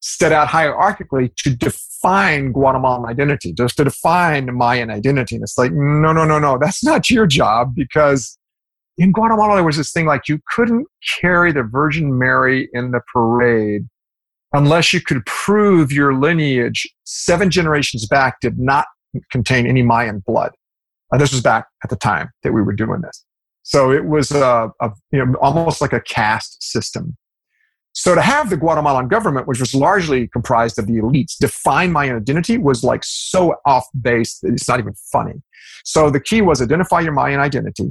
set 0.00 0.32
out 0.32 0.48
hierarchically 0.48 1.34
to 1.36 1.54
define 1.56 2.52
Guatemalan 2.52 3.08
identity, 3.08 3.52
just 3.52 3.76
to 3.76 3.84
define 3.84 4.54
Mayan 4.54 4.90
identity. 4.90 5.36
And 5.36 5.42
it's 5.42 5.58
like, 5.58 5.72
no, 5.72 6.12
no, 6.12 6.24
no, 6.24 6.38
no, 6.38 6.58
that's 6.58 6.84
not 6.84 7.10
your 7.10 7.26
job 7.26 7.74
because 7.74 8.38
in 8.96 9.12
Guatemala 9.12 9.56
there 9.56 9.64
was 9.64 9.76
this 9.76 9.92
thing 9.92 10.06
like 10.06 10.28
you 10.28 10.40
couldn't 10.54 10.86
carry 11.20 11.52
the 11.52 11.62
Virgin 11.62 12.18
Mary 12.18 12.68
in 12.72 12.90
the 12.90 13.00
parade 13.12 13.86
unless 14.52 14.92
you 14.92 15.00
could 15.00 15.24
prove 15.26 15.92
your 15.92 16.14
lineage 16.14 16.88
seven 17.04 17.50
generations 17.50 18.06
back 18.06 18.40
did 18.40 18.58
not 18.58 18.86
contain 19.30 19.66
any 19.66 19.82
Mayan 19.82 20.22
blood. 20.26 20.52
Uh, 21.12 21.18
this 21.18 21.32
was 21.32 21.40
back 21.40 21.66
at 21.82 21.90
the 21.90 21.96
time 21.96 22.30
that 22.42 22.52
we 22.52 22.62
were 22.62 22.72
doing 22.72 23.00
this. 23.00 23.24
So 23.62 23.92
it 23.92 24.04
was 24.06 24.30
a, 24.30 24.70
a, 24.80 24.90
you 25.10 25.24
know, 25.24 25.34
almost 25.40 25.80
like 25.80 25.92
a 25.92 26.00
caste 26.00 26.62
system. 26.62 27.16
So 27.92 28.14
to 28.14 28.22
have 28.22 28.48
the 28.48 28.56
Guatemalan 28.56 29.08
government, 29.08 29.48
which 29.48 29.60
was 29.60 29.74
largely 29.74 30.28
comprised 30.28 30.78
of 30.78 30.86
the 30.86 30.94
elites, 30.94 31.36
define 31.38 31.90
my 31.90 32.14
identity 32.14 32.56
was 32.56 32.84
like 32.84 33.02
so 33.04 33.56
off 33.66 33.86
base 34.00 34.38
that 34.40 34.52
it's 34.52 34.68
not 34.68 34.78
even 34.78 34.94
funny. 35.12 35.42
So 35.84 36.10
the 36.10 36.20
key 36.20 36.40
was 36.40 36.62
identify 36.62 37.00
your 37.00 37.12
Mayan 37.12 37.40
identity 37.40 37.90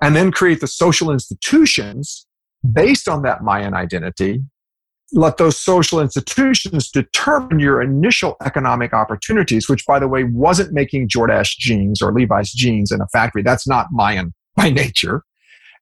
and 0.00 0.14
then 0.14 0.30
create 0.30 0.60
the 0.60 0.66
social 0.66 1.10
institutions 1.10 2.26
based 2.72 3.08
on 3.08 3.22
that 3.22 3.42
Mayan 3.42 3.74
identity 3.74 4.42
let 5.12 5.38
those 5.38 5.56
social 5.56 6.00
institutions 6.00 6.90
determine 6.90 7.58
your 7.58 7.80
initial 7.80 8.36
economic 8.44 8.92
opportunities, 8.92 9.68
which, 9.68 9.86
by 9.86 9.98
the 9.98 10.08
way, 10.08 10.24
wasn't 10.24 10.72
making 10.72 11.08
Jordache 11.08 11.56
jeans 11.56 12.02
or 12.02 12.12
Levi's 12.12 12.52
jeans 12.52 12.92
in 12.92 13.00
a 13.00 13.06
factory. 13.08 13.42
That's 13.42 13.66
not 13.66 13.86
Mayan 13.90 14.34
by 14.56 14.70
nature. 14.70 15.22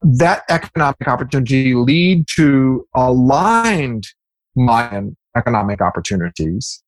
That 0.03 0.43
economic 0.49 1.09
opportunity 1.09 1.74
lead 1.74 2.27
to 2.37 2.87
aligned 2.95 4.07
Mayan 4.55 5.16
economic 5.37 5.81
opportunities 5.81 6.83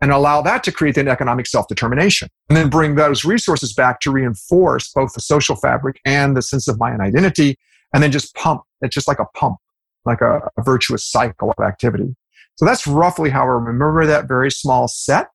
and 0.00 0.12
allow 0.12 0.42
that 0.42 0.62
to 0.64 0.72
create 0.72 0.96
an 0.96 1.08
economic 1.08 1.46
self-determination 1.46 2.28
and 2.48 2.56
then 2.56 2.68
bring 2.68 2.94
those 2.94 3.24
resources 3.24 3.72
back 3.72 4.00
to 4.00 4.10
reinforce 4.10 4.92
both 4.92 5.12
the 5.14 5.20
social 5.20 5.56
fabric 5.56 6.00
and 6.04 6.36
the 6.36 6.42
sense 6.42 6.68
of 6.68 6.78
Mayan 6.78 7.00
identity 7.00 7.56
and 7.92 8.02
then 8.02 8.12
just 8.12 8.34
pump. 8.34 8.62
It's 8.80 8.94
just 8.94 9.08
like 9.08 9.18
a 9.18 9.24
pump 9.34 9.56
like 10.04 10.20
a, 10.20 10.40
a 10.56 10.62
virtuous 10.62 11.04
cycle 11.04 11.52
of 11.56 11.64
activity. 11.64 12.14
So 12.56 12.64
that's 12.64 12.86
roughly 12.86 13.30
how 13.30 13.42
I 13.42 13.46
remember 13.46 14.06
that 14.06 14.26
very 14.26 14.50
small 14.50 14.88
set. 14.88 15.28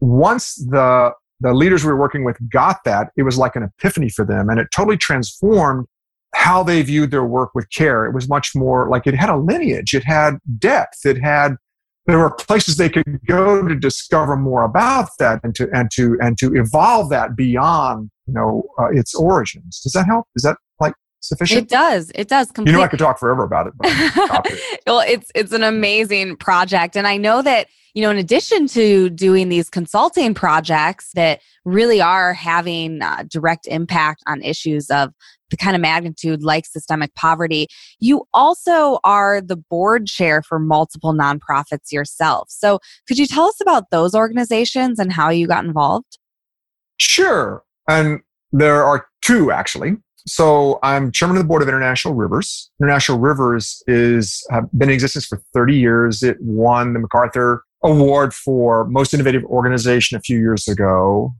Once 0.00 0.54
the 0.54 1.12
the 1.40 1.52
leaders 1.52 1.84
we 1.84 1.90
were 1.90 1.98
working 1.98 2.24
with 2.24 2.36
got 2.48 2.84
that, 2.84 3.08
it 3.16 3.22
was 3.22 3.36
like 3.36 3.56
an 3.56 3.64
epiphany 3.64 4.08
for 4.08 4.24
them. 4.24 4.48
And 4.48 4.58
it 4.58 4.68
totally 4.74 4.96
transformed 4.96 5.86
how 6.34 6.62
they 6.62 6.82
viewed 6.82 7.10
their 7.10 7.24
work 7.24 7.50
with 7.54 7.68
care. 7.70 8.06
It 8.06 8.14
was 8.14 8.28
much 8.28 8.52
more 8.54 8.88
like 8.88 9.06
it 9.06 9.14
had 9.14 9.30
a 9.30 9.36
lineage, 9.36 9.94
it 9.94 10.04
had 10.04 10.38
depth, 10.58 11.04
it 11.04 11.20
had 11.22 11.56
there 12.06 12.18
were 12.18 12.30
places 12.34 12.76
they 12.76 12.90
could 12.90 13.20
go 13.26 13.66
to 13.66 13.74
discover 13.74 14.36
more 14.36 14.62
about 14.62 15.08
that 15.18 15.40
and 15.42 15.54
to 15.54 15.68
and 15.72 15.90
to 15.92 16.18
and 16.20 16.36
to 16.38 16.54
evolve 16.54 17.08
that 17.10 17.34
beyond 17.34 18.10
you 18.26 18.34
know 18.34 18.64
uh, 18.78 18.88
its 18.90 19.14
origins. 19.14 19.80
Does 19.80 19.92
that 19.92 20.06
help? 20.06 20.26
Is 20.36 20.42
that 20.42 20.58
like 20.80 20.94
sufficient? 21.28 21.62
It 21.62 21.68
does. 21.68 22.10
It 22.14 22.28
does. 22.28 22.48
You 22.58 22.72
know, 22.72 22.82
I 22.82 22.88
could 22.88 22.98
talk 22.98 23.18
forever 23.18 23.44
about 23.44 23.72
it. 23.84 24.82
well, 24.86 25.00
it's 25.00 25.30
it's 25.34 25.52
an 25.52 25.62
amazing 25.62 26.36
project, 26.36 26.96
and 26.96 27.06
I 27.06 27.16
know 27.16 27.42
that 27.42 27.68
you 27.94 28.02
know, 28.02 28.10
in 28.10 28.18
addition 28.18 28.66
to 28.68 29.08
doing 29.08 29.48
these 29.48 29.70
consulting 29.70 30.34
projects 30.34 31.10
that 31.14 31.40
really 31.64 32.00
are 32.00 32.34
having 32.34 33.00
uh, 33.00 33.22
direct 33.28 33.68
impact 33.68 34.20
on 34.26 34.42
issues 34.42 34.90
of 34.90 35.12
the 35.50 35.56
kind 35.56 35.76
of 35.76 35.80
magnitude 35.80 36.42
like 36.42 36.66
systemic 36.66 37.14
poverty, 37.14 37.68
you 38.00 38.24
also 38.34 38.98
are 39.04 39.40
the 39.40 39.56
board 39.56 40.08
chair 40.08 40.42
for 40.42 40.58
multiple 40.58 41.14
nonprofits 41.14 41.92
yourself. 41.92 42.48
So, 42.50 42.80
could 43.06 43.18
you 43.18 43.26
tell 43.26 43.44
us 43.44 43.60
about 43.60 43.90
those 43.90 44.14
organizations 44.14 44.98
and 44.98 45.12
how 45.12 45.30
you 45.30 45.46
got 45.46 45.64
involved? 45.64 46.18
Sure. 46.98 47.62
And 47.88 48.20
there 48.52 48.84
are 48.84 49.06
two 49.22 49.52
actually. 49.52 49.96
So 50.26 50.78
I'm 50.82 51.12
chairman 51.12 51.36
of 51.36 51.42
the 51.42 51.46
board 51.46 51.62
of 51.62 51.68
International 51.68 52.14
Rivers. 52.14 52.70
International 52.80 53.18
Rivers 53.18 53.82
is 53.86 54.44
have 54.50 54.64
been 54.72 54.88
in 54.88 54.94
existence 54.94 55.26
for 55.26 55.42
30 55.52 55.76
years. 55.76 56.22
It 56.22 56.38
won 56.40 56.94
the 56.94 56.98
MacArthur 56.98 57.62
Award 57.82 58.32
for 58.32 58.86
most 58.86 59.12
innovative 59.12 59.44
organization 59.44 60.16
a 60.16 60.20
few 60.20 60.38
years 60.38 60.66
ago. 60.66 61.34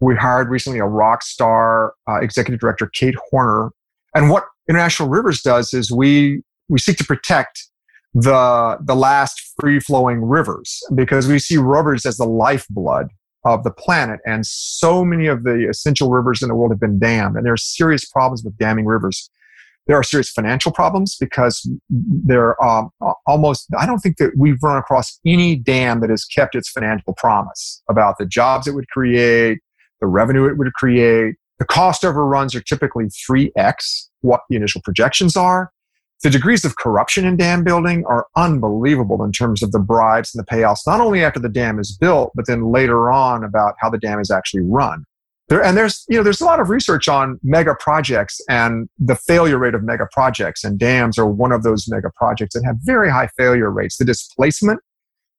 We 0.00 0.14
hired 0.14 0.50
recently 0.50 0.78
a 0.78 0.84
rock 0.84 1.22
star 1.22 1.94
uh, 2.06 2.20
executive 2.20 2.60
director, 2.60 2.90
Kate 2.92 3.14
Horner. 3.30 3.70
And 4.14 4.30
what 4.30 4.44
International 4.68 5.08
Rivers 5.08 5.40
does 5.40 5.72
is 5.72 5.90
we 5.90 6.42
we 6.68 6.78
seek 6.78 6.98
to 6.98 7.04
protect 7.04 7.64
the 8.12 8.76
the 8.82 8.94
last 8.94 9.54
free 9.58 9.80
flowing 9.80 10.22
rivers 10.22 10.82
because 10.94 11.26
we 11.26 11.38
see 11.38 11.56
rivers 11.56 12.04
as 12.04 12.18
the 12.18 12.26
lifeblood 12.26 13.08
of 13.46 13.62
the 13.62 13.70
planet. 13.70 14.20
And 14.26 14.44
so 14.44 15.04
many 15.04 15.28
of 15.28 15.44
the 15.44 15.68
essential 15.70 16.10
rivers 16.10 16.42
in 16.42 16.48
the 16.48 16.54
world 16.54 16.72
have 16.72 16.80
been 16.80 16.98
dammed, 16.98 17.36
and 17.36 17.46
there 17.46 17.52
are 17.52 17.56
serious 17.56 18.04
problems 18.04 18.42
with 18.44 18.58
damming 18.58 18.86
rivers. 18.86 19.30
There 19.86 19.96
are 19.96 20.02
serious 20.02 20.30
financial 20.30 20.72
problems 20.72 21.16
because 21.18 21.66
there 21.88 22.60
are 22.60 22.90
um, 23.00 23.14
almost, 23.24 23.68
I 23.78 23.86
don't 23.86 24.00
think 24.00 24.16
that 24.16 24.32
we've 24.36 24.60
run 24.60 24.76
across 24.76 25.20
any 25.24 25.54
dam 25.54 26.00
that 26.00 26.10
has 26.10 26.24
kept 26.24 26.56
its 26.56 26.68
financial 26.68 27.14
promise 27.14 27.82
about 27.88 28.18
the 28.18 28.26
jobs 28.26 28.66
it 28.66 28.74
would 28.74 28.88
create, 28.88 29.60
the 30.00 30.08
revenue 30.08 30.46
it 30.46 30.58
would 30.58 30.72
create. 30.74 31.36
The 31.60 31.64
cost 31.64 32.04
overruns 32.04 32.52
are 32.56 32.60
typically 32.60 33.06
3x 33.06 34.08
what 34.22 34.40
the 34.50 34.56
initial 34.56 34.80
projections 34.82 35.36
are. 35.36 35.70
The 36.22 36.30
degrees 36.30 36.64
of 36.64 36.76
corruption 36.76 37.26
in 37.26 37.36
dam 37.36 37.62
building 37.62 38.04
are 38.06 38.26
unbelievable 38.36 39.22
in 39.22 39.32
terms 39.32 39.62
of 39.62 39.72
the 39.72 39.78
bribes 39.78 40.34
and 40.34 40.44
the 40.44 40.50
payouts, 40.50 40.86
not 40.86 41.00
only 41.00 41.22
after 41.22 41.38
the 41.38 41.48
dam 41.48 41.78
is 41.78 41.96
built, 41.96 42.32
but 42.34 42.46
then 42.46 42.72
later 42.72 43.10
on 43.10 43.44
about 43.44 43.74
how 43.80 43.90
the 43.90 43.98
dam 43.98 44.18
is 44.18 44.30
actually 44.30 44.62
run. 44.62 45.04
There, 45.48 45.62
and 45.62 45.76
there's, 45.76 46.04
you 46.08 46.16
know, 46.16 46.24
there's 46.24 46.40
a 46.40 46.44
lot 46.44 46.58
of 46.58 46.70
research 46.70 47.06
on 47.06 47.38
mega 47.42 47.76
projects 47.78 48.40
and 48.48 48.88
the 48.98 49.14
failure 49.14 49.58
rate 49.58 49.74
of 49.74 49.84
mega 49.84 50.08
projects, 50.10 50.64
and 50.64 50.78
dams 50.78 51.18
are 51.18 51.26
one 51.26 51.52
of 51.52 51.62
those 51.62 51.86
mega 51.86 52.10
projects 52.16 52.54
that 52.54 52.64
have 52.64 52.76
very 52.82 53.10
high 53.10 53.28
failure 53.36 53.70
rates. 53.70 53.96
The 53.96 54.04
displacement 54.04 54.80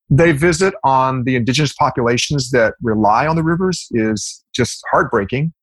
they 0.10 0.32
visit 0.32 0.74
on 0.84 1.24
the 1.26 1.36
indigenous 1.36 1.74
populations 1.74 2.52
that 2.52 2.76
rely 2.82 3.28
on 3.28 3.36
the 3.36 3.44
rivers 3.44 3.88
is 3.92 4.44
just 4.56 4.82
heartbreaking. 4.92 5.54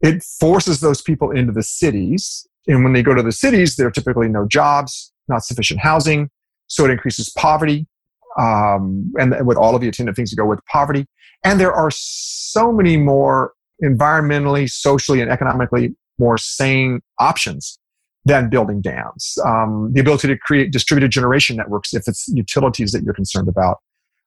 It 0.00 0.22
forces 0.22 0.80
those 0.80 1.02
people 1.02 1.30
into 1.30 1.52
the 1.52 1.62
cities. 1.62 2.46
And 2.66 2.84
when 2.84 2.92
they 2.92 3.02
go 3.02 3.14
to 3.14 3.22
the 3.22 3.32
cities, 3.32 3.76
there 3.76 3.86
are 3.88 3.90
typically 3.90 4.28
no 4.28 4.46
jobs, 4.46 5.12
not 5.28 5.44
sufficient 5.44 5.80
housing. 5.80 6.30
So 6.68 6.84
it 6.84 6.90
increases 6.90 7.30
poverty 7.30 7.86
um, 8.38 9.12
and 9.18 9.46
with 9.46 9.56
all 9.56 9.74
of 9.74 9.80
the 9.80 9.88
attendant 9.88 10.16
things 10.16 10.30
that 10.30 10.36
go 10.36 10.46
with 10.46 10.60
poverty. 10.66 11.06
And 11.44 11.60
there 11.60 11.72
are 11.72 11.90
so 11.90 12.72
many 12.72 12.96
more 12.96 13.52
environmentally, 13.82 14.70
socially, 14.70 15.20
and 15.20 15.30
economically 15.30 15.94
more 16.18 16.38
sane 16.38 17.00
options 17.18 17.78
than 18.24 18.48
building 18.48 18.80
dams. 18.80 19.36
Um, 19.44 19.90
the 19.92 20.00
ability 20.00 20.28
to 20.28 20.38
create 20.38 20.70
distributed 20.70 21.10
generation 21.10 21.56
networks 21.56 21.92
if 21.92 22.04
it's 22.06 22.28
utilities 22.28 22.92
that 22.92 23.02
you're 23.02 23.14
concerned 23.14 23.48
about. 23.48 23.78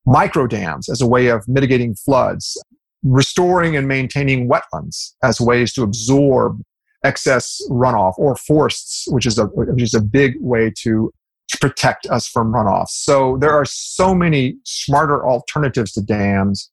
Micro 0.06 0.46
dams 0.46 0.90
as 0.90 1.02
a 1.02 1.08
way 1.08 1.28
of 1.28 1.48
mitigating 1.48 1.96
floods. 1.96 2.62
Restoring 3.04 3.76
and 3.76 3.88
maintaining 3.88 4.50
wetlands 4.50 5.14
as 5.24 5.40
ways 5.40 5.72
to 5.74 5.84
absorb 5.84 6.60
excess 7.04 7.60
runoff 7.70 8.14
or 8.18 8.36
forests, 8.36 9.06
which 9.10 9.26
is 9.26 9.38
a, 9.38 9.46
which 9.46 9.82
is 9.82 9.94
a 9.94 10.02
big 10.02 10.36
way 10.40 10.72
to, 10.82 11.12
protect 11.62 12.06
us 12.08 12.28
from 12.28 12.52
runoff. 12.52 12.88
So 12.90 13.38
there 13.40 13.52
are 13.52 13.64
so 13.66 14.14
many 14.14 14.58
smarter 14.66 15.26
alternatives 15.26 15.94
to 15.94 16.02
dams 16.02 16.70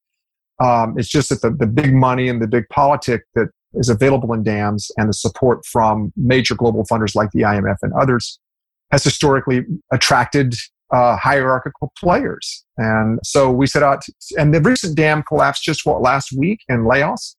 um, 0.63 0.95
it's 0.97 1.09
just 1.09 1.31
that 1.31 1.43
the, 1.43 1.51
the 1.51 1.67
big 1.67 1.93
money 1.93 2.29
and 2.29 2.41
the 2.41 2.47
big 2.47 2.69
politic 2.69 3.23
that 3.35 3.49
is 3.75 3.89
available 3.89 4.33
in 4.33 4.43
dams 4.43 4.91
and 4.97 5.09
the 5.09 5.15
support 5.15 5.65
from 5.65 6.13
major 6.17 6.55
global 6.55 6.85
funders 6.85 7.15
like 7.15 7.31
the 7.33 7.41
IMF 7.41 7.77
and 7.83 7.93
others 7.95 8.39
has 8.91 9.03
historically 9.03 9.63
attracted 9.93 10.55
uh, 10.93 11.17
hierarchical 11.17 11.91
players. 11.99 12.65
And 12.77 13.19
so 13.25 13.51
we 13.51 13.67
set 13.67 13.83
out, 13.83 14.03
to, 14.03 14.13
and 14.39 14.55
the 14.55 14.61
recent 14.61 14.95
dam 14.95 15.23
collapse 15.27 15.61
just 15.61 15.87
what 15.87 16.03
last 16.03 16.33
week 16.37 16.61
in 16.69 16.85
Laos, 16.85 17.35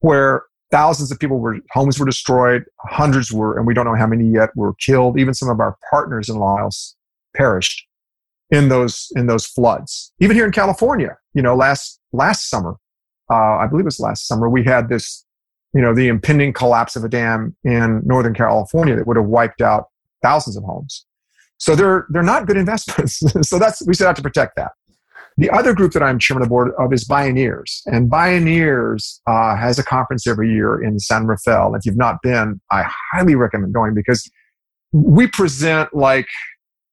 where 0.00 0.44
thousands 0.70 1.10
of 1.10 1.18
people 1.18 1.38
were 1.38 1.58
homes 1.70 1.98
were 1.98 2.06
destroyed, 2.06 2.64
hundreds 2.80 3.32
were, 3.32 3.56
and 3.56 3.66
we 3.66 3.74
don't 3.74 3.86
know 3.86 3.94
how 3.94 4.06
many 4.06 4.26
yet 4.26 4.50
were 4.56 4.74
killed. 4.74 5.18
Even 5.18 5.34
some 5.34 5.48
of 5.48 5.60
our 5.60 5.76
partners 5.90 6.28
in 6.28 6.36
Laos 6.36 6.96
perished 7.34 7.86
in 8.50 8.68
those 8.68 9.08
in 9.16 9.26
those 9.26 9.46
floods. 9.46 10.12
Even 10.20 10.36
here 10.36 10.44
in 10.44 10.52
California, 10.52 11.16
you 11.34 11.42
know, 11.42 11.54
last 11.54 12.00
last 12.12 12.48
summer, 12.48 12.76
uh, 13.30 13.56
I 13.56 13.66
believe 13.66 13.84
it 13.84 13.86
was 13.86 14.00
last 14.00 14.26
summer, 14.26 14.48
we 14.48 14.64
had 14.64 14.88
this, 14.88 15.24
you 15.74 15.80
know, 15.80 15.94
the 15.94 16.08
impending 16.08 16.52
collapse 16.52 16.96
of 16.96 17.04
a 17.04 17.08
dam 17.08 17.56
in 17.64 18.02
Northern 18.04 18.34
California 18.34 18.96
that 18.96 19.06
would 19.06 19.16
have 19.16 19.26
wiped 19.26 19.60
out 19.60 19.86
thousands 20.22 20.56
of 20.56 20.64
homes. 20.64 21.04
So 21.58 21.74
they're 21.74 22.06
they're 22.10 22.22
not 22.22 22.46
good 22.46 22.56
investments. 22.56 23.22
so 23.48 23.58
that's 23.58 23.86
we 23.86 23.94
set 23.94 24.08
out 24.08 24.16
to 24.16 24.22
protect 24.22 24.56
that. 24.56 24.72
The 25.38 25.50
other 25.50 25.72
group 25.72 25.92
that 25.92 26.02
I'm 26.02 26.18
chairman 26.18 26.42
of 26.42 26.48
the 26.48 26.50
board 26.50 26.72
of 26.80 26.92
is 26.92 27.06
Bioneers, 27.06 27.82
and 27.86 28.10
Bioneers 28.10 29.20
uh, 29.28 29.54
has 29.54 29.78
a 29.78 29.84
conference 29.84 30.26
every 30.26 30.52
year 30.52 30.82
in 30.82 30.98
San 30.98 31.28
Rafael. 31.28 31.76
If 31.76 31.86
you've 31.86 31.96
not 31.96 32.20
been, 32.22 32.60
I 32.72 32.84
highly 33.12 33.36
recommend 33.36 33.72
going 33.72 33.94
because 33.94 34.28
we 34.92 35.28
present 35.28 35.94
like 35.94 36.26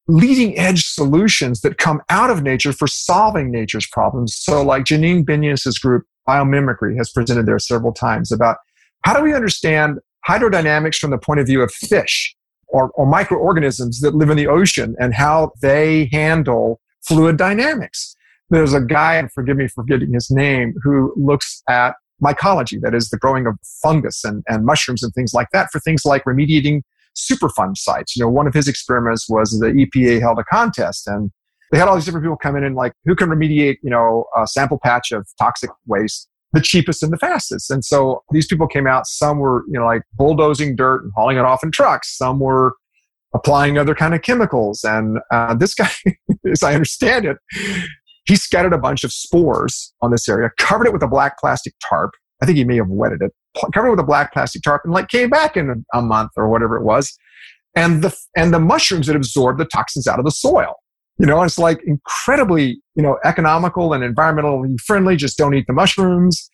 leading 0.07 0.55
edge 0.59 0.83
solutions 0.85 1.61
that 1.61 1.79
come 1.79 2.03
out 2.09 2.29
of 2.29 2.43
nature 2.43 2.71
for 2.71 2.85
solving 2.87 3.49
nature's 3.49 3.87
problems. 3.87 4.35
So, 4.35 4.61
like 4.61 4.83
Janine 4.83 5.25
Benyus's 5.25 5.79
group, 5.79 6.03
Biomimicry, 6.27 6.95
has 6.97 7.09
presented 7.09 7.47
there 7.47 7.57
several 7.57 7.93
times 7.93 8.31
about 8.31 8.57
how 9.05 9.17
do 9.17 9.23
we 9.23 9.33
understand 9.33 9.97
hydrodynamics 10.29 10.97
from 10.97 11.09
the 11.09 11.17
point 11.17 11.39
of 11.39 11.47
view 11.47 11.63
of 11.63 11.71
fish 11.71 12.35
or, 12.67 12.91
or 12.91 13.07
microorganisms 13.07 14.01
that 14.01 14.13
live 14.13 14.29
in 14.29 14.37
the 14.37 14.47
ocean 14.47 14.95
and 14.99 15.15
how 15.15 15.51
they 15.63 16.09
handle 16.11 16.79
fluid 17.01 17.37
dynamics. 17.37 18.15
There's 18.55 18.73
a 18.73 18.79
guy, 18.79 19.15
and 19.15 19.29
forgive 19.31 19.57
me 19.57 19.67
for 19.67 19.83
forgetting 19.83 20.13
his 20.13 20.31
name, 20.31 20.75
who 20.81 21.13
looks 21.17 21.61
at 21.67 21.95
mycology, 22.23 22.79
that 22.79 22.95
is 22.95 23.09
the 23.09 23.17
growing 23.17 23.45
of 23.47 23.55
fungus 23.83 24.23
and, 24.23 24.43
and 24.47 24.65
mushrooms 24.65 25.03
and 25.03 25.13
things 25.13 25.33
like 25.33 25.49
that, 25.51 25.69
for 25.71 25.79
things 25.81 26.05
like 26.05 26.23
remediating 26.23 26.81
Superfund 27.17 27.75
sites. 27.75 28.15
You 28.15 28.23
know, 28.23 28.29
one 28.29 28.47
of 28.47 28.53
his 28.53 28.69
experiments 28.69 29.27
was 29.27 29.59
the 29.59 29.67
EPA 29.67 30.21
held 30.21 30.39
a 30.39 30.45
contest 30.45 31.05
and 31.05 31.31
they 31.71 31.77
had 31.77 31.89
all 31.89 31.95
these 31.95 32.05
different 32.05 32.23
people 32.23 32.37
come 32.37 32.55
in 32.55 32.63
and 32.63 32.75
like, 32.75 32.93
who 33.03 33.13
can 33.13 33.27
remediate, 33.27 33.75
you 33.83 33.89
know, 33.89 34.23
a 34.37 34.47
sample 34.47 34.79
patch 34.81 35.11
of 35.11 35.27
toxic 35.37 35.69
waste 35.85 36.29
the 36.53 36.61
cheapest 36.61 37.03
and 37.03 37.11
the 37.11 37.17
fastest. 37.17 37.69
And 37.69 37.83
so 37.83 38.23
these 38.31 38.47
people 38.47 38.65
came 38.65 38.87
out. 38.87 39.07
Some 39.07 39.39
were, 39.39 39.65
you 39.67 39.77
know, 39.77 39.85
like 39.85 40.03
bulldozing 40.13 40.77
dirt 40.77 41.03
and 41.03 41.11
hauling 41.13 41.35
it 41.35 41.43
off 41.43 41.63
in 41.63 41.71
trucks. 41.71 42.17
Some 42.17 42.39
were 42.39 42.75
applying 43.33 43.77
other 43.77 43.93
kind 43.93 44.15
of 44.15 44.21
chemicals. 44.21 44.85
And 44.85 45.19
uh, 45.31 45.53
this 45.55 45.75
guy, 45.75 45.91
as 46.49 46.63
I 46.63 46.73
understand 46.73 47.25
it, 47.25 47.37
he 48.25 48.35
scattered 48.35 48.73
a 48.73 48.77
bunch 48.77 49.03
of 49.03 49.11
spores 49.11 49.93
on 50.01 50.11
this 50.11 50.27
area, 50.27 50.49
covered 50.57 50.87
it 50.87 50.93
with 50.93 51.03
a 51.03 51.07
black 51.07 51.39
plastic 51.39 51.73
tarp. 51.87 52.11
I 52.41 52.45
think 52.45 52.57
he 52.57 52.65
may 52.65 52.75
have 52.77 52.89
wetted 52.89 53.21
it, 53.21 53.31
covered 53.73 53.87
it 53.87 53.91
with 53.91 53.99
a 53.99 54.03
black 54.03 54.33
plastic 54.33 54.61
tarp, 54.63 54.81
and 54.83 54.93
like 54.93 55.07
came 55.07 55.29
back 55.29 55.55
in 55.55 55.69
a, 55.69 55.97
a 55.97 56.01
month 56.01 56.31
or 56.35 56.49
whatever 56.49 56.75
it 56.75 56.83
was. 56.83 57.15
And 57.75 58.01
the 58.01 58.15
and 58.35 58.53
the 58.53 58.59
mushrooms 58.59 59.07
had 59.07 59.15
absorbed 59.15 59.59
the 59.59 59.65
toxins 59.65 60.07
out 60.07 60.19
of 60.19 60.25
the 60.25 60.31
soil. 60.31 60.75
You 61.17 61.25
know, 61.25 61.43
it's 61.43 61.59
like 61.59 61.81
incredibly, 61.85 62.81
you 62.95 63.03
know, 63.03 63.17
economical 63.23 63.93
and 63.93 64.03
environmentally 64.03 64.79
friendly. 64.81 65.15
Just 65.15 65.37
don't 65.37 65.53
eat 65.53 65.65
the 65.67 65.73
mushrooms, 65.73 66.49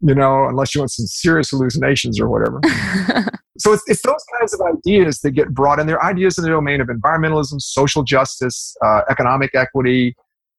you 0.00 0.14
know, 0.14 0.46
unless 0.48 0.74
you 0.74 0.80
want 0.80 0.92
some 0.92 1.06
serious 1.06 1.50
hallucinations 1.50 2.18
or 2.20 2.28
whatever. 2.28 2.60
so 3.58 3.72
it's, 3.72 3.82
it's 3.86 4.02
those 4.02 4.24
kinds 4.38 4.54
of 4.54 4.60
ideas 4.62 5.20
that 5.20 5.32
get 5.32 5.52
brought 5.52 5.78
in. 5.78 5.86
They're 5.86 6.02
ideas 6.02 6.38
in 6.38 6.44
the 6.44 6.50
domain 6.50 6.80
of 6.80 6.88
environmentalism, 6.88 7.60
social 7.60 8.04
justice, 8.04 8.74
uh, 8.82 9.02
economic 9.10 9.54
equity, 9.54 10.14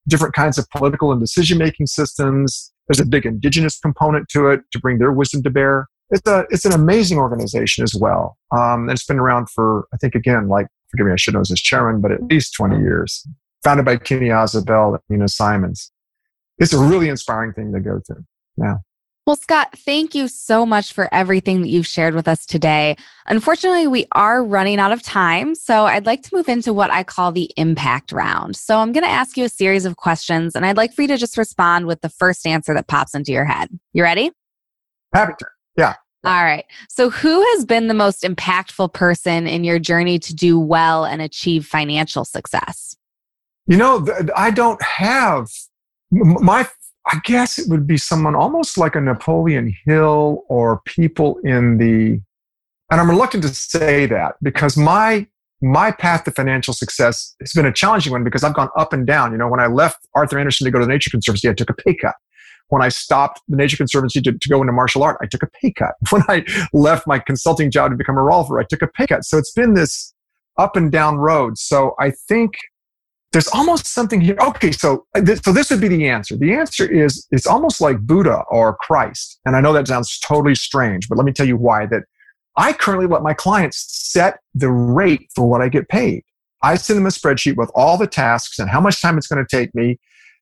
different 0.07 0.33
kinds 0.33 0.57
of 0.57 0.69
political 0.69 1.11
and 1.11 1.19
decision 1.19 1.57
making 1.57 1.87
systems, 1.87 2.71
There's 2.87 2.99
a 2.99 3.05
big 3.05 3.25
indigenous 3.25 3.79
component 3.79 4.29
to 4.29 4.47
it 4.49 4.61
to 4.71 4.79
bring 4.79 4.99
their 4.99 5.11
wisdom 5.11 5.43
to 5.43 5.49
bear. 5.49 5.87
It's 6.09 6.27
a 6.27 6.45
it's 6.49 6.65
an 6.65 6.71
amazing 6.73 7.17
organization 7.17 7.83
as 7.83 7.93
well. 7.93 8.37
Um, 8.51 8.83
and 8.83 8.91
it's 8.91 9.05
been 9.05 9.19
around 9.19 9.49
for 9.49 9.87
I 9.93 9.97
think 9.97 10.15
again 10.15 10.47
like 10.47 10.67
forgive 10.89 11.07
me 11.07 11.13
I 11.13 11.17
should 11.17 11.33
know 11.33 11.41
as 11.41 11.49
chairman, 11.59 12.01
but 12.01 12.11
at 12.11 12.23
least 12.23 12.53
20 12.53 12.79
years. 12.79 13.27
Founded 13.63 13.85
by 13.85 13.97
Kenny 13.97 14.29
Ausubel 14.29 14.93
and 14.93 15.03
Nina 15.09 15.27
Simons. 15.27 15.91
It's 16.59 16.73
a 16.73 16.79
really 16.79 17.09
inspiring 17.09 17.53
thing 17.53 17.73
to 17.73 17.79
go 17.79 17.99
to. 18.05 18.15
Yeah. 18.57 18.75
Well, 19.27 19.35
Scott, 19.35 19.77
thank 19.79 20.15
you 20.15 20.29
so 20.29 20.65
much 20.65 20.93
for 20.93 21.13
everything 21.13 21.61
that 21.61 21.67
you've 21.67 21.85
shared 21.85 22.15
with 22.15 22.29
us 22.29 22.45
today. 22.45 22.95
Unfortunately, 23.25 23.85
we 23.85 24.05
are 24.13 24.41
running 24.41 24.79
out 24.79 24.93
of 24.93 25.01
time, 25.01 25.53
so 25.53 25.85
I'd 25.85 26.05
like 26.05 26.23
to 26.23 26.29
move 26.33 26.47
into 26.47 26.71
what 26.71 26.91
I 26.91 27.03
call 27.03 27.33
the 27.33 27.51
impact 27.57 28.13
round. 28.13 28.55
So 28.55 28.77
I'm 28.77 28.93
going 28.93 29.03
to 29.03 29.09
ask 29.09 29.35
you 29.35 29.43
a 29.43 29.49
series 29.49 29.83
of 29.83 29.97
questions, 29.97 30.55
and 30.55 30.65
I'd 30.65 30.77
like 30.77 30.93
for 30.93 31.01
you 31.01 31.09
to 31.09 31.17
just 31.17 31.37
respond 31.37 31.87
with 31.87 31.99
the 31.99 32.07
first 32.07 32.47
answer 32.47 32.73
that 32.73 32.87
pops 32.87 33.13
into 33.13 33.33
your 33.33 33.43
head. 33.43 33.67
You 33.91 34.03
ready? 34.03 34.31
Happy 35.13 35.33
to. 35.39 35.45
Yeah. 35.75 35.95
All 36.23 36.45
right. 36.45 36.63
So, 36.87 37.09
who 37.09 37.41
has 37.51 37.65
been 37.65 37.89
the 37.89 37.93
most 37.93 38.23
impactful 38.23 38.93
person 38.93 39.45
in 39.45 39.65
your 39.65 39.77
journey 39.77 40.19
to 40.19 40.33
do 40.33 40.57
well 40.57 41.03
and 41.03 41.21
achieve 41.21 41.65
financial 41.65 42.23
success? 42.23 42.95
You 43.65 43.75
know, 43.75 44.07
I 44.37 44.51
don't 44.51 44.81
have 44.81 45.49
my 46.11 46.65
I 47.07 47.19
guess 47.23 47.57
it 47.57 47.69
would 47.69 47.87
be 47.87 47.97
someone 47.97 48.35
almost 48.35 48.77
like 48.77 48.95
a 48.95 49.01
Napoleon 49.01 49.73
Hill 49.85 50.43
or 50.49 50.81
people 50.85 51.39
in 51.43 51.77
the, 51.77 52.21
and 52.91 53.01
I'm 53.01 53.09
reluctant 53.09 53.43
to 53.43 53.49
say 53.49 54.05
that 54.07 54.35
because 54.41 54.75
my, 54.75 55.25
my 55.61 55.91
path 55.91 56.25
to 56.25 56.31
financial 56.31 56.73
success 56.73 57.33
has 57.39 57.53
been 57.53 57.65
a 57.65 57.71
challenging 57.71 58.11
one 58.11 58.25
because 58.25 58.43
I've 58.43 58.53
gone 58.53 58.69
up 58.77 58.91
and 58.91 59.07
down. 59.07 59.31
You 59.31 59.37
know, 59.37 59.47
when 59.47 59.61
I 59.61 59.67
left 59.67 60.05
Arthur 60.15 60.37
Andersen 60.37 60.65
to 60.65 60.71
go 60.71 60.79
to 60.79 60.85
the 60.85 60.91
Nature 60.91 61.09
Conservancy, 61.09 61.49
I 61.49 61.53
took 61.53 61.69
a 61.69 61.73
pay 61.73 61.95
cut. 61.95 62.15
When 62.67 62.81
I 62.81 62.89
stopped 62.89 63.41
the 63.47 63.55
Nature 63.55 63.77
Conservancy 63.77 64.21
to, 64.21 64.33
to 64.33 64.49
go 64.49 64.59
into 64.59 64.73
martial 64.73 65.01
art, 65.01 65.17
I 65.21 65.27
took 65.27 65.43
a 65.43 65.47
pay 65.47 65.71
cut. 65.71 65.95
When 66.09 66.23
I 66.27 66.45
left 66.73 67.07
my 67.07 67.19
consulting 67.19 67.71
job 67.71 67.91
to 67.91 67.97
become 67.97 68.17
a 68.17 68.21
rolfer, 68.21 68.61
I 68.61 68.65
took 68.69 68.81
a 68.81 68.87
pay 68.87 69.07
cut. 69.07 69.23
So 69.23 69.37
it's 69.37 69.51
been 69.51 69.75
this 69.75 70.13
up 70.57 70.75
and 70.75 70.91
down 70.91 71.17
road. 71.17 71.57
So 71.57 71.95
I 71.99 72.11
think 72.11 72.55
there's 73.31 73.47
almost 73.49 73.87
something 73.87 74.21
here. 74.21 74.37
Okay, 74.39 74.71
so 74.71 75.05
uh, 75.15 75.21
this, 75.21 75.41
so 75.43 75.51
this 75.51 75.69
would 75.69 75.81
be 75.81 75.87
the 75.87 76.07
answer. 76.07 76.37
The 76.37 76.53
answer 76.53 76.89
is 76.89 77.27
it's 77.31 77.45
almost 77.45 77.81
like 77.81 77.99
Buddha 77.99 78.43
or 78.49 78.75
Christ. 78.77 79.39
And 79.45 79.55
I 79.55 79.61
know 79.61 79.73
that 79.73 79.87
sounds 79.87 80.19
totally 80.19 80.55
strange, 80.55 81.09
but 81.09 81.17
let 81.17 81.25
me 81.25 81.33
tell 81.33 81.47
you 81.47 81.57
why. 81.57 81.85
That 81.85 82.03
I 82.55 82.73
currently 82.73 83.07
let 83.07 83.23
my 83.23 83.33
clients 83.33 83.85
set 84.11 84.39
the 84.55 84.71
rate 84.71 85.27
for 85.35 85.47
what 85.47 85.61
I 85.61 85.69
get 85.69 85.89
paid. 85.89 86.23
I 86.63 86.75
send 86.75 86.97
them 86.97 87.05
a 87.05 87.09
spreadsheet 87.09 87.57
with 87.57 87.69
all 87.75 87.97
the 87.97 88.07
tasks 88.07 88.59
and 88.59 88.69
how 88.69 88.81
much 88.81 89.01
time 89.01 89.17
it's 89.17 89.27
going 89.27 89.45
to 89.45 89.55
take 89.55 89.75
me 89.75 89.99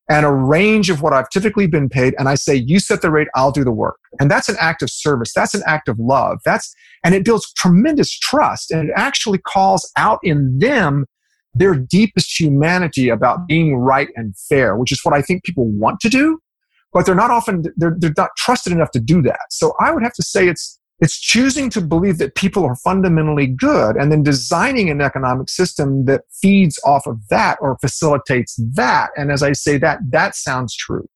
and 0.08 0.24
a 0.24 0.32
range 0.32 0.88
of 0.88 1.02
what 1.02 1.12
I've 1.12 1.28
typically 1.30 1.66
been 1.66 1.88
paid. 1.88 2.14
And 2.18 2.28
I 2.28 2.36
say, 2.36 2.54
you 2.54 2.78
set 2.78 3.02
the 3.02 3.10
rate, 3.10 3.28
I'll 3.34 3.50
do 3.50 3.64
the 3.64 3.72
work. 3.72 3.98
And 4.20 4.30
that's 4.30 4.48
an 4.48 4.56
act 4.60 4.82
of 4.82 4.90
service. 4.90 5.32
That's 5.34 5.54
an 5.54 5.62
act 5.66 5.88
of 5.88 5.98
love. 5.98 6.38
That's, 6.44 6.74
and 7.04 7.14
it 7.14 7.24
builds 7.24 7.52
tremendous 7.54 8.16
trust 8.16 8.70
and 8.70 8.88
it 8.88 8.92
actually 8.96 9.38
calls 9.38 9.90
out 9.96 10.20
in 10.22 10.58
them 10.58 11.06
their 11.56 11.74
deepest 11.74 12.38
humanity 12.38 13.08
about 13.08 13.46
being 13.46 13.76
right 13.76 14.08
and 14.16 14.36
fair, 14.36 14.76
which 14.76 14.92
is 14.92 15.00
what 15.02 15.14
I 15.14 15.22
think 15.22 15.44
people 15.44 15.66
want 15.66 16.00
to 16.00 16.08
do, 16.08 16.38
but 16.92 17.06
they're 17.06 17.14
not 17.14 17.30
often, 17.30 17.64
they're, 17.76 17.96
they're 17.98 18.14
not 18.16 18.30
trusted 18.36 18.72
enough 18.72 18.90
to 18.92 19.00
do 19.00 19.22
that. 19.22 19.40
So 19.50 19.74
I 19.80 19.92
would 19.92 20.02
have 20.02 20.14
to 20.14 20.22
say 20.22 20.48
it's, 20.48 20.78
it's 21.00 21.18
choosing 21.18 21.68
to 21.70 21.80
believe 21.80 22.18
that 22.18 22.34
people 22.34 22.64
are 22.64 22.76
fundamentally 22.76 23.46
good 23.46 23.96
and 23.96 24.10
then 24.10 24.22
designing 24.22 24.88
an 24.88 25.00
economic 25.00 25.48
system 25.48 26.06
that 26.06 26.22
feeds 26.32 26.80
off 26.84 27.06
of 27.06 27.18
that 27.28 27.58
or 27.60 27.76
facilitates 27.80 28.58
that. 28.74 29.10
And 29.16 29.30
as 29.30 29.42
I 29.42 29.52
say 29.52 29.76
that, 29.78 29.98
that 30.10 30.34
sounds 30.34 30.74
true. 30.74 31.06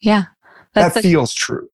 Yeah. 0.00 0.24
that 0.74 0.94
feels 0.94 1.32
true. 1.32 1.68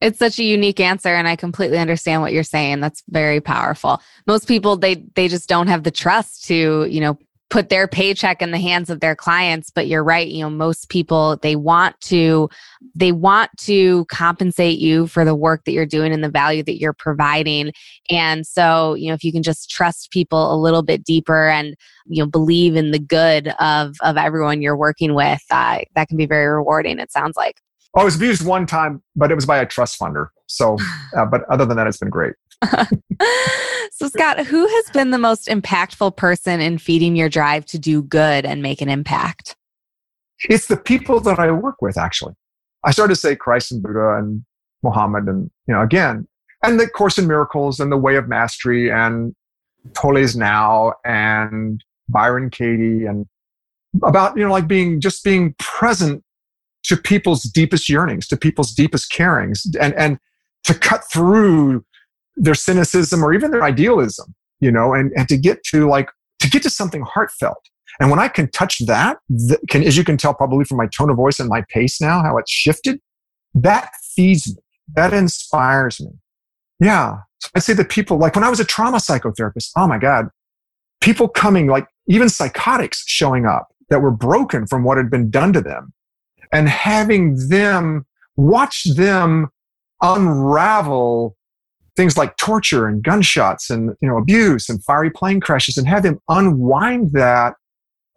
It's 0.00 0.18
such 0.18 0.38
a 0.40 0.44
unique 0.44 0.80
answer 0.80 1.10
and 1.10 1.28
I 1.28 1.36
completely 1.36 1.78
understand 1.78 2.22
what 2.22 2.32
you're 2.32 2.42
saying. 2.42 2.80
That's 2.80 3.02
very 3.08 3.40
powerful. 3.40 4.02
Most 4.26 4.48
people 4.48 4.76
they 4.76 4.96
they 5.14 5.28
just 5.28 5.48
don't 5.48 5.68
have 5.68 5.84
the 5.84 5.92
trust 5.92 6.44
to, 6.46 6.86
you 6.86 7.00
know, 7.00 7.18
put 7.52 7.68
their 7.68 7.86
paycheck 7.86 8.40
in 8.40 8.50
the 8.50 8.58
hands 8.58 8.88
of 8.88 9.00
their 9.00 9.14
clients 9.14 9.68
but 9.68 9.86
you're 9.86 10.02
right 10.02 10.28
you 10.28 10.42
know 10.42 10.48
most 10.48 10.88
people 10.88 11.36
they 11.42 11.54
want 11.54 12.00
to 12.00 12.48
they 12.94 13.12
want 13.12 13.50
to 13.58 14.06
compensate 14.06 14.78
you 14.78 15.06
for 15.06 15.22
the 15.22 15.34
work 15.34 15.62
that 15.66 15.72
you're 15.72 15.84
doing 15.84 16.14
and 16.14 16.24
the 16.24 16.30
value 16.30 16.62
that 16.62 16.80
you're 16.80 16.94
providing 16.94 17.70
and 18.08 18.46
so 18.46 18.94
you 18.94 19.08
know 19.08 19.12
if 19.12 19.22
you 19.22 19.30
can 19.30 19.42
just 19.42 19.68
trust 19.68 20.10
people 20.10 20.54
a 20.54 20.56
little 20.56 20.82
bit 20.82 21.04
deeper 21.04 21.50
and 21.50 21.76
you 22.06 22.22
know 22.22 22.26
believe 22.26 22.74
in 22.74 22.90
the 22.90 22.98
good 22.98 23.48
of 23.60 23.96
of 24.00 24.16
everyone 24.16 24.62
you're 24.62 24.74
working 24.74 25.12
with 25.12 25.42
uh, 25.50 25.78
that 25.94 26.08
can 26.08 26.16
be 26.16 26.24
very 26.24 26.46
rewarding 26.46 26.98
it 26.98 27.12
sounds 27.12 27.36
like 27.36 27.60
oh, 27.94 28.00
I 28.00 28.04
was 28.04 28.16
abused 28.16 28.46
one 28.46 28.64
time, 28.64 29.02
but 29.14 29.30
it 29.30 29.34
was 29.34 29.44
by 29.44 29.58
a 29.58 29.66
trust 29.66 30.00
funder. 30.00 30.28
So, 30.46 30.78
uh, 31.16 31.26
but 31.26 31.42
other 31.50 31.66
than 31.66 31.76
that, 31.76 31.86
it's 31.86 31.98
been 31.98 32.08
great. 32.08 32.34
so, 33.94 34.08
Scott, 34.08 34.46
who 34.46 34.66
has 34.66 34.90
been 34.90 35.10
the 35.10 35.18
most 35.18 35.48
impactful 35.48 36.16
person 36.16 36.62
in 36.62 36.78
feeding 36.78 37.14
your 37.14 37.28
drive 37.28 37.66
to 37.66 37.78
do 37.78 38.02
good 38.02 38.46
and 38.46 38.62
make 38.62 38.80
an 38.80 38.88
impact? 38.88 39.54
It's 40.48 40.66
the 40.66 40.78
people 40.78 41.20
that 41.20 41.38
I 41.38 41.50
work 41.52 41.82
with, 41.82 41.98
actually. 41.98 42.32
I 42.84 42.90
started 42.90 43.14
to 43.14 43.20
say 43.20 43.36
Christ 43.36 43.70
and 43.70 43.82
Buddha 43.82 44.16
and 44.16 44.46
Muhammad, 44.82 45.28
and, 45.28 45.50
you 45.68 45.74
know, 45.74 45.82
again, 45.82 46.26
and 46.62 46.80
the 46.80 46.88
Course 46.88 47.18
in 47.18 47.26
Miracles 47.26 47.80
and 47.80 47.92
the 47.92 47.98
Way 47.98 48.16
of 48.16 48.28
Mastery 48.28 48.90
and 48.90 49.34
Tolle's 49.92 50.34
Now 50.34 50.94
and 51.04 51.84
Byron 52.08 52.48
Katie 52.48 53.04
and 53.04 53.26
about, 54.02 54.38
you 54.38 54.42
know, 54.42 54.50
like 54.50 54.66
being 54.66 55.02
just 55.02 55.22
being 55.22 55.54
present 55.58 56.24
to 56.84 56.96
people's 56.96 57.42
deepest 57.42 57.90
yearnings, 57.90 58.26
to 58.28 58.38
people's 58.38 58.72
deepest 58.72 59.10
carings, 59.12 59.66
and, 59.78 59.92
and 59.94 60.18
to 60.64 60.72
cut 60.72 61.04
through 61.12 61.84
their 62.36 62.54
cynicism 62.54 63.24
or 63.24 63.32
even 63.32 63.50
their 63.50 63.62
idealism, 63.62 64.34
you 64.60 64.70
know, 64.70 64.94
and, 64.94 65.12
and 65.16 65.28
to 65.28 65.36
get 65.36 65.62
to 65.64 65.88
like, 65.88 66.10
to 66.40 66.48
get 66.48 66.62
to 66.62 66.70
something 66.70 67.02
heartfelt. 67.02 67.68
And 68.00 68.10
when 68.10 68.18
I 68.18 68.28
can 68.28 68.50
touch 68.50 68.78
that, 68.86 69.18
can, 69.68 69.82
as 69.84 69.96
you 69.96 70.04
can 70.04 70.16
tell 70.16 70.34
probably 70.34 70.64
from 70.64 70.78
my 70.78 70.86
tone 70.86 71.10
of 71.10 71.16
voice 71.16 71.38
and 71.38 71.48
my 71.48 71.62
pace 71.68 72.00
now, 72.00 72.22
how 72.22 72.38
it's 72.38 72.50
shifted, 72.50 73.00
that 73.54 73.90
feeds 74.14 74.48
me. 74.48 74.62
That 74.94 75.12
inspires 75.12 76.00
me. 76.00 76.10
Yeah. 76.80 77.18
So 77.40 77.50
I 77.54 77.58
say 77.60 77.74
that 77.74 77.90
people, 77.90 78.18
like 78.18 78.34
when 78.34 78.44
I 78.44 78.50
was 78.50 78.60
a 78.60 78.64
trauma 78.64 78.98
psychotherapist, 78.98 79.70
oh 79.76 79.86
my 79.86 79.98
God, 79.98 80.28
people 81.00 81.28
coming, 81.28 81.66
like 81.66 81.86
even 82.08 82.28
psychotics 82.28 83.04
showing 83.06 83.46
up 83.46 83.68
that 83.90 84.00
were 84.00 84.10
broken 84.10 84.66
from 84.66 84.84
what 84.84 84.96
had 84.96 85.10
been 85.10 85.30
done 85.30 85.52
to 85.52 85.60
them 85.60 85.92
and 86.50 86.68
having 86.68 87.48
them 87.48 88.06
watch 88.36 88.84
them 88.94 89.48
unravel 90.00 91.36
things 91.96 92.16
like 92.16 92.36
torture 92.36 92.86
and 92.86 93.02
gunshots 93.02 93.70
and 93.70 93.90
you 94.00 94.08
know 94.08 94.16
abuse 94.16 94.68
and 94.68 94.82
fiery 94.84 95.10
plane 95.10 95.40
crashes 95.40 95.76
and 95.76 95.86
have 95.86 96.02
them 96.02 96.18
unwind 96.28 97.12
that 97.12 97.54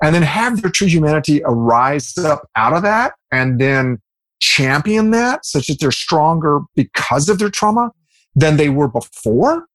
and 0.02 0.14
then 0.14 0.24
have 0.24 0.62
their 0.62 0.72
true 0.72 0.88
humanity 0.88 1.42
arise 1.46 2.18
up 2.18 2.48
out 2.56 2.74
of 2.74 2.84
that 2.84 3.14
and 3.32 3.60
then 3.60 3.98
champion 4.40 5.12
that 5.12 5.46
such 5.46 5.68
that 5.68 5.80
they're 5.80 5.92
stronger 5.92 6.60
because 6.76 7.30
of 7.30 7.40
their 7.40 7.50
trauma 7.50 7.92
than 8.36 8.58
they 8.58 8.68
were 8.68 8.90
before? 8.90 9.66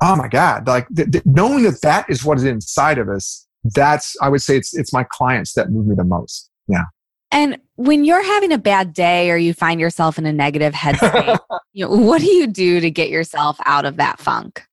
Oh 0.00 0.14
my 0.14 0.28
god 0.28 0.66
like 0.66 0.86
th- 0.94 1.10
th- 1.10 1.24
knowing 1.26 1.64
that 1.64 1.80
that 1.82 2.06
is 2.08 2.24
what 2.24 2.38
is 2.38 2.44
inside 2.44 2.98
of 2.98 3.08
us 3.08 3.46
that's 3.74 4.16
i 4.22 4.28
would 4.28 4.40
say 4.40 4.56
it's 4.56 4.72
it's 4.76 4.92
my 4.92 5.04
clients 5.10 5.54
that 5.54 5.70
move 5.70 5.86
me 5.86 5.94
the 5.96 6.04
most. 6.04 6.50
Yeah 6.68 6.84
and 7.30 7.58
when 7.76 8.04
you're 8.04 8.24
having 8.24 8.52
a 8.52 8.58
bad 8.58 8.92
day 8.92 9.30
or 9.30 9.36
you 9.36 9.52
find 9.52 9.80
yourself 9.80 10.18
in 10.18 10.26
a 10.26 10.32
negative 10.32 10.72
headspace, 10.72 11.38
you 11.72 11.84
know, 11.84 11.90
what 11.90 12.20
do 12.20 12.30
you 12.30 12.46
do 12.46 12.80
to 12.80 12.90
get 12.90 13.10
yourself 13.10 13.58
out 13.66 13.84
of 13.84 13.96
that 13.96 14.18
funk? 14.18 14.64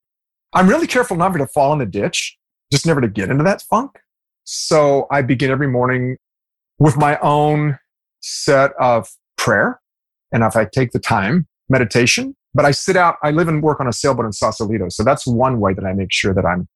I'm 0.54 0.68
really 0.70 0.88
careful 0.88 1.18
never 1.18 1.38
to 1.38 1.48
fall 1.48 1.74
in 1.74 1.80
the 1.80 1.86
ditch, 1.86 2.38
just 2.72 2.86
never 2.86 3.02
to 3.02 3.08
get 3.08 3.30
into 3.30 3.44
that 3.44 3.62
funk. 3.62 4.00
So 4.46 5.08
I 5.12 5.22
begin 5.22 5.52
every 5.52 5.68
morning 5.68 6.18
with 6.80 6.98
my 6.98 7.18
own 7.20 7.78
set 8.22 8.72
of 8.80 9.10
prayer. 9.38 9.82
And 10.32 10.44
if 10.44 10.56
I 10.56 10.66
take 10.66 10.92
the 10.92 11.00
time, 11.00 11.48
meditation, 11.68 12.36
but 12.54 12.64
I 12.64 12.72
sit 12.72 12.96
out, 12.96 13.18
I 13.22 13.32
live 13.32 13.48
and 13.48 13.62
work 13.62 13.80
on 13.80 13.88
a 13.88 13.94
sailboat 13.94 14.26
in 14.26 14.32
Sausalito. 14.32 14.88
So 14.90 15.04
that's 15.04 15.28
one 15.28 15.60
way 15.60 15.74
that 15.74 15.84
I 15.84 15.94
make 15.94 16.12
sure 16.12 16.34
that 16.34 16.46
I'm 16.46 16.68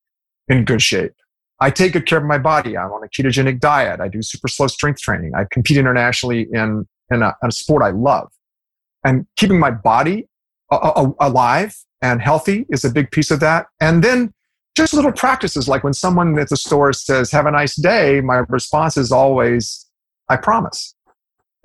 in 0.47 0.65
good 0.65 0.81
shape. 0.81 1.13
I 1.61 1.69
take 1.69 1.93
good 1.93 2.05
care 2.05 2.19
of 2.19 2.23
my 2.23 2.37
body. 2.37 2.77
I'm 2.77 2.91
on 2.91 3.03
a 3.03 3.07
ketogenic 3.07 3.59
diet. 3.59 3.99
I 3.99 4.07
do 4.07 4.21
super 4.21 4.47
slow 4.47 4.67
strength 4.67 5.01
training. 5.01 5.33
I 5.35 5.45
compete 5.51 5.77
internationally 5.77 6.47
in, 6.51 6.87
in, 7.11 7.21
a, 7.21 7.35
in 7.43 7.49
a 7.49 7.51
sport 7.51 7.83
I 7.83 7.89
love. 7.89 8.31
And 9.03 9.25
keeping 9.35 9.59
my 9.59 9.71
body 9.71 10.27
alive 10.71 11.75
and 12.01 12.21
healthy 12.21 12.65
is 12.69 12.85
a 12.85 12.89
big 12.89 13.11
piece 13.11 13.31
of 13.31 13.39
that. 13.41 13.67
And 13.81 14.03
then 14.03 14.33
just 14.75 14.93
little 14.93 15.11
practices 15.11 15.67
like 15.67 15.83
when 15.83 15.93
someone 15.93 16.37
at 16.39 16.49
the 16.49 16.57
store 16.57 16.93
says, 16.93 17.31
Have 17.31 17.45
a 17.45 17.51
nice 17.51 17.75
day, 17.75 18.21
my 18.21 18.43
response 18.47 18.95
is 18.95 19.11
always, 19.11 19.85
I 20.29 20.37
promise. 20.37 20.95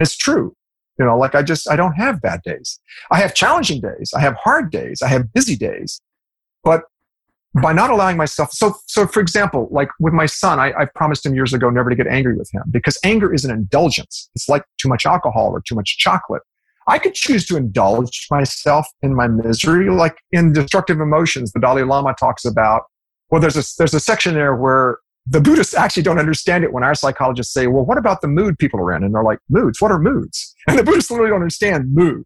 It's 0.00 0.16
true. 0.16 0.56
You 0.98 1.04
know, 1.04 1.16
like 1.16 1.34
I 1.34 1.42
just, 1.42 1.70
I 1.70 1.76
don't 1.76 1.94
have 1.94 2.20
bad 2.20 2.42
days. 2.42 2.80
I 3.10 3.18
have 3.18 3.34
challenging 3.34 3.80
days. 3.80 4.12
I 4.16 4.20
have 4.20 4.34
hard 4.42 4.70
days. 4.70 5.02
I 5.02 5.08
have 5.08 5.32
busy 5.32 5.56
days. 5.56 6.00
But 6.62 6.84
by 7.62 7.72
not 7.72 7.90
allowing 7.90 8.16
myself 8.16 8.50
so 8.52 8.74
so 8.86 9.06
for 9.06 9.20
example 9.20 9.68
like 9.70 9.88
with 10.00 10.12
my 10.12 10.26
son 10.26 10.58
I, 10.58 10.72
I 10.72 10.86
promised 10.94 11.24
him 11.24 11.34
years 11.34 11.52
ago 11.52 11.70
never 11.70 11.90
to 11.90 11.96
get 11.96 12.06
angry 12.06 12.36
with 12.36 12.50
him 12.52 12.62
because 12.70 12.98
anger 13.04 13.32
is 13.32 13.44
an 13.44 13.50
indulgence 13.50 14.28
it's 14.34 14.48
like 14.48 14.64
too 14.78 14.88
much 14.88 15.06
alcohol 15.06 15.50
or 15.52 15.62
too 15.66 15.74
much 15.74 15.98
chocolate 15.98 16.42
I 16.86 16.98
could 16.98 17.14
choose 17.14 17.46
to 17.46 17.56
indulge 17.56 18.26
myself 18.30 18.86
in 19.02 19.14
my 19.14 19.26
misery, 19.26 19.90
like 19.90 20.18
in 20.32 20.52
destructive 20.52 21.00
emotions. 21.00 21.52
The 21.52 21.60
Dalai 21.60 21.82
Lama 21.82 22.14
talks 22.18 22.44
about. 22.44 22.82
Well, 23.30 23.40
there's 23.40 23.56
a 23.56 23.64
there's 23.78 23.94
a 23.94 24.00
section 24.00 24.34
there 24.34 24.54
where 24.54 24.98
the 25.26 25.40
Buddhists 25.40 25.74
actually 25.74 26.02
don't 26.02 26.18
understand 26.18 26.64
it 26.64 26.72
when 26.72 26.84
our 26.84 26.94
psychologists 26.94 27.54
say, 27.54 27.66
well, 27.66 27.84
what 27.84 27.96
about 27.96 28.20
the 28.20 28.28
mood 28.28 28.58
people 28.58 28.78
are 28.80 28.94
in? 28.94 29.02
And 29.02 29.14
they're 29.14 29.22
like, 29.22 29.38
moods, 29.48 29.80
what 29.80 29.90
are 29.90 29.98
moods? 29.98 30.54
And 30.68 30.78
the 30.78 30.82
Buddhists 30.82 31.10
literally 31.10 31.30
don't 31.30 31.40
understand 31.40 31.94
mood, 31.94 32.24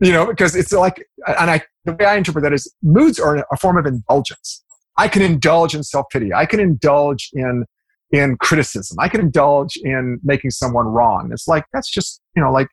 you 0.00 0.12
know, 0.12 0.26
because 0.26 0.56
it's 0.56 0.72
like, 0.72 1.06
and 1.26 1.50
I, 1.50 1.62
the 1.84 1.92
way 1.92 2.06
I 2.06 2.16
interpret 2.16 2.42
that 2.42 2.52
is 2.52 2.72
moods 2.82 3.18
are 3.18 3.46
a 3.50 3.56
form 3.56 3.76
of 3.76 3.86
indulgence. 3.86 4.62
I 4.96 5.08
can 5.08 5.22
indulge 5.22 5.74
in 5.74 5.82
self-pity. 5.82 6.32
I 6.32 6.46
can 6.46 6.60
indulge 6.60 7.30
in, 7.32 7.64
in 8.10 8.36
criticism. 8.36 8.96
I 9.00 9.08
can 9.08 9.20
indulge 9.20 9.76
in 9.82 10.20
making 10.22 10.50
someone 10.50 10.86
wrong. 10.86 11.30
It's 11.32 11.48
like, 11.48 11.64
that's 11.72 11.90
just, 11.90 12.20
you 12.36 12.42
know, 12.42 12.52
like 12.52 12.68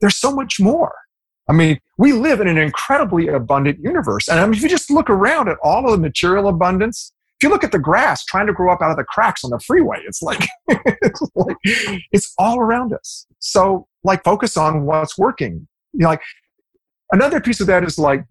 there's 0.00 0.16
so 0.16 0.34
much 0.34 0.58
more. 0.60 0.94
I 1.48 1.52
mean, 1.52 1.78
we 1.98 2.12
live 2.12 2.40
in 2.40 2.48
an 2.48 2.58
incredibly 2.58 3.28
abundant 3.28 3.80
universe. 3.82 4.28
And 4.28 4.38
I 4.38 4.44
mean, 4.44 4.54
if 4.54 4.62
you 4.62 4.68
just 4.68 4.90
look 4.90 5.10
around 5.10 5.48
at 5.48 5.58
all 5.62 5.84
of 5.84 5.92
the 5.92 5.98
material 5.98 6.48
abundance, 6.48 7.12
if 7.38 7.46
you 7.46 7.50
look 7.50 7.64
at 7.64 7.72
the 7.72 7.78
grass 7.78 8.24
trying 8.24 8.46
to 8.46 8.52
grow 8.52 8.72
up 8.72 8.80
out 8.80 8.90
of 8.90 8.96
the 8.96 9.04
cracks 9.04 9.42
on 9.44 9.50
the 9.50 9.58
freeway, 9.58 9.98
it's 10.06 10.22
like, 10.22 10.48
it's 10.68 11.20
like, 11.34 11.56
it's 12.12 12.32
all 12.38 12.60
around 12.60 12.92
us. 12.92 13.26
So 13.40 13.88
like 14.04 14.22
focus 14.22 14.56
on 14.56 14.86
what's 14.86 15.18
working. 15.18 15.66
You 15.92 16.00
know, 16.00 16.08
like 16.08 16.22
another 17.12 17.40
piece 17.40 17.60
of 17.60 17.66
that 17.68 17.84
is 17.84 17.98
like 17.98 18.24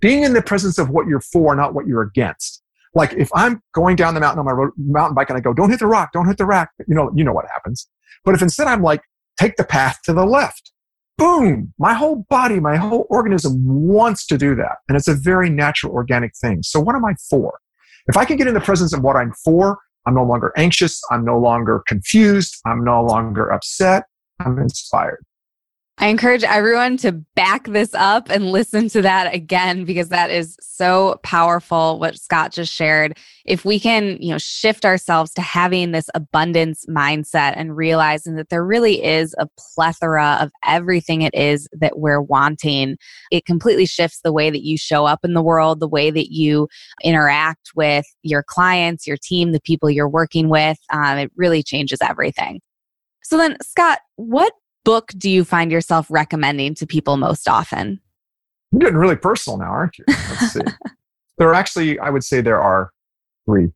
being 0.00 0.22
in 0.22 0.32
the 0.32 0.42
presence 0.42 0.78
of 0.78 0.90
what 0.90 1.06
you're 1.06 1.20
for, 1.20 1.54
not 1.54 1.74
what 1.74 1.86
you're 1.86 2.02
against. 2.02 2.62
Like 2.94 3.12
if 3.12 3.28
I'm 3.34 3.62
going 3.74 3.96
down 3.96 4.14
the 4.14 4.20
mountain 4.20 4.38
on 4.38 4.46
my 4.46 4.52
road, 4.52 4.70
mountain 4.76 5.14
bike 5.14 5.28
and 5.28 5.36
I 5.36 5.40
go, 5.40 5.52
don't 5.52 5.70
hit 5.70 5.78
the 5.78 5.86
rock, 5.86 6.10
don't 6.12 6.26
hit 6.26 6.38
the 6.38 6.46
rock, 6.46 6.70
you 6.86 6.94
know, 6.94 7.12
you 7.14 7.24
know 7.24 7.32
what 7.32 7.46
happens. 7.52 7.86
But 8.24 8.34
if 8.34 8.42
instead 8.42 8.66
I'm 8.66 8.82
like, 8.82 9.02
take 9.38 9.56
the 9.56 9.64
path 9.64 9.98
to 10.04 10.12
the 10.12 10.24
left, 10.24 10.72
boom, 11.16 11.74
my 11.78 11.94
whole 11.94 12.26
body, 12.30 12.60
my 12.60 12.76
whole 12.76 13.06
organism 13.10 13.62
wants 13.64 14.26
to 14.26 14.38
do 14.38 14.54
that. 14.56 14.78
And 14.88 14.96
it's 14.96 15.08
a 15.08 15.14
very 15.14 15.50
natural 15.50 15.92
organic 15.92 16.32
thing. 16.36 16.62
So 16.62 16.80
what 16.80 16.96
am 16.96 17.04
I 17.04 17.14
for? 17.28 17.58
If 18.08 18.16
I 18.16 18.24
can 18.24 18.36
get 18.36 18.46
in 18.46 18.54
the 18.54 18.60
presence 18.60 18.92
of 18.92 19.02
what 19.02 19.16
I'm 19.16 19.32
for, 19.44 19.78
I'm 20.06 20.14
no 20.14 20.24
longer 20.24 20.52
anxious. 20.56 21.02
I'm 21.10 21.24
no 21.24 21.38
longer 21.38 21.82
confused. 21.86 22.56
I'm 22.64 22.82
no 22.82 23.04
longer 23.04 23.50
upset. 23.52 24.04
I'm 24.40 24.58
inspired. 24.58 25.22
I 26.00 26.06
encourage 26.06 26.44
everyone 26.44 26.96
to 26.98 27.10
back 27.10 27.66
this 27.66 27.92
up 27.92 28.30
and 28.30 28.52
listen 28.52 28.88
to 28.90 29.02
that 29.02 29.34
again 29.34 29.84
because 29.84 30.10
that 30.10 30.30
is 30.30 30.56
so 30.60 31.18
powerful 31.24 31.98
what 31.98 32.16
Scott 32.16 32.52
just 32.52 32.72
shared. 32.72 33.18
If 33.44 33.64
we 33.64 33.80
can, 33.80 34.16
you 34.20 34.30
know, 34.30 34.38
shift 34.38 34.84
ourselves 34.84 35.34
to 35.34 35.42
having 35.42 35.90
this 35.90 36.08
abundance 36.14 36.86
mindset 36.88 37.54
and 37.56 37.76
realizing 37.76 38.36
that 38.36 38.48
there 38.48 38.64
really 38.64 39.04
is 39.04 39.34
a 39.38 39.48
plethora 39.58 40.38
of 40.40 40.52
everything 40.64 41.22
it 41.22 41.34
is 41.34 41.68
that 41.72 41.98
we're 41.98 42.22
wanting, 42.22 42.96
it 43.32 43.44
completely 43.44 43.86
shifts 43.86 44.20
the 44.22 44.32
way 44.32 44.50
that 44.50 44.62
you 44.62 44.78
show 44.78 45.04
up 45.04 45.24
in 45.24 45.34
the 45.34 45.42
world, 45.42 45.80
the 45.80 45.88
way 45.88 46.12
that 46.12 46.32
you 46.32 46.68
interact 47.02 47.72
with 47.74 48.06
your 48.22 48.44
clients, 48.44 49.04
your 49.04 49.18
team, 49.20 49.50
the 49.50 49.60
people 49.60 49.90
you're 49.90 50.08
working 50.08 50.48
with. 50.48 50.78
Um, 50.92 51.18
it 51.18 51.32
really 51.34 51.64
changes 51.64 51.98
everything. 52.00 52.60
So 53.24 53.36
then, 53.36 53.56
Scott, 53.62 53.98
what 54.14 54.52
book 54.84 55.12
do 55.16 55.30
you 55.30 55.44
find 55.44 55.70
yourself 55.70 56.06
recommending 56.10 56.74
to 56.76 56.86
people 56.86 57.16
most 57.16 57.48
often? 57.48 58.00
You're 58.72 58.80
getting 58.80 58.96
really 58.96 59.16
personal 59.16 59.58
now, 59.58 59.70
aren't 59.70 59.98
you? 59.98 60.04
Let's 60.08 60.52
see. 60.52 60.60
there 61.38 61.48
are 61.48 61.54
actually, 61.54 61.98
I 61.98 62.10
would 62.10 62.24
say 62.24 62.40
there 62.40 62.60
are 62.60 62.92
three. 63.46 63.72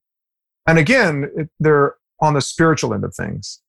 And 0.66 0.78
again, 0.78 1.30
it, 1.36 1.48
they're 1.58 1.94
on 2.20 2.34
the 2.34 2.40
spiritual 2.40 2.94
end 2.94 3.04
of 3.04 3.14
things. 3.14 3.60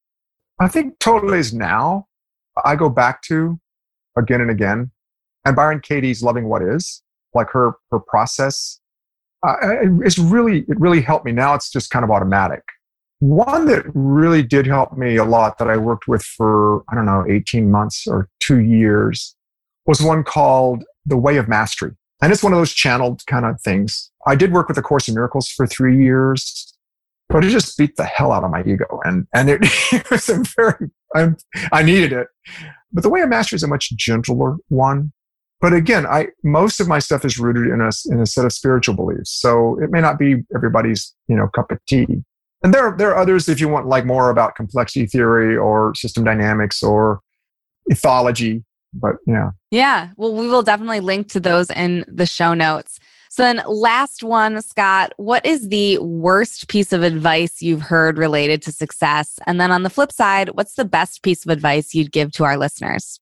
I 0.60 0.68
think 0.68 1.00
Tolle's 1.00 1.54
Now, 1.54 2.08
I 2.64 2.76
go 2.76 2.90
back 2.90 3.22
to 3.24 3.60
again 4.18 4.42
and 4.42 4.52
again. 4.52 4.92
And 5.46 5.56
Byron 5.56 5.82
Katie's 5.82 6.24
Loving 6.24 6.48
What 6.48 6.62
Is, 6.62 7.02
like 7.34 7.50
her, 7.50 7.74
her 7.92 8.00
process, 8.00 8.80
uh, 9.46 9.56
it's 10.02 10.18
really, 10.18 10.60
it 10.60 10.80
really 10.80 11.02
helped 11.02 11.26
me. 11.26 11.32
Now 11.32 11.54
it's 11.54 11.70
just 11.70 11.90
kind 11.90 12.06
of 12.06 12.12
automatic. 12.12 12.64
One 13.24 13.68
that 13.68 13.86
really 13.94 14.44
did 14.44 14.68
help 14.68 14.98
me 14.98 15.16
a 15.16 15.24
lot 15.24 15.58
that 15.58 15.70
I 15.70 15.78
worked 15.78 16.10
with 16.10 16.24
for, 16.24 16.84
I 16.90 16.96
don't 16.96 17.06
know, 17.06 17.24
18 17.26 17.72
months 17.72 18.06
or 18.06 18.28
two 18.42 18.60
years 18.60 19.34
was 19.86 20.02
one 20.02 20.26
called 20.26 20.84
The 21.06 21.16
Way 21.16 21.38
of 21.38 21.48
Mastery. 21.48 21.94
And 22.22 22.34
it's 22.34 22.44
one 22.44 22.52
of 22.52 22.60
those 22.60 22.74
channeled 22.74 23.26
kind 23.26 23.46
of 23.46 23.62
things. 23.62 24.12
I 24.28 24.36
did 24.36 24.52
work 24.52 24.68
with 24.68 24.78
A 24.78 24.82
Course 24.82 25.08
in 25.08 25.16
Miracles 25.16 25.48
for 25.48 25.66
three 25.66 26.04
years, 26.04 26.74
but 27.30 27.46
it 27.46 27.50
just 27.50 27.78
beat 27.78 27.96
the 27.96 28.04
hell 28.04 28.34
out 28.34 28.44
of 28.44 28.52
my 28.52 28.62
ego. 28.64 29.00
And, 29.06 29.26
and 29.34 29.50
it, 29.50 29.62
it 29.94 30.12
was 30.12 30.28
a 30.28 30.44
very, 30.58 30.92
I'm, 31.16 31.38
I 31.72 31.82
needed 31.82 32.12
it. 32.12 32.28
But 32.92 33.04
The 33.04 33.10
Way 33.10 33.22
of 33.22 33.30
Mastery 33.30 33.56
is 33.56 33.64
a 33.64 33.70
much 33.70 33.90
gentler 33.96 34.58
one. 34.68 35.14
But 35.62 35.72
again, 35.72 36.06
I, 36.06 36.28
most 36.44 36.82
of 36.82 36.90
my 36.90 37.00
stuff 37.00 37.24
is 37.24 37.40
rooted 37.40 37.68
in 37.68 37.80
a, 37.80 37.90
in 38.14 38.20
a 38.20 38.26
set 38.26 38.44
of 38.44 38.52
spiritual 38.52 38.96
beliefs. 38.96 39.32
So 39.32 39.82
it 39.82 39.92
may 39.92 40.02
not 40.02 40.20
be 40.20 40.44
everybody's, 40.54 41.16
you 41.30 41.38
know, 41.38 41.48
cup 41.48 41.72
of 41.72 41.80
tea 41.88 42.26
and 42.64 42.74
there, 42.74 42.96
there 42.98 43.12
are 43.12 43.18
others 43.18 43.50
if 43.50 43.60
you 43.60 43.68
want 43.68 43.88
like 43.88 44.06
more 44.06 44.30
about 44.30 44.56
complexity 44.56 45.06
theory 45.06 45.56
or 45.56 45.94
system 45.96 46.24
dynamics 46.24 46.82
or 46.82 47.20
ethology. 47.92 48.64
But 48.94 49.16
yeah. 49.26 49.52
Yeah. 49.72 50.10
Well, 50.18 50.34
we 50.34 50.48
will 50.48 50.64
definitely 50.64 51.00
link 51.00 51.28
to 51.30 51.40
those 51.40 51.70
in 51.72 52.06
the 52.08 52.26
show 52.26 52.54
notes. 52.54 53.00
So 53.30 53.42
then 53.42 53.64
last 53.68 54.24
one, 54.24 54.62
Scott, 54.62 55.12
what 55.18 55.44
is 55.44 55.70
the 55.70 55.98
worst 55.98 56.68
piece 56.68 56.94
of 56.94 57.02
advice 57.02 57.64
you've 57.64 57.82
heard 57.82 58.20
related 58.20 58.62
to 58.62 58.72
success? 58.72 59.40
And 59.48 59.60
then 59.60 59.72
on 59.72 59.82
the 59.82 59.90
flip 59.90 60.12
side, 60.12 60.50
what's 60.54 60.76
the 60.76 60.86
best 60.86 61.24
piece 61.24 61.44
of 61.44 61.50
advice 61.50 61.96
you'd 61.96 62.12
give 62.12 62.32
to 62.34 62.44
our 62.44 62.58
listeners? 62.58 63.20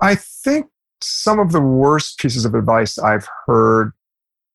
I 0.00 0.14
think 0.14 0.66
some 1.02 1.38
of 1.38 1.52
the 1.52 1.60
worst 1.60 2.18
pieces 2.18 2.46
of 2.46 2.54
advice 2.54 2.98
I've 2.98 3.28
heard 3.46 3.92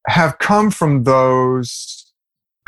have 0.08 0.40
come 0.40 0.72
from 0.72 1.04
those 1.04 2.01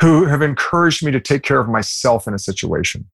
who 0.00 0.24
have 0.26 0.42
encouraged 0.42 1.04
me 1.04 1.12
to 1.12 1.20
take 1.20 1.42
care 1.42 1.60
of 1.60 1.68
myself 1.68 2.26
in 2.26 2.34
a 2.34 2.38
situation 2.38 3.08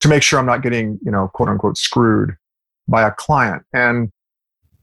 to 0.00 0.08
make 0.08 0.22
sure 0.22 0.38
I'm 0.38 0.46
not 0.46 0.62
getting, 0.62 0.98
you 1.02 1.10
know, 1.10 1.28
quote 1.28 1.48
unquote 1.48 1.76
screwed 1.76 2.36
by 2.86 3.02
a 3.02 3.10
client. 3.10 3.62
And 3.72 4.10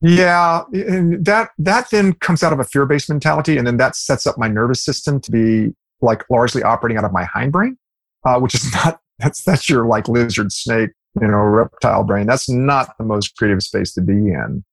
yeah, 0.02 0.64
and 0.74 1.26
that 1.26 1.50
that 1.58 1.90
then 1.90 2.14
comes 2.14 2.44
out 2.44 2.54
of 2.54 2.60
a 2.60 2.64
fear-based 2.64 3.10
mentality, 3.10 3.58
and 3.58 3.66
then 3.66 3.78
that 3.78 3.96
sets 3.96 4.28
up 4.28 4.38
my 4.38 4.48
nervous 4.48 4.84
system 4.84 5.20
to 5.22 5.32
be 5.32 5.74
like 6.02 6.30
largely 6.30 6.62
operating 6.62 6.98
out 6.98 7.06
of 7.06 7.12
my 7.12 7.24
hindbrain, 7.24 7.78
uh, 8.26 8.40
which 8.40 8.54
is 8.54 8.72
not 8.86 9.00
that's 9.20 9.44
that's 9.44 9.70
your 9.70 9.88
like 9.88 10.08
lizard, 10.08 10.52
snake, 10.52 10.92
you 11.20 11.28
know, 11.28 11.38
reptile 11.38 12.04
brain. 12.04 12.28
That's 12.28 12.50
not 12.50 12.96
the 12.98 13.06
most 13.06 13.36
creative 13.38 13.64
space 13.64 13.94
to 13.94 14.02
be 14.02 14.14
in. 14.14 14.64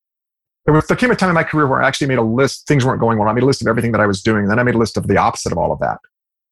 There, 0.65 0.81
there 0.81 0.97
came 0.97 1.11
a 1.11 1.15
time 1.15 1.29
in 1.29 1.35
my 1.35 1.43
career 1.43 1.67
where 1.67 1.81
I 1.81 1.87
actually 1.87 2.07
made 2.07 2.19
a 2.19 2.23
list. 2.23 2.67
Things 2.67 2.85
weren't 2.85 2.99
going 2.99 3.17
well. 3.17 3.27
I 3.27 3.33
made 3.33 3.43
a 3.43 3.47
list 3.47 3.61
of 3.61 3.67
everything 3.67 3.91
that 3.93 4.01
I 4.01 4.05
was 4.05 4.21
doing. 4.21 4.43
And 4.43 4.51
then 4.51 4.59
I 4.59 4.63
made 4.63 4.75
a 4.75 4.77
list 4.77 4.97
of 4.97 5.07
the 5.07 5.17
opposite 5.17 5.51
of 5.51 5.57
all 5.57 5.71
of 5.71 5.79
that. 5.79 5.99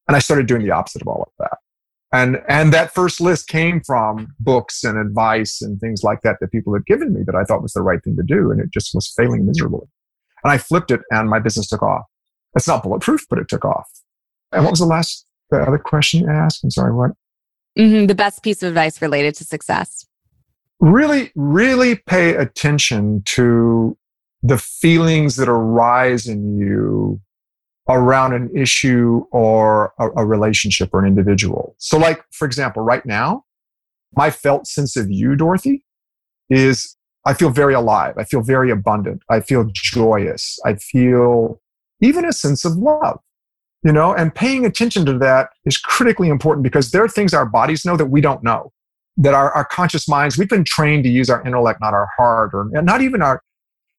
And 0.07 0.15
I 0.15 0.19
started 0.19 0.47
doing 0.47 0.63
the 0.63 0.71
opposite 0.71 1.01
of 1.01 1.07
all 1.07 1.23
of 1.23 1.33
that. 1.39 1.57
And, 2.13 2.41
and 2.49 2.73
that 2.73 2.93
first 2.93 3.21
list 3.21 3.47
came 3.47 3.81
from 3.81 4.33
books 4.39 4.83
and 4.83 4.97
advice 4.97 5.61
and 5.61 5.79
things 5.79 6.03
like 6.03 6.21
that 6.21 6.37
that 6.41 6.51
people 6.51 6.73
had 6.73 6.85
given 6.85 7.13
me 7.13 7.21
that 7.25 7.35
I 7.35 7.43
thought 7.43 7.61
was 7.61 7.73
the 7.73 7.81
right 7.81 8.03
thing 8.03 8.17
to 8.17 8.23
do. 8.23 8.51
And 8.51 8.59
it 8.59 8.71
just 8.73 8.93
was 8.93 9.13
failing 9.15 9.45
miserably. 9.45 9.87
And 10.43 10.51
I 10.51 10.57
flipped 10.57 10.91
it 10.91 11.01
and 11.11 11.29
my 11.29 11.39
business 11.39 11.69
took 11.69 11.83
off. 11.83 12.03
It's 12.55 12.67
not 12.67 12.83
bulletproof, 12.83 13.25
but 13.29 13.39
it 13.39 13.47
took 13.47 13.63
off. 13.63 13.89
And 14.51 14.63
what 14.65 14.71
was 14.71 14.79
the 14.79 14.85
last, 14.85 15.25
the 15.51 15.61
other 15.61 15.77
question 15.77 16.21
you 16.21 16.29
asked? 16.29 16.63
I'm 16.63 16.71
sorry, 16.71 16.93
what? 16.93 17.11
Mm-hmm, 17.79 18.07
the 18.07 18.15
best 18.15 18.43
piece 18.43 18.61
of 18.61 18.69
advice 18.69 19.01
related 19.01 19.35
to 19.35 19.45
success. 19.45 20.05
Really, 20.81 21.31
really 21.35 21.95
pay 21.95 22.35
attention 22.35 23.21
to 23.27 23.97
the 24.43 24.57
feelings 24.57 25.37
that 25.37 25.47
arise 25.47 26.27
in 26.27 26.57
you 26.57 27.21
around 27.93 28.33
an 28.33 28.49
issue 28.55 29.25
or 29.31 29.93
a, 29.99 30.09
a, 30.17 30.25
relationship 30.25 30.89
or 30.93 30.99
an 30.99 31.07
individual. 31.07 31.75
So, 31.77 31.97
like, 31.97 32.23
for 32.31 32.45
example, 32.45 32.83
right 32.83 33.05
now, 33.05 33.45
my 34.15 34.29
felt 34.29 34.67
sense 34.67 34.95
of 34.97 35.09
you, 35.09 35.35
Dorothy, 35.35 35.85
is 36.49 36.97
I 37.25 37.33
feel 37.33 37.49
very 37.49 37.73
alive. 37.73 38.15
I 38.17 38.23
feel 38.23 38.41
very 38.41 38.71
abundant. 38.71 39.21
I 39.29 39.41
feel 39.41 39.69
joyous. 39.71 40.59
I 40.65 40.75
feel 40.75 41.61
even 42.01 42.25
a 42.25 42.33
sense 42.33 42.65
of 42.65 42.77
love, 42.77 43.19
you 43.83 43.91
know, 43.91 44.13
and 44.13 44.33
paying 44.33 44.65
attention 44.65 45.05
to 45.05 45.17
that 45.19 45.49
is 45.65 45.77
critically 45.77 46.29
important 46.29 46.63
because 46.63 46.91
there 46.91 47.03
are 47.03 47.09
things 47.09 47.33
our 47.33 47.45
bodies 47.45 47.85
know 47.85 47.95
that 47.95 48.07
we 48.07 48.21
don't 48.21 48.43
know, 48.43 48.71
that 49.17 49.33
our, 49.33 49.51
our 49.51 49.65
conscious 49.65 50.07
minds, 50.07 50.37
we've 50.37 50.49
been 50.49 50.63
trained 50.63 51.03
to 51.03 51.09
use 51.09 51.29
our 51.29 51.45
intellect, 51.45 51.79
not 51.79 51.93
our 51.93 52.09
heart, 52.17 52.51
or 52.53 52.69
not 52.81 53.01
even 53.01 53.21
our, 53.21 53.43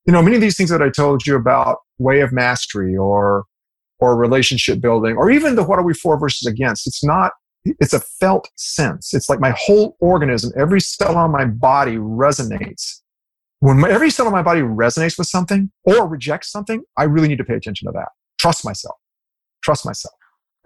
you 0.05 0.12
know, 0.12 0.20
many 0.20 0.34
of 0.34 0.43
these 0.43 0.57
things 0.57 0.70
that 0.70 0.82
I 0.82 0.90
told 0.90 1.26
you 1.26 1.36
about 1.36 1.78
way 1.99 2.20
of 2.20 2.32
mastery 2.32 2.97
or 2.97 3.45
or 4.03 4.16
relationship 4.16 4.80
building 4.80 5.16
or 5.16 5.30
even 5.30 5.55
the 5.55 5.62
what 5.62 5.78
are 5.78 5.84
we 5.84 5.94
for 5.94 6.18
versus 6.18 6.44
against. 6.44 6.88
It's 6.88 7.05
not, 7.05 7.30
it's 7.64 7.92
a 7.92 8.00
felt 8.00 8.50
sense. 8.57 9.14
It's 9.14 9.30
like 9.30 9.38
my 9.38 9.55
whole 9.57 9.96
organism, 10.00 10.50
every 10.57 10.80
cell 10.80 11.16
on 11.16 11.30
my 11.30 11.44
body 11.44 11.96
resonates. 11.96 13.00
When 13.61 13.78
my, 13.78 13.88
every 13.88 14.11
cell 14.11 14.26
on 14.26 14.32
my 14.32 14.42
body 14.42 14.61
resonates 14.61 15.16
with 15.16 15.28
something 15.28 15.70
or 15.84 16.09
rejects 16.09 16.50
something, 16.50 16.82
I 16.98 17.05
really 17.05 17.28
need 17.28 17.38
to 17.38 17.44
pay 17.44 17.55
attention 17.55 17.86
to 17.86 17.92
that. 17.92 18.09
Trust 18.40 18.64
myself. 18.64 18.96
Trust 19.62 19.86
myself. 19.86 20.14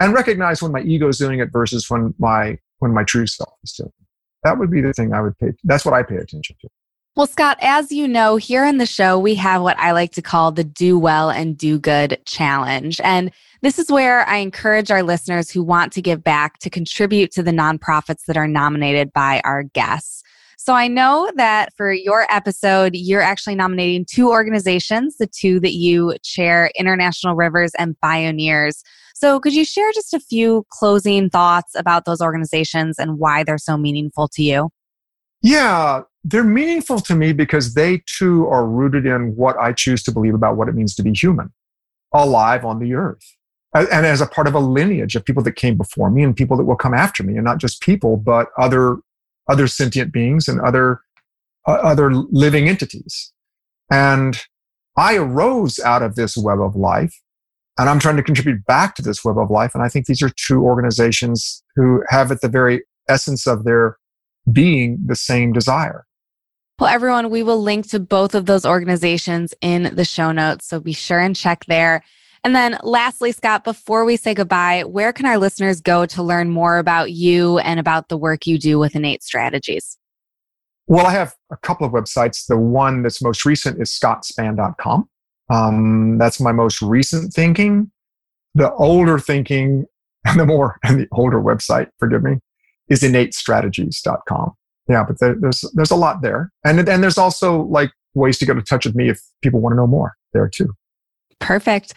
And 0.01 0.15
recognize 0.15 0.63
when 0.63 0.73
my 0.73 0.81
ego 0.81 1.07
is 1.09 1.19
doing 1.19 1.39
it 1.41 1.51
versus 1.53 1.91
when 1.91 2.15
my 2.19 2.57
when 2.79 2.95
my 2.95 3.05
true 3.05 3.27
self 3.27 3.53
is 3.65 3.73
doing 3.73 3.93
it. 4.01 4.07
That 4.45 4.59
would 4.59 4.71
be 4.71 4.81
the 4.81 4.95
thing 4.95 5.13
I 5.13 5.21
would 5.21 5.37
pay. 5.39 5.49
That's 5.65 5.85
what 5.85 5.93
I 5.93 6.03
pay 6.03 6.17
attention 6.17 6.57
to. 6.63 6.69
Well, 7.17 7.27
Scott, 7.27 7.57
as 7.63 7.91
you 7.91 8.07
know, 8.07 8.37
here 8.37 8.67
in 8.67 8.77
the 8.77 8.85
show, 8.85 9.19
we 9.19 9.35
have 9.37 9.63
what 9.63 9.79
I 9.79 9.93
like 9.93 10.13
to 10.13 10.23
call 10.23 10.53
the 10.53 10.63
Do 10.63 10.99
Well 10.99 11.31
and 11.31 11.57
Do 11.57 11.79
Good 11.79 12.21
Challenge. 12.27 13.01
And 13.03 13.31
this 13.63 13.79
is 13.79 13.91
where 13.91 14.29
I 14.29 14.37
encourage 14.37 14.91
our 14.91 15.03
listeners 15.03 15.51
who 15.51 15.63
want 15.63 15.95
to 15.95 16.03
give 16.03 16.23
back 16.23 16.59
to 16.59 16.69
contribute 16.69 17.31
to 17.31 17.43
the 17.43 17.53
nonprofits 17.53 18.27
that 18.27 18.37
are 18.37 18.47
nominated 18.47 19.15
by 19.15 19.41
our 19.45 19.63
guests. 19.63 20.23
So 20.59 20.75
I 20.75 20.89
know 20.89 21.33
that 21.37 21.73
for 21.75 21.91
your 21.91 22.27
episode, 22.31 22.95
you're 22.95 23.23
actually 23.23 23.55
nominating 23.55 24.05
two 24.05 24.29
organizations, 24.29 25.17
the 25.17 25.27
two 25.27 25.59
that 25.61 25.73
you 25.73 26.17
chair, 26.23 26.71
International 26.79 27.35
Rivers 27.35 27.73
and 27.79 27.97
Bioneers. 28.05 28.83
So 29.15 29.41
could 29.41 29.55
you 29.55 29.65
share 29.65 29.91
just 29.93 30.13
a 30.13 30.21
few 30.21 30.67
closing 30.69 31.31
thoughts 31.31 31.75
about 31.77 32.05
those 32.05 32.21
organizations 32.21 32.99
and 32.99 33.19
why 33.19 33.43
they're 33.43 33.57
so 33.57 33.79
meaningful 33.79 34.29
to 34.35 34.43
you? 34.43 34.69
Yeah, 35.47 36.03
they're 36.25 36.43
meaningful 36.43 36.99
to 36.99 37.15
me 37.15 37.33
because 37.33 37.75
they 37.75 38.03
too 38.07 38.49
are 38.49 38.67
rooted 38.67 39.07
in 39.07 39.37
what 39.37 39.57
I 39.59 39.73
choose 39.73 40.03
to 40.03 40.11
believe 40.11 40.35
about 40.35 40.57
what 40.57 40.69
it 40.69 40.75
means 40.75 40.97
to 40.97 41.05
be 41.05 41.13
human, 41.13 41.53
alive 42.13 42.65
on 42.65 42.81
the 42.81 42.95
earth. 42.95 43.23
And 43.73 44.05
as 44.05 44.21
a 44.21 44.27
part 44.27 44.49
of 44.49 44.57
a 44.57 44.59
lineage 44.59 45.15
of 45.15 45.25
people 45.25 45.45
that 45.45 45.53
came 45.53 45.77
before 45.77 46.11
me 46.11 46.25
and 46.25 46.35
people 46.35 46.57
that 46.57 46.65
will 46.65 46.75
come 46.75 46.95
after 46.95 47.23
me, 47.23 47.35
and 47.35 47.45
not 47.45 47.59
just 47.59 47.81
people, 47.81 48.17
but 48.17 48.49
other, 48.59 48.97
other 49.49 49.69
sentient 49.69 50.13
beings 50.13 50.49
and 50.49 50.61
other, 50.63 51.01
uh, 51.69 51.75
other 51.75 52.13
living 52.13 52.69
entities. 52.69 53.33
And 53.89 54.43
I 54.97 55.15
arose 55.15 55.79
out 55.79 56.03
of 56.03 56.17
this 56.17 56.37
web 56.37 56.61
of 56.61 56.75
life 56.75 57.15
and 57.79 57.89
I'm 57.89 58.01
trying 58.01 58.17
to 58.17 58.23
contribute 58.25 58.65
back 58.67 58.97
to 58.97 59.03
this 59.03 59.25
web 59.25 59.39
of 59.39 59.49
life. 59.53 59.75
And 59.75 59.85
I 59.85 59.89
think 59.89 60.07
these 60.07 60.23
are 60.23 60.31
two 60.31 60.65
organizations 60.65 61.63
who 61.77 62.03
have 62.09 62.33
at 62.33 62.41
the 62.41 62.49
very 62.49 62.83
essence 63.09 63.47
of 63.47 63.63
their 63.63 63.97
being 64.51 64.99
the 65.07 65.17
same 65.17 65.53
desire. 65.53 66.07
Well, 66.79 66.93
everyone, 66.93 67.31
we 67.31 67.43
will 67.43 67.63
link 67.63 67.89
to 67.89 68.01
both 68.01 68.35
of 68.35 68.47
those 68.47 68.67
organizations 68.67 69.55
in 69.61 69.95
the 69.95 70.05
show 70.05 70.31
notes. 70.33 70.67
So 70.67 70.79
be 70.79 70.93
sure 70.93 71.19
and 71.19 71.35
check 71.35 71.65
there. 71.67 72.03
And 72.45 72.55
then 72.55 72.79
lastly, 72.83 73.33
Scott, 73.33 73.65
before 73.65 74.05
we 74.05 74.17
say 74.17 74.35
goodbye, 74.35 74.85
where 74.85 75.13
can 75.13 75.27
our 75.27 75.39
listeners 75.39 75.81
go 75.81 76.07
to 76.07 76.23
learn 76.23 76.51
more 76.51 76.79
about 76.79 77.13
you 77.13 77.59
and 77.59 77.81
about 77.81 78.09
the 78.09 78.17
work 78.17 78.47
you 78.47 78.59
do 78.59 78.79
with 78.79 78.95
innate 78.95 79.23
strategies? 79.23 79.99
Well, 80.87 81.07
I 81.07 81.13
have 81.13 81.35
a 81.51 81.57
couple 81.57 81.87
of 81.87 81.93
websites. 81.93 82.47
The 82.47 82.59
one 82.59 83.03
that's 83.03 83.23
most 83.23 83.45
recent 83.45 83.81
is 83.81 83.91
scottspann.com. 83.91 85.09
Um, 85.49 86.19
that's 86.19 86.41
my 86.41 86.53
most 86.53 86.83
recent 86.83 87.33
thinking. 87.33 87.91
The 88.55 88.73
older 88.75 89.19
thinking 89.19 89.87
and 90.27 90.41
the 90.41 90.47
more, 90.47 90.79
and 90.85 91.01
the 91.01 91.09
older 91.13 91.41
website, 91.41 91.89
forgive 91.99 92.23
me, 92.23 92.39
is 92.89 93.03
innatestrategies.com 93.03 94.53
yeah, 94.89 95.05
but 95.05 95.19
there, 95.19 95.35
there's 95.39 95.65
there's 95.75 95.91
a 95.91 95.97
lot 95.97 96.23
there, 96.23 96.53
and 96.65 96.79
and 96.89 97.03
there's 97.03 97.19
also 97.19 97.63
like 97.63 97.91
ways 98.15 98.39
to 98.39 98.47
get 98.47 98.57
in 98.57 98.65
touch 98.65 98.87
with 98.87 98.95
me 98.95 99.09
if 99.09 99.21
people 99.43 99.61
want 99.61 99.73
to 99.73 99.77
know 99.77 99.87
more 99.87 100.17
there 100.33 100.49
too. 100.49 100.75
Perfect. 101.41 101.95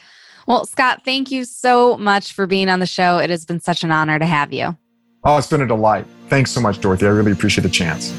Well, 0.47 0.65
Scott, 0.65 1.01
thank 1.05 1.29
you 1.29 1.45
so 1.45 1.97
much 1.97 2.33
for 2.33 2.47
being 2.47 2.69
on 2.69 2.79
the 2.79 2.87
show. 2.87 3.19
It 3.19 3.29
has 3.29 3.45
been 3.45 3.59
such 3.59 3.83
an 3.83 3.91
honor 3.91 4.17
to 4.17 4.25
have 4.25 4.51
you. 4.51 4.75
Oh, 5.23 5.37
it's 5.37 5.47
been 5.47 5.61
a 5.61 5.67
delight. 5.67 6.05
Thanks 6.29 6.49
so 6.51 6.61
much, 6.61 6.81
Dorothy. 6.81 7.05
I 7.05 7.09
really 7.09 7.31
appreciate 7.31 7.63
the 7.63 7.69
chance. 7.69 8.11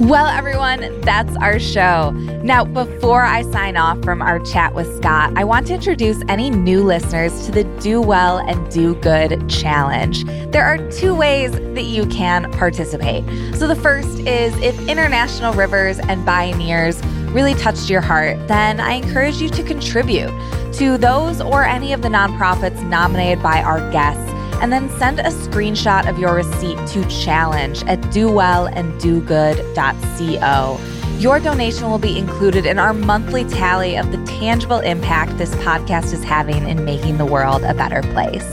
Well, 0.00 0.26
everyone, 0.26 1.00
that's 1.02 1.36
our 1.36 1.58
show. 1.58 2.12
Now, 2.42 2.64
before 2.64 3.22
I 3.22 3.42
sign 3.42 3.76
off 3.76 4.02
from 4.02 4.22
our 4.22 4.38
chat 4.40 4.74
with 4.74 4.96
Scott, 4.96 5.34
I 5.36 5.44
want 5.44 5.66
to 5.66 5.74
introduce 5.74 6.22
any 6.28 6.48
new 6.48 6.82
listeners 6.82 7.44
to 7.44 7.52
the 7.52 7.64
Do 7.80 8.00
Well 8.00 8.38
and 8.38 8.72
Do 8.72 8.94
Good 8.96 9.48
Challenge. 9.50 10.24
There 10.50 10.64
are 10.64 10.78
two 10.90 11.14
ways 11.14 11.52
that 11.52 11.84
you 11.84 12.06
can 12.06 12.50
participate. 12.52 13.22
So, 13.56 13.68
the 13.68 13.76
first 13.76 14.20
is 14.20 14.56
if 14.62 14.88
International 14.88 15.52
Rivers 15.52 15.98
and 15.98 16.26
Bioneers 16.26 17.00
really 17.34 17.54
touched 17.54 17.90
your 17.90 18.00
heart, 18.00 18.48
then 18.48 18.80
I 18.80 18.94
encourage 18.94 19.42
you 19.42 19.50
to 19.50 19.62
contribute 19.62 20.30
to 20.74 20.96
those 20.96 21.42
or 21.42 21.64
any 21.64 21.92
of 21.92 22.00
the 22.00 22.08
nonprofits 22.08 22.82
nominated 22.88 23.42
by 23.42 23.62
our 23.62 23.78
guests 23.92 24.31
and 24.62 24.72
then 24.72 24.88
send 24.98 25.18
a 25.18 25.24
screenshot 25.24 26.08
of 26.08 26.18
your 26.18 26.36
receipt 26.36 26.78
to 26.86 27.04
challenge 27.08 27.82
at 27.84 28.00
dowellanddogood.co. 28.00 30.80
Your 31.18 31.40
donation 31.40 31.90
will 31.90 31.98
be 31.98 32.16
included 32.16 32.64
in 32.64 32.78
our 32.78 32.94
monthly 32.94 33.44
tally 33.44 33.96
of 33.96 34.10
the 34.12 34.24
tangible 34.24 34.78
impact 34.78 35.36
this 35.36 35.54
podcast 35.56 36.14
is 36.14 36.24
having 36.24 36.66
in 36.68 36.84
making 36.84 37.18
the 37.18 37.26
world 37.26 37.64
a 37.64 37.74
better 37.74 38.02
place. 38.12 38.48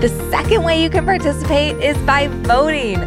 The 0.00 0.08
second 0.30 0.64
way 0.64 0.82
you 0.82 0.90
can 0.90 1.04
participate 1.04 1.76
is 1.82 1.96
by 1.98 2.26
voting. 2.28 2.98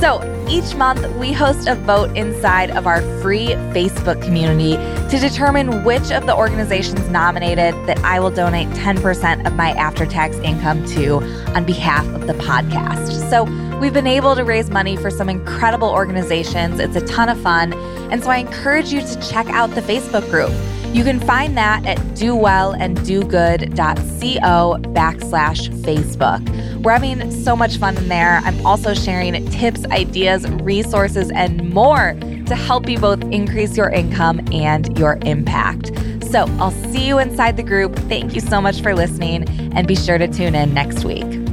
So 0.00 0.20
each 0.48 0.74
month, 0.74 1.06
we 1.16 1.32
host 1.32 1.66
a 1.66 1.74
vote 1.74 2.14
inside 2.16 2.70
of 2.70 2.86
our 2.86 3.00
free 3.22 3.48
Facebook 3.72 4.22
community 4.22 4.76
to 5.10 5.18
determine 5.18 5.84
which 5.84 6.12
of 6.12 6.26
the 6.26 6.36
organizations 6.36 7.08
nominated 7.08 7.74
that 7.86 7.98
I 8.04 8.20
will 8.20 8.30
donate 8.30 8.68
10% 8.68 9.46
of 9.46 9.54
my 9.54 9.70
after 9.70 10.04
tax 10.04 10.36
income 10.36 10.84
to 10.88 11.22
on 11.54 11.64
behalf 11.64 12.06
of 12.14 12.26
the 12.26 12.34
podcast. 12.34 13.28
So 13.30 13.44
we've 13.78 13.94
been 13.94 14.06
able 14.06 14.36
to 14.36 14.44
raise 14.44 14.70
money 14.70 14.96
for 14.96 15.10
some 15.10 15.30
incredible 15.30 15.88
organizations. 15.88 16.78
It's 16.78 16.96
a 16.96 17.06
ton 17.06 17.28
of 17.30 17.40
fun. 17.40 17.72
And 18.12 18.22
so 18.22 18.30
I 18.30 18.36
encourage 18.36 18.92
you 18.92 19.00
to 19.00 19.28
check 19.28 19.48
out 19.48 19.70
the 19.70 19.80
Facebook 19.80 20.28
group. 20.30 20.52
You 20.96 21.04
can 21.04 21.20
find 21.20 21.56
that 21.58 21.84
at 21.84 21.98
dowellanddogood.co 21.98 24.78
backslash 24.94 25.68
Facebook. 25.82 26.82
We're 26.82 26.92
having 26.92 27.30
so 27.30 27.54
much 27.54 27.76
fun 27.76 27.98
in 27.98 28.08
there. 28.08 28.40
I'm 28.42 28.64
also 28.64 28.94
sharing 28.94 29.46
tips, 29.50 29.84
ideas, 29.84 30.48
resources, 30.48 31.30
and 31.32 31.68
more 31.68 32.16
to 32.46 32.54
help 32.54 32.88
you 32.88 32.98
both 32.98 33.22
increase 33.24 33.76
your 33.76 33.90
income 33.90 34.40
and 34.52 34.98
your 34.98 35.18
impact. 35.26 35.90
So 36.30 36.46
I'll 36.58 36.70
see 36.70 37.06
you 37.06 37.18
inside 37.18 37.58
the 37.58 37.62
group. 37.62 37.94
Thank 38.08 38.34
you 38.34 38.40
so 38.40 38.62
much 38.62 38.80
for 38.80 38.94
listening, 38.94 39.46
and 39.76 39.86
be 39.86 39.96
sure 39.96 40.16
to 40.16 40.26
tune 40.26 40.54
in 40.54 40.72
next 40.72 41.04
week. 41.04 41.45